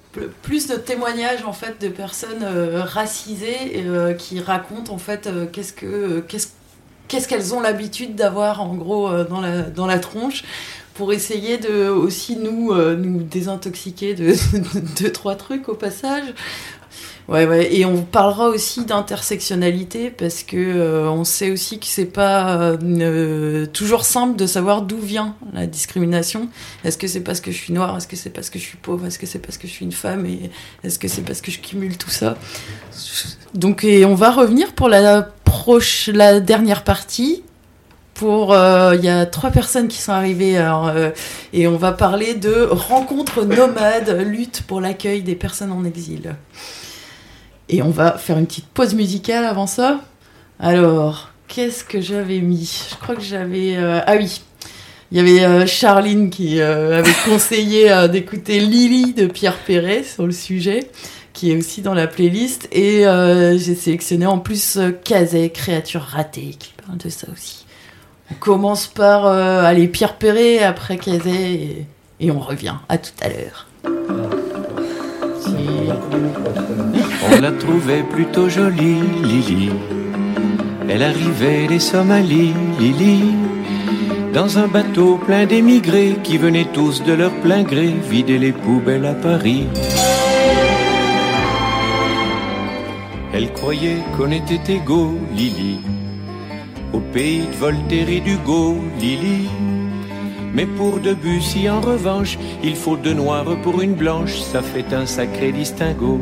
[0.43, 5.47] plus de témoignages en fait de personnes euh, racisées euh, qui racontent en fait euh,
[5.47, 6.23] qu'est-ce que
[7.09, 10.45] qu'est-ce qu'elles ont l'habitude d'avoir en gros dans la dans la tronche
[11.01, 14.35] pour essayer de aussi nous euh, nous désintoxiquer de
[15.01, 16.35] deux trois trucs au passage.
[17.31, 22.07] Ouais, ouais, et on parlera aussi d'intersectionnalité parce que euh, on sait aussi que c'est
[22.07, 26.48] pas euh, euh, toujours simple de savoir d'où vient la discrimination.
[26.85, 27.97] Est-ce que c'est parce que je suis noire?
[27.97, 29.07] Est-ce que c'est parce que je suis pauvre?
[29.07, 30.27] Est-ce que c'est parce que je suis une femme?
[30.27, 30.51] Et
[30.82, 32.36] est-ce que c'est parce que je cumule tout ça?
[33.55, 37.44] Donc, on va revenir pour la proche, la dernière partie.
[38.15, 40.62] Pour, il y a trois personnes qui sont arrivées
[41.52, 46.35] et on va parler de rencontres nomades, lutte pour l'accueil des personnes en exil.
[47.73, 50.01] Et on va faire une petite pause musicale avant ça.
[50.59, 52.89] Alors, qu'est-ce que j'avais mis?
[52.91, 53.77] Je crois que j'avais...
[53.77, 54.41] euh, Ah oui,
[55.13, 60.03] il y avait euh, Charline qui euh, avait conseillé euh, d'écouter Lily de Pierre Perret
[60.03, 60.91] sur le sujet,
[61.33, 62.69] qui est aussi dans la playlist.
[62.73, 63.03] Et
[63.59, 67.67] j'ai sélectionné en plus Kazé, Créature ratée, qui parle de ça aussi.
[68.33, 71.87] On commence par aller Pierre Perret, après Kazé, et,
[72.21, 72.75] et on revient.
[72.89, 73.67] À tout à l'heure.
[77.32, 79.70] On la trouvait plutôt jolie, Lily.
[80.89, 83.24] Elle arrivait des Somalies, Lily.
[84.32, 89.07] Dans un bateau plein d'émigrés qui venaient tous de leur plein gré vider les poubelles
[89.07, 89.66] à Paris.
[93.32, 95.78] Elle croyait qu'on était égaux, Lily.
[96.93, 99.48] Au pays de Voltaire et d'Hugo, Lily.
[100.52, 105.07] Mais pour Debussy, en revanche, il faut deux noirs pour une blanche, ça fait un
[105.07, 106.20] sacré distinguo.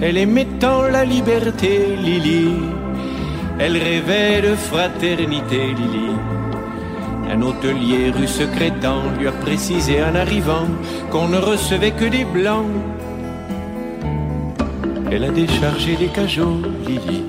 [0.00, 2.48] Elle aimait tant la liberté, Lily.
[3.58, 6.10] Elle rêvait de fraternité, Lily.
[7.30, 10.66] Un hôtelier rue secrétant lui a précisé en arrivant
[11.10, 12.66] qu'on ne recevait que des blancs.
[15.10, 17.22] Elle a déchargé les cajots, Lily.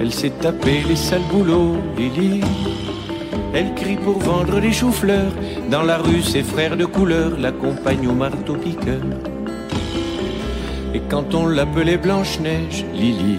[0.00, 2.40] Elle s'est tapé les sales boulots, Lily.
[3.52, 5.32] Elle crie pour vendre les choux-fleurs.
[5.70, 9.02] Dans la rue, ses frères de couleur l'accompagnent au marteau-piqueur.
[10.94, 13.38] Et quand on l'appelait Blanche-Neige, Lily,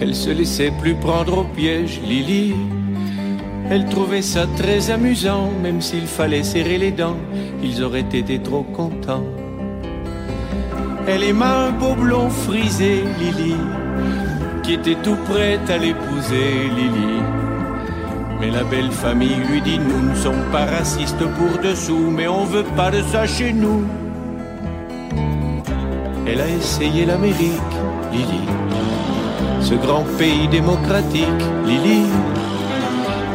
[0.00, 2.54] elle se laissait plus prendre au piège, Lily.
[3.70, 7.16] Elle trouvait ça très amusant, même s'il fallait serrer les dents,
[7.62, 9.24] ils auraient été trop contents.
[11.06, 13.54] Elle aima un beau blond frisé, Lily,
[14.64, 17.22] qui était tout prête à l'épouser, Lily.
[18.40, 22.44] Mais la belle famille lui dit Nous ne sommes pas racistes pour dessous, mais on
[22.44, 23.84] veut pas de ça chez nous.
[26.26, 27.74] Elle a essayé l'Amérique,
[28.12, 28.46] Lily,
[29.60, 32.04] ce grand pays démocratique, Lily.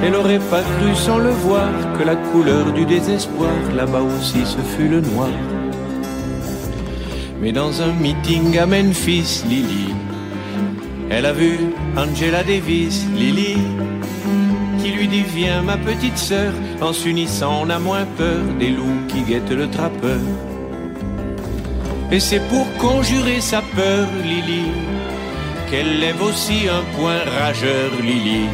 [0.03, 4.57] Elle aurait pas cru sans le voir que la couleur du désespoir là-bas aussi ce
[4.75, 5.29] fut le noir.
[7.41, 9.93] Mais dans un meeting à Memphis, Lily,
[11.11, 11.57] elle a vu
[11.95, 13.57] Angela Davis, Lily,
[14.81, 19.05] qui lui dit Viens ma petite sœur, en s'unissant on a moins peur des loups
[19.07, 20.19] qui guettent le trappeur.
[22.11, 24.71] Et c'est pour conjurer sa peur, Lily,
[25.69, 28.47] qu'elle lève aussi un point rageur, Lily.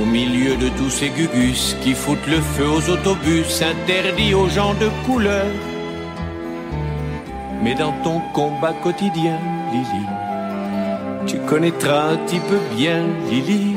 [0.00, 4.74] Au milieu de tous ces gugus qui foutent le feu aux autobus, interdits aux gens
[4.74, 5.46] de couleur.
[7.62, 9.38] Mais dans ton combat quotidien,
[9.72, 10.06] Lily,
[11.26, 13.76] tu connaîtras un petit peu bien Lily.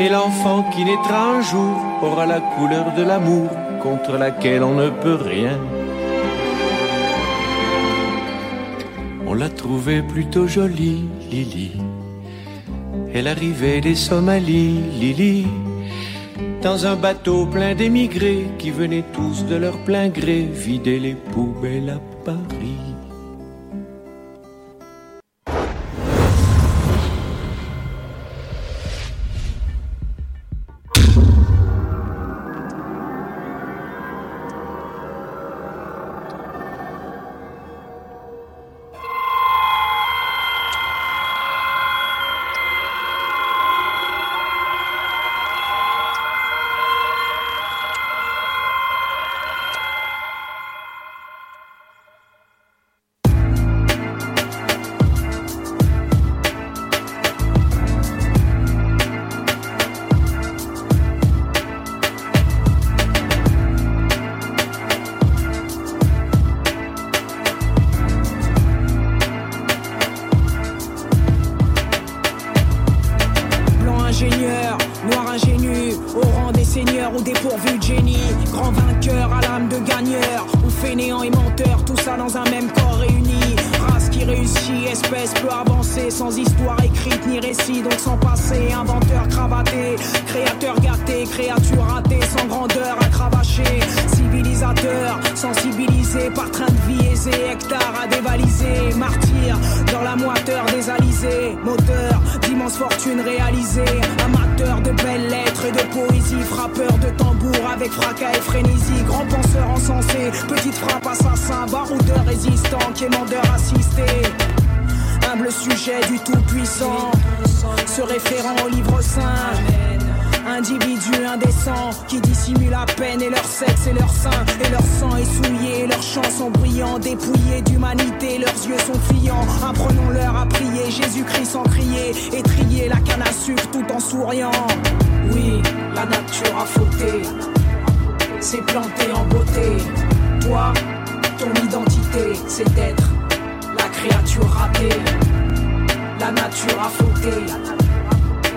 [0.00, 3.50] Et l'enfant qui naîtra un jour aura la couleur de l'amour
[3.82, 5.58] contre laquelle on ne peut rien.
[9.48, 11.72] L'a plutôt jolie, Lily.
[13.12, 15.46] Elle arrivait des Somalies, Lily,
[16.62, 21.90] dans un bateau plein d'émigrés qui venaient tous de leur plein gré vider les poubelles
[21.90, 22.93] à Paris.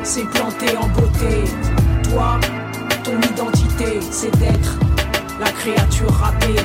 [0.07, 1.43] S'est plantée en beauté.
[2.09, 2.39] Toi,
[3.03, 4.79] ton identité, c'est d'être
[5.39, 6.55] la créature ratée.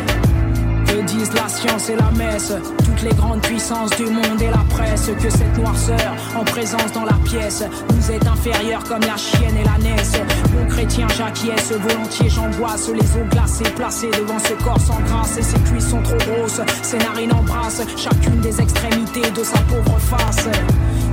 [0.86, 2.52] Que disent la science et la messe,
[2.84, 7.04] toutes les grandes puissances du monde et la presse, que cette noirceur en présence dans
[7.04, 7.64] la pièce
[7.94, 10.12] nous est inférieure comme la chienne et la naisse.
[10.54, 15.42] Mon chrétien j'acquiesce, volontiers j'angoisse, les eaux glacées placées devant ce corps sans grâce et
[15.42, 20.46] ses cuisses sont trop grosses, ses narines embrassent chacune des extrémités de sa pauvre face.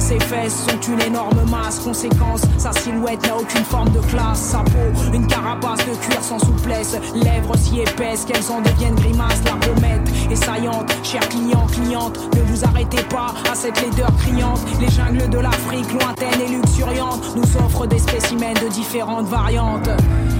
[0.10, 4.40] Ses fesses sont une énorme masse, conséquence, sa silhouette n'a aucune forme de classe.
[4.40, 9.44] Sa peau, une carapace de cuir sans souplesse, lèvres si épaisses qu'elles en deviennent grimaces.
[9.46, 14.62] La pommette est saillante, cher client, cliente, ne vous arrêtez pas à cette laideur criante.
[14.82, 19.92] Les jungles de l'Afrique, lointaines et luxuriantes, nous offrent des spécimens de différentes variantes.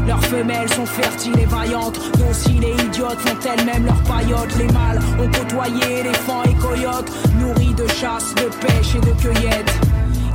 [0.08, 4.56] Leurs femelles sont fertiles et vaillantes, dociles et idiotes font elles-mêmes leurs paillotes.
[4.58, 9.59] Les mâles ont côtoyé éléphants et coyotes, nourris de chasse, de pêche et de cueillette.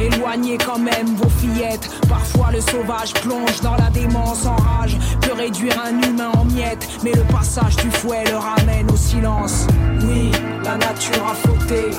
[0.01, 1.89] Éloignez quand même vos fillettes.
[2.09, 4.97] Parfois le sauvage plonge dans la démence en rage.
[5.21, 6.89] Peut réduire un humain en miettes.
[7.05, 9.67] Mais le passage du fouet le ramène au silence.
[10.03, 10.31] Oui,
[10.65, 11.91] la nature a fauté.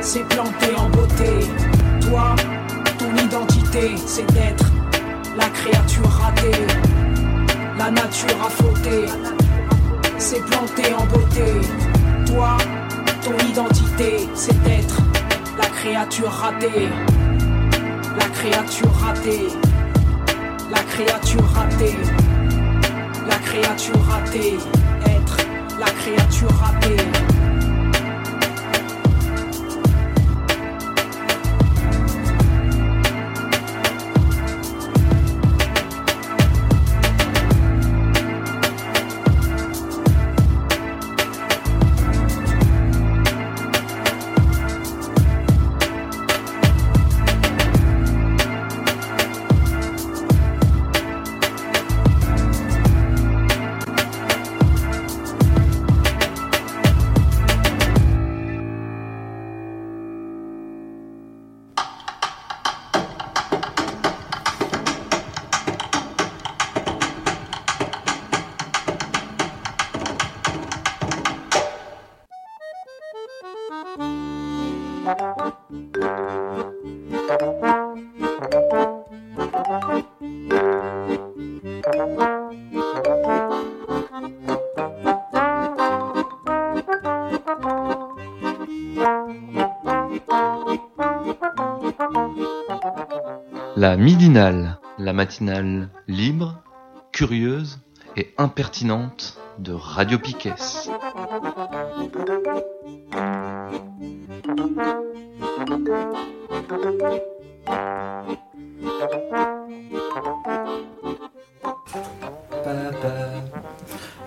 [0.00, 1.30] S'est plantée en beauté.
[2.00, 2.34] Toi,
[2.98, 4.64] ton identité, c'est d'être
[5.36, 6.66] la créature ratée.
[7.78, 9.06] La nature a fauté.
[10.18, 11.44] S'est plantée en beauté.
[12.26, 12.56] Toi,
[13.22, 14.96] ton identité, c'est d'être
[15.80, 16.88] créature ratée,
[18.18, 19.46] la créature ratée,
[20.72, 21.96] la créature ratée,
[23.28, 24.56] la créature ratée,
[25.06, 25.36] être
[25.78, 27.37] la créature ratée.
[94.38, 96.62] La matinale libre,
[97.10, 97.80] curieuse
[98.16, 100.54] et impertinente de Radio Piquet.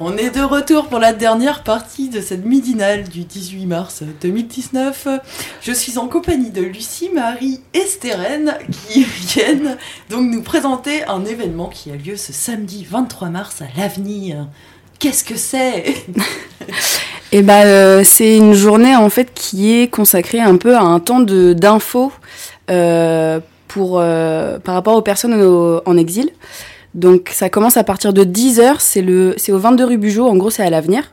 [0.01, 5.07] On est de retour pour la dernière partie de cette midinale du 18 mars 2019.
[5.61, 9.77] Je suis en compagnie de Lucie, Marie et Stérène qui viennent
[10.09, 14.47] donc nous présenter un événement qui a lieu ce samedi 23 mars à l'avenir.
[14.99, 15.95] Qu'est-ce que c'est?
[17.33, 21.21] Eh euh, c'est une journée en fait qui est consacrée un peu à un temps
[21.21, 22.11] de d'info
[22.69, 23.39] euh,
[23.69, 26.29] pour euh, par rapport aux personnes en exil.
[26.93, 30.49] Donc ça commence à partir de 10h, c'est le au 22 rue Bugeaud, en gros
[30.49, 31.03] c'est à l'avenir.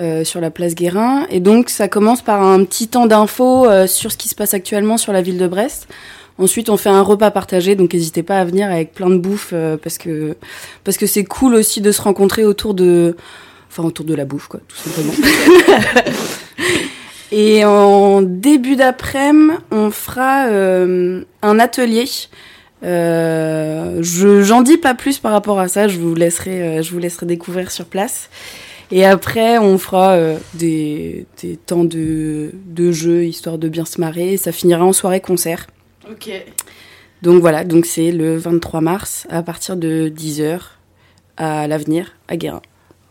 [0.00, 3.86] Euh, sur la place Guérin et donc ça commence par un petit temps d'info euh,
[3.86, 5.88] sur ce qui se passe actuellement sur la ville de Brest.
[6.36, 9.50] Ensuite, on fait un repas partagé, donc n'hésitez pas à venir avec plein de bouffe
[9.52, 10.36] euh, parce que
[10.82, 13.16] parce que c'est cool aussi de se rencontrer autour de
[13.70, 15.12] enfin autour de la bouffe quoi, tout simplement.
[17.32, 22.04] Et en début d'après-midi, on fera euh, un atelier.
[22.84, 25.88] Euh, je j'en dis pas plus par rapport à ça.
[25.88, 28.28] Je vous laisserai euh, je vous laisserai découvrir sur place.
[28.96, 34.00] Et après, on fera euh, des, des temps de, de jeu histoire de bien se
[34.00, 34.34] marrer.
[34.34, 35.66] Et ça finira en soirée concert.
[36.08, 36.30] Ok.
[37.20, 40.60] Donc voilà, donc c'est le 23 mars à partir de 10h
[41.36, 42.62] à l'avenir à Guérin.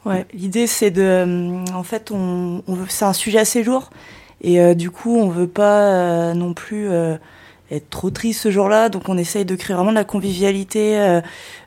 [0.05, 3.89] Ouais, l'idée c'est de, euh, en fait, on, c'est un sujet assez lourd
[4.41, 7.17] et euh, du coup on veut pas euh, non plus euh,
[7.73, 10.99] être trop triste ce jour-là, donc on essaye de créer vraiment de la convivialité.
[10.99, 11.21] euh,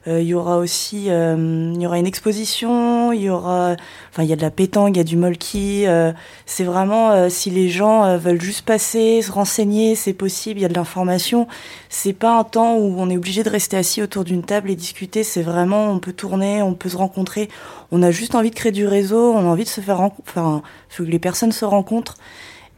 [0.06, 3.74] euh, Il y aura aussi, euh, il y aura une exposition, il y aura,
[4.10, 5.84] enfin il y a de la pétanque, il y a du molki.
[6.46, 10.60] c'est vraiment si les gens veulent juste passer, se renseigner, c'est possible.
[10.60, 11.48] Il y a de l'information.
[11.88, 14.76] C'est pas un temps où on est obligé de rester assis autour d'une table et
[14.76, 15.24] discuter.
[15.24, 17.48] C'est vraiment, on peut tourner, on peut se rencontrer.
[17.90, 20.62] On a juste envie de créer du réseau, on a envie de se faire, enfin,
[20.88, 22.16] faut que les personnes se rencontrent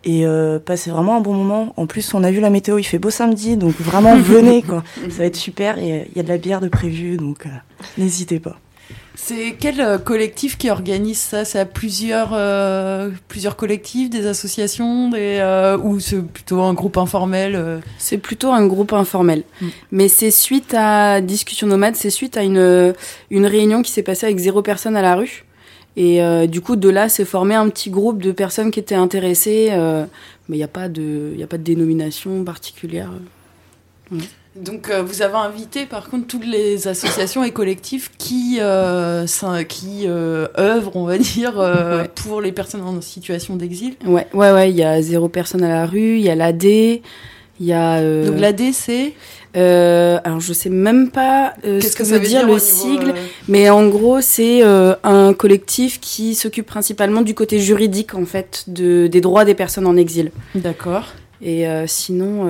[0.09, 1.75] et euh, passer vraiment un bon moment.
[1.77, 4.83] En plus, on a vu la météo, il fait beau samedi, donc vraiment venez quoi.
[5.11, 7.45] Ça va être super et euh, il y a de la bière de prévu, donc
[7.45, 7.51] euh,
[7.99, 8.57] n'hésitez pas.
[9.21, 11.45] C'est quel euh, collectif qui organise ça?
[11.45, 16.97] C'est à plusieurs, euh, plusieurs collectifs, des associations, des, euh, ou c'est plutôt un groupe
[16.97, 17.81] informel euh?
[17.99, 19.43] C'est plutôt un groupe informel.
[19.91, 22.95] Mais c'est suite à Discussion Nomade, c'est suite à une,
[23.31, 25.45] une réunion qui s'est passée avec zéro personne à la rue.
[26.01, 28.95] Et euh, du coup, de là, s'est formé un petit groupe de personnes qui étaient
[28.95, 29.69] intéressées.
[29.73, 30.05] euh,
[30.49, 33.11] mais il n'y a, pas de- y a pas de dénomination particulière.
[34.13, 34.19] Ouais.
[34.57, 38.59] Donc euh, vous avez invité par contre toutes les associations et collectifs qui,
[39.69, 42.09] qui œuvrent, on va dire, Ouais.
[42.25, 43.95] pour les personnes en situation d'exil.
[44.07, 46.65] Ouais, ouais, ouais, il y a zéro personne à la rue, il y a l'AD,
[47.61, 47.97] il y a...
[47.97, 49.13] euh, Donc l'AD c'est
[49.57, 53.15] Euh, alors je sais même pas euh, ce que, que ça veut dire, le sigle,
[53.49, 59.07] mais en gros c'est un collectif qui s'occupe principalement du côté juridique en fait de,
[59.07, 60.31] des droits des personnes en exil.
[60.55, 61.07] D'accord.
[61.41, 62.47] Et sinon,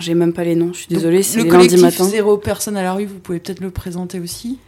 [0.00, 2.04] j'ai même pas les noms, je suis désolée, c'est Le les collectif matin.
[2.04, 4.58] Zéro personne à la rue, vous pouvez peut-être le présenter aussi.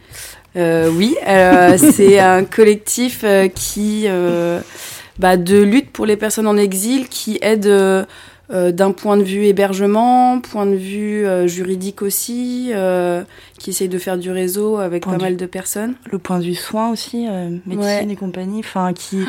[0.55, 1.15] Oui,
[1.95, 4.05] c'est un collectif qui,
[5.17, 7.67] bah, de lutte pour les personnes en exil, qui aide
[8.51, 13.23] d'un point de vue hébergement, point de vue euh, juridique aussi, euh,
[13.57, 15.95] qui essaye de faire du réseau avec Point pas mal de personnes.
[16.11, 18.07] Le point de vue soin aussi, euh, médecine Ouais.
[18.09, 19.19] et compagnie, enfin qui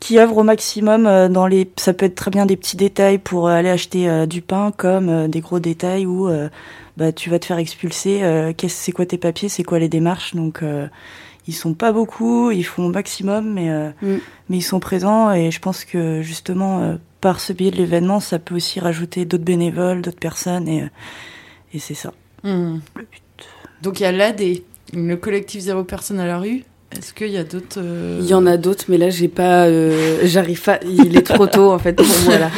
[0.00, 1.70] qui œuvre au maximum euh, dans les.
[1.78, 4.72] Ça peut être très bien des petits détails pour euh, aller acheter euh, du pain,
[4.76, 6.48] comme euh, des gros détails où euh,
[6.96, 8.20] bah tu vas te faire expulser.
[8.22, 10.62] euh, qu'est-ce c'est quoi tes papiers, c'est quoi les démarches, donc.
[10.62, 10.86] euh,
[11.46, 14.14] ils sont pas beaucoup, ils font au maximum, mais euh, Mm.
[14.48, 16.94] mais ils sont présents et je pense que justement euh,
[17.24, 20.88] par ce biais de l'événement, ça peut aussi rajouter d'autres bénévoles, d'autres personnes et euh,
[21.72, 22.12] et c'est ça.
[22.42, 22.80] Hmm.
[23.80, 24.42] Donc il y a l'AD,
[24.92, 26.64] le collectif Zéro personne à la rue.
[26.92, 29.64] Est-ce qu'il y a d'autres euh, Il y en a d'autres, mais là j'ai pas,
[29.64, 30.78] euh, j'arrive pas.
[30.84, 32.50] Il est trop tôt en fait pour moi là.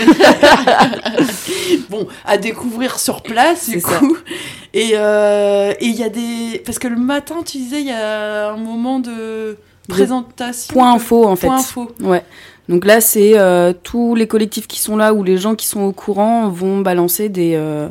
[1.88, 3.98] bon, à découvrir sur place, du ça.
[3.98, 4.18] coup.
[4.74, 6.60] Et euh, et il y a des.
[6.66, 10.74] Parce que le matin, tu disais, il y a un moment de présentation.
[10.74, 11.46] Point info en fait.
[11.46, 11.92] Point info.
[12.00, 12.24] Ouais.
[12.68, 15.82] Donc là, c'est euh, tous les collectifs qui sont là ou les gens qui sont
[15.82, 17.88] au courant vont balancer des, euh,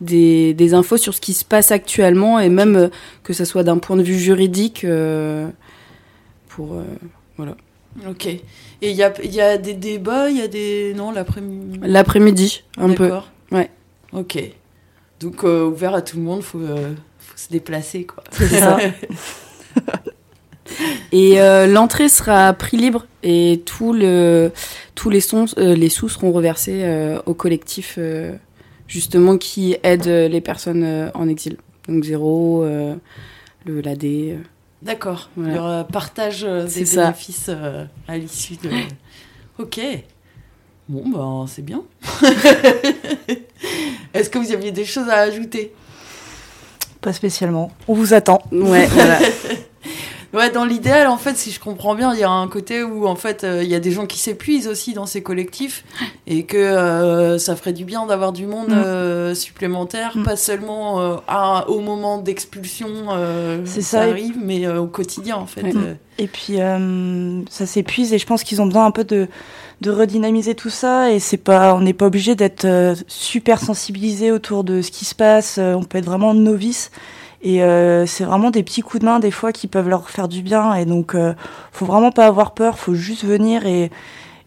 [0.00, 2.88] des, des infos sur ce qui se passe actuellement et même euh,
[3.24, 5.48] que ça soit d'un point de vue juridique euh,
[6.48, 6.84] pour euh,
[7.36, 7.56] voilà.
[8.08, 8.26] Ok.
[8.26, 8.40] Et
[8.80, 10.94] il y a, il y a des débats, il y a des.
[10.96, 11.78] Non, l'après-midi?
[11.82, 13.04] L'après-midi, un peu.
[13.04, 13.28] D'accord.
[13.50, 13.70] Ouais.
[14.12, 14.38] Ok.
[15.20, 18.24] Donc, euh, ouvert à tout le monde, faut, euh, faut se déplacer, quoi.
[18.30, 18.78] C'est ça.
[21.12, 24.50] Et euh, l'entrée sera à prix libre et tout le,
[24.94, 28.34] tous les, sons, euh, les sous seront reversés euh, au collectif euh,
[28.88, 31.56] justement qui aide les personnes euh, en exil.
[31.88, 32.94] Donc Zéro, euh,
[33.64, 34.04] le l'AD.
[34.04, 34.36] euh,
[34.82, 35.30] D'accord.
[35.36, 35.60] Voilà.
[35.60, 37.02] Aura partage euh, des ça.
[37.06, 38.70] bénéfices euh, à l'issue de.
[39.58, 39.78] Ok.
[40.88, 41.82] Bon, ben, c'est bien.
[44.14, 45.72] Est-ce que vous aviez des choses à ajouter?
[47.00, 47.70] Pas spécialement.
[47.88, 48.42] On vous attend.
[48.50, 49.18] Ouais, voilà.
[50.34, 53.06] Ouais, dans l'idéal, en fait, si je comprends bien, il y a un côté où,
[53.06, 55.84] en fait, euh, il y a des gens qui s'épuisent aussi dans ces collectifs
[56.26, 58.82] et que euh, ça ferait du bien d'avoir du monde Mm.
[58.84, 62.88] euh, supplémentaire, pas seulement à- au moment d'expulsion,
[63.66, 64.00] ça ça.
[64.02, 65.64] arrive, mais au quotidien, en fait.
[66.18, 66.58] Et puis
[67.50, 69.28] ça s'épuise et je pense qu'ils ont besoin un peu de,
[69.80, 74.62] de redynamiser tout ça et c'est pas on n'est pas obligé d'être super sensibilisé autour
[74.64, 75.58] de ce qui se passe.
[75.58, 76.90] On peut être vraiment novice
[77.42, 80.28] et euh, c'est vraiment des petits coups de main des fois qui peuvent leur faire
[80.28, 80.74] du bien.
[80.74, 81.34] Et donc euh,
[81.72, 83.90] faut vraiment pas avoir peur, faut juste venir et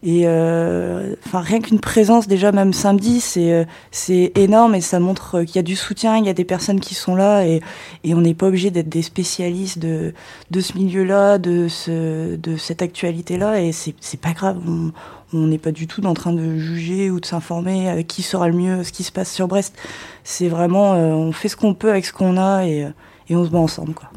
[0.06, 5.00] et euh, enfin rien qu'une présence déjà même samedi c'est euh, c'est énorme et ça
[5.00, 7.60] montre qu'il y a du soutien, il y a des personnes qui sont là et
[8.04, 10.14] et on n'est pas obligé d'être des spécialistes de
[10.52, 14.58] de ce milieu-là, de ce de cette actualité-là et c'est pas grave.
[15.32, 18.46] On n'est pas du tout en train de juger ou de s'informer euh, qui sera
[18.46, 19.74] le mieux ce qui se passe sur Brest.
[20.22, 22.90] C'est vraiment euh, on fait ce qu'on peut avec ce qu'on a et euh,
[23.28, 24.08] et on se bat ensemble quoi.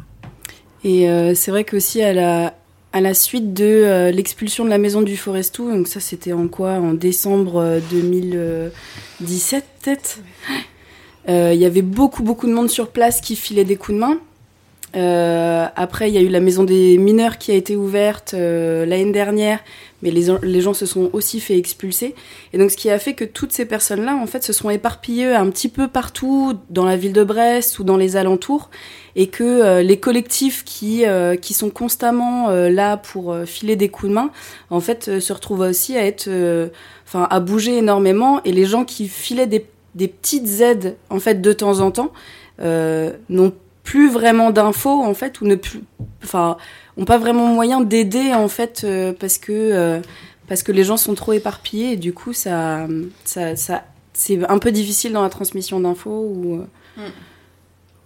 [0.84, 2.54] Et euh, c'est vrai qu'aussi à la,
[2.92, 6.48] à la suite de euh, l'expulsion de la maison du Forestou, donc ça c'était en
[6.48, 6.74] quoi?
[6.74, 10.20] En décembre euh, 2017 peut-être?
[11.28, 14.00] Euh, Il y avait beaucoup beaucoup de monde sur place qui filait des coups de
[14.00, 14.20] main.
[14.96, 18.86] Euh, après, il y a eu la maison des mineurs qui a été ouverte euh,
[18.86, 19.60] l'année dernière,
[20.02, 22.16] mais les, gens se sont aussi fait expulser.
[22.54, 25.34] Et donc, ce qui a fait que toutes ces personnes-là, en fait, se sont éparpillées
[25.36, 28.70] un petit peu partout dans la ville de Brest ou dans les alentours,
[29.16, 31.04] et que euh, les collectifs qui
[31.54, 34.32] sont constamment là pour filer des coups de main,
[34.70, 36.30] en fait, se retrouvent aussi à être,
[37.06, 38.42] enfin, à bouger énormément.
[38.44, 42.14] Et les gens qui filaient des des petites aides, en fait, de temps en temps,
[42.60, 43.54] n'ont
[43.90, 45.82] plus vraiment d'infos en fait ou ne plus
[46.24, 46.58] enfin
[46.96, 50.00] ont pas vraiment moyen d'aider en fait euh, parce que euh,
[50.48, 52.86] parce que les gens sont trop éparpillés et du coup ça
[53.26, 57.08] ça, ça c'est un peu difficile dans la transmission d'infos ou euh,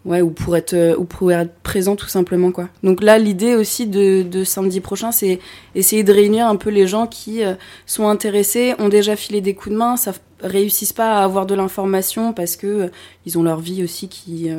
[0.05, 2.69] ouais ou pour être ou pour être présent tout simplement quoi.
[2.81, 5.39] Donc là l'idée aussi de, de samedi prochain c'est
[5.75, 7.41] essayer de réunir un peu les gens qui
[7.85, 11.55] sont intéressés ont déjà filé des coups de main ça réussissent pas à avoir de
[11.55, 12.89] l'information parce que
[13.25, 14.49] ils ont leur vie aussi qui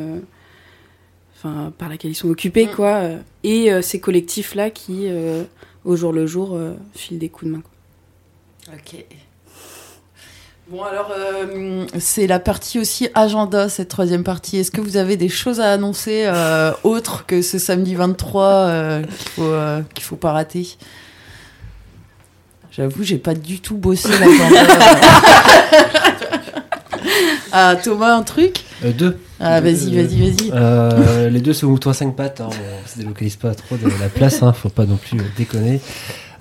[1.44, 5.44] enfin par laquelle ils sont occupés quoi euh, et euh, ces collectifs là qui euh,
[5.84, 8.74] au jour le jour euh, filent des coups de main quoi.
[8.74, 9.04] Ok.
[10.68, 11.12] Bon alors,
[11.98, 14.56] c'est la partie aussi agenda, cette troisième partie.
[14.56, 16.26] Est-ce que vous avez des choses à annoncer
[16.84, 20.66] autres que ce samedi 23 euh, qu'il faut, faut pas rater?
[22.70, 24.62] J'avoue, j'ai pas du tout bossé l'agenda.
[27.52, 28.64] ah, Thomas, un truc?
[28.84, 29.18] Euh, deux.
[29.40, 30.50] Ah, vas-y, vas-y, vas-y.
[30.52, 32.40] euh, les deux sont mouton à 5 pattes.
[32.40, 34.42] Hein, on se délocalise pas trop de la place.
[34.42, 35.80] Hein, faut pas non plus déconner.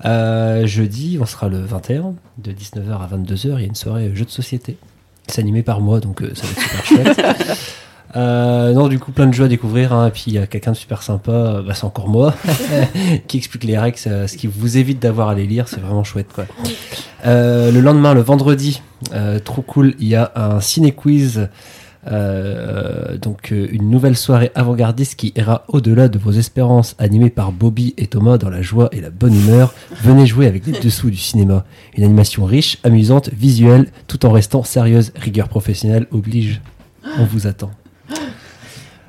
[0.04, 3.38] Euh, jeudi, on sera le 21, de 19h à 22h.
[3.44, 4.76] Il y a une soirée euh, jeux de société.
[5.26, 7.56] C'est animé par moi, donc ça va être super chouette.
[8.16, 9.92] Euh, non, du coup, plein de jeux à découvrir.
[9.92, 12.34] Hein, et puis, il y a quelqu'un de super sympa, bah, c'est encore moi,
[13.26, 15.68] qui explique les règles, ce qui vous évite d'avoir à les lire.
[15.68, 16.46] C'est vraiment chouette, quoi.
[17.26, 18.82] Euh, le lendemain, le vendredi,
[19.14, 21.48] euh, trop cool, il y a un ciné-quiz.
[22.06, 27.52] Euh, donc euh, une nouvelle soirée avant-gardiste qui ira au-delà de vos espérances, animée par
[27.52, 29.74] Bobby et Thomas dans la joie et la bonne humeur.
[30.02, 31.64] Venez jouer avec les dessous du cinéma.
[31.96, 35.12] Une animation riche, amusante, visuelle, tout en restant sérieuse.
[35.16, 36.60] Rigueur professionnelle oblige.
[37.18, 37.70] On vous attend.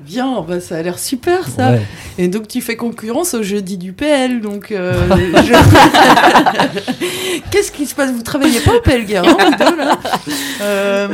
[0.06, 1.72] Bien, bah, ça a l'air super ça.
[1.72, 1.82] Ouais.
[2.18, 4.40] Et donc tu fais concurrence au jeudi du PL.
[4.40, 4.92] Donc, euh,
[5.44, 8.12] je- qu'est-ce qui se passe?
[8.12, 9.98] Vous travaillez pas au PL Guérin, vous deux, là?
[10.62, 11.08] Euh,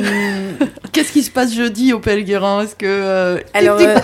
[0.93, 3.97] Qu'est-ce qui se passe jeudi au PL Guérin Est-ce que euh, Alors, euh,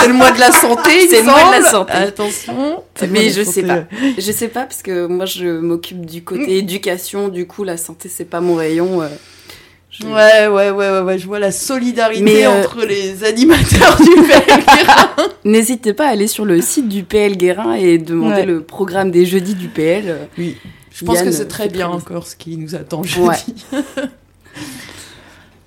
[0.00, 1.92] c'est le mois de la santé C'est le mois de la santé.
[1.94, 2.82] Attention.
[3.10, 3.66] Mais je la sais santé.
[3.66, 3.84] pas.
[4.18, 8.10] Je sais pas parce que moi je m'occupe du côté éducation, du coup la santé
[8.14, 9.02] c'est pas mon rayon.
[10.02, 14.10] Ouais, ouais, ouais, ouais, ouais, je vois la solidarité Mais, euh, entre les animateurs du
[14.26, 15.10] PL Guérin.
[15.44, 18.46] N'hésitez pas à aller sur le site du PL Guérin et demander Ouais.
[18.46, 20.28] le programme des jeudis du PL.
[20.36, 20.56] Oui,
[20.92, 23.54] Je pense Yann, que c'est très bien encore ce qui nous attend jeudi.
[23.72, 23.82] Ouais.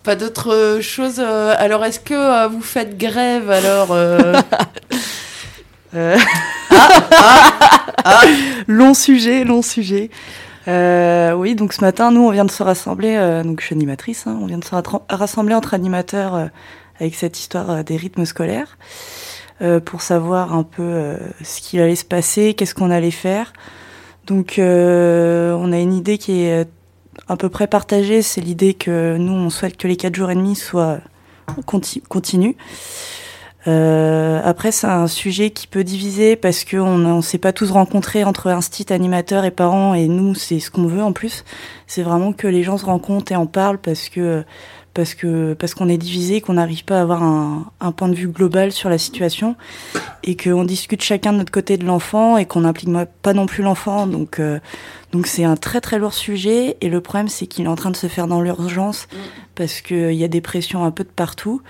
[0.04, 1.20] Pas d'autres euh, choses.
[1.20, 4.34] euh, alors, est-ce que vous faites grève alors euh,
[5.96, 6.18] Euh,
[8.04, 8.22] ah,
[8.68, 10.10] long sujet, long sujet.
[10.68, 13.76] Euh, oui, donc ce matin, nous, on vient de se rassembler, euh, donc je suis
[13.76, 14.76] animatrice, hein, on vient de se
[15.10, 16.48] rassembler entre animateurs euh,
[17.00, 18.78] avec cette histoire euh, des rythmes scolaires.
[19.62, 23.54] euh, pour savoir un peu ce qu'il allait se passer, qu'est-ce qu'on allait faire.
[24.26, 26.68] Donc on a une idée qui est
[27.28, 30.36] à peu près partagée, c'est l'idée que nous on souhaite que les quatre jours et
[30.36, 31.00] demi soient
[31.66, 32.56] conti continus.
[33.68, 38.24] Euh, après, c'est un sujet qui peut diviser parce qu'on ne s'est pas tous rencontrés
[38.24, 41.44] entre instit, animateurs et parents, et nous, c'est ce qu'on veut en plus.
[41.86, 44.44] C'est vraiment que les gens se rencontrent et en parlent parce que
[44.94, 48.16] parce que parce qu'on est divisé, qu'on n'arrive pas à avoir un, un, point de
[48.16, 49.56] vue global sur la situation,
[50.24, 52.90] et qu'on discute chacun de notre côté de l'enfant et qu'on n'implique
[53.22, 54.08] pas non plus l'enfant.
[54.08, 54.60] Donc euh,
[55.12, 57.92] donc c'est un très très lourd sujet, et le problème c'est qu'il est en train
[57.92, 59.08] de se faire dans l'urgence
[59.54, 61.62] parce qu'il y a des pressions un peu de partout.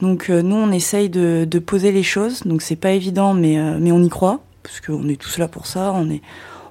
[0.00, 2.42] Donc euh, nous, on essaye de, poser les choses.
[2.44, 5.48] Donc c'est pas évident, mais euh, mais on y croit parce qu'on est tous là
[5.48, 5.92] pour ça.
[5.94, 6.22] On est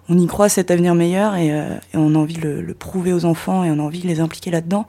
[0.10, 3.26] on y croit cet avenir meilleur et, euh, on a envie de le, prouver aux
[3.26, 4.88] enfants et on a envie de les impliquer là-dedans.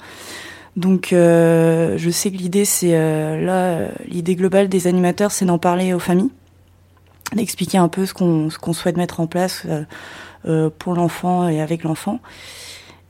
[0.76, 5.98] Donc je sais que l'idée c'est là l'idée globale des animateurs, c'est d'en parler aux
[5.98, 6.30] familles,
[7.34, 9.66] d'expliquer un peu ce qu'on ce qu'on souhaite mettre en place
[10.78, 12.20] pour l'enfant et avec l'enfant.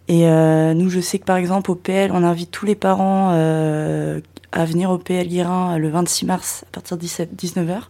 [0.08, 3.30] Et euh, nous, je sais que par exemple au PL, on invite tous les parents
[3.32, 4.20] euh,
[4.52, 7.82] à venir au PL Guérin le 26 mars à partir de 19h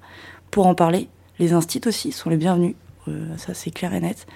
[0.51, 1.09] pour en parler.
[1.39, 2.75] Les instits aussi sont les bienvenus,
[3.07, 4.27] euh, ça c'est clair et net.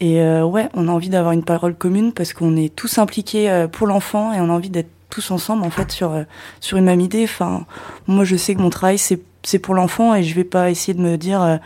[0.00, 3.50] Et euh, ouais, on a envie d'avoir une parole commune parce qu'on est tous impliqués
[3.50, 6.12] euh, pour l'enfant et on a envie d'être tous ensemble en fait sur
[6.60, 7.24] sur une même idée.
[7.24, 7.64] Enfin,
[8.06, 10.92] moi je sais que mon travail c'est c'est pour l'enfant et je vais pas essayer
[10.92, 11.58] de me dire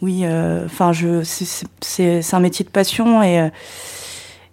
[0.00, 0.24] oui,
[0.64, 3.50] enfin je c'est c'est un métier de passion et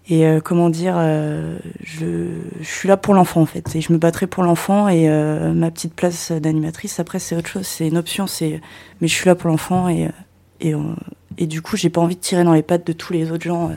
[0.09, 2.29] et euh, comment dire, euh, je,
[2.59, 4.89] je, suis là pour l'enfant en fait, et je me battrai pour l'enfant.
[4.89, 8.25] Et euh, ma petite place d'animatrice, après c'est autre chose, c'est une option.
[8.25, 8.59] C'est,
[9.01, 10.09] mais je suis là pour l'enfant et
[10.61, 10.73] et,
[11.37, 13.45] et du coup, j'ai pas envie de tirer dans les pattes de tous les autres
[13.45, 13.71] gens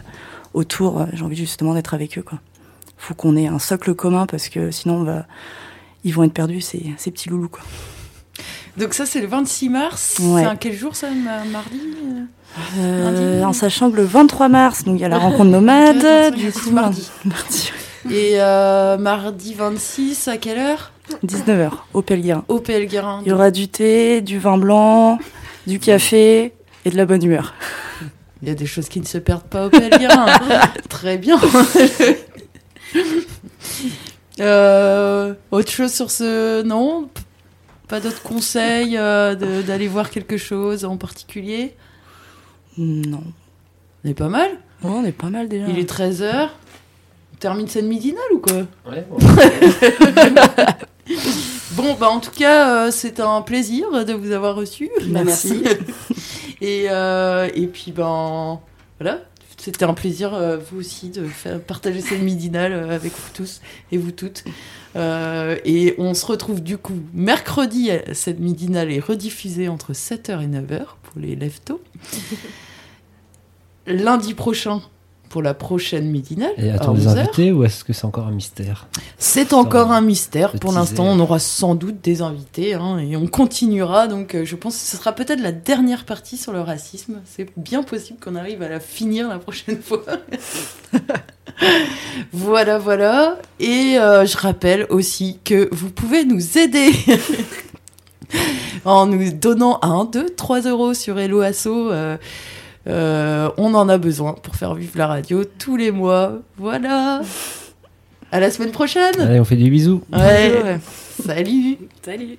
[0.52, 1.06] autour.
[1.12, 2.22] J'ai envie justement d'être avec eux.
[2.22, 2.40] Quoi.
[2.96, 5.26] Faut qu'on ait un socle commun parce que sinon, on va,
[6.02, 7.62] ils vont être perdus ces, ces petits loulous quoi.
[8.76, 10.16] Donc ça, c'est le 26 mars.
[10.20, 10.42] Ouais.
[10.42, 11.08] C'est un quel jour ça,
[11.50, 11.80] mardi
[12.78, 16.30] euh, en sachant que le 23 mars, donc il y a la rencontre nomade, okay,
[16.32, 17.08] du coup mardi.
[17.24, 17.72] mardi.
[18.10, 20.92] Et euh, mardi 26, à quelle heure?
[21.24, 22.44] 19h, au Pelguerin.
[22.48, 23.22] Au Pelguerin.
[23.24, 25.18] Il y aura du thé, du vin blanc,
[25.66, 26.52] du café
[26.84, 27.54] et de la bonne humeur.
[28.42, 30.26] Il y a des choses qui ne se perdent pas au Pelguerin.
[30.88, 31.38] Très bien.
[34.40, 37.08] euh, autre chose sur ce Non?
[37.92, 41.74] Pas d'autres conseils euh, d'aller voir quelque chose en particulier?
[42.78, 43.22] Non.
[44.02, 44.48] On est pas mal
[44.82, 45.66] Ouais, on est pas mal déjà.
[45.68, 46.48] Il est 13h.
[47.34, 48.62] On termine cette midinale ou quoi?
[48.90, 49.06] Ouais.
[51.72, 54.88] bon, bah en tout cas, euh, c'est un plaisir de vous avoir reçu.
[55.10, 55.62] Merci.
[56.62, 58.58] et, euh, et puis, ben
[58.98, 59.18] voilà.
[59.58, 63.60] C'était un plaisir, euh, vous aussi, de faire, partager cette midinale avec vous tous
[63.92, 64.44] et vous toutes.
[64.94, 67.90] Euh, et on se retrouve du coup mercredi.
[68.12, 71.80] Cette midinale est rediffusée entre 7h et 9h pour les lève-tôt.
[73.86, 74.82] Lundi prochain
[75.32, 76.52] pour la prochaine midinale.
[76.58, 78.86] Et attends des invités ou est-ce que c'est encore un mystère
[79.16, 80.52] C'est encore un mystère.
[80.60, 84.08] Pour l'instant, on aura sans doute des invités hein, et on continuera.
[84.08, 87.22] Donc, euh, je pense que ce sera peut-être la dernière partie sur le racisme.
[87.24, 90.04] C'est bien possible qu'on arrive à la finir la prochaine fois.
[92.34, 93.38] voilà, voilà.
[93.58, 96.92] Et euh, je rappelle aussi que vous pouvez nous aider.
[98.84, 101.68] en nous donnant 1, 2, 3 euros sur Hello Asso.
[101.68, 102.18] Euh,
[102.88, 106.38] euh, on en a besoin pour faire vivre la radio tous les mois.
[106.56, 107.22] Voilà.
[108.30, 109.20] À la semaine prochaine.
[109.20, 110.02] Allez, on fait des bisous.
[110.12, 110.78] Ouais.
[111.24, 111.78] Salut.
[112.02, 112.38] Salut.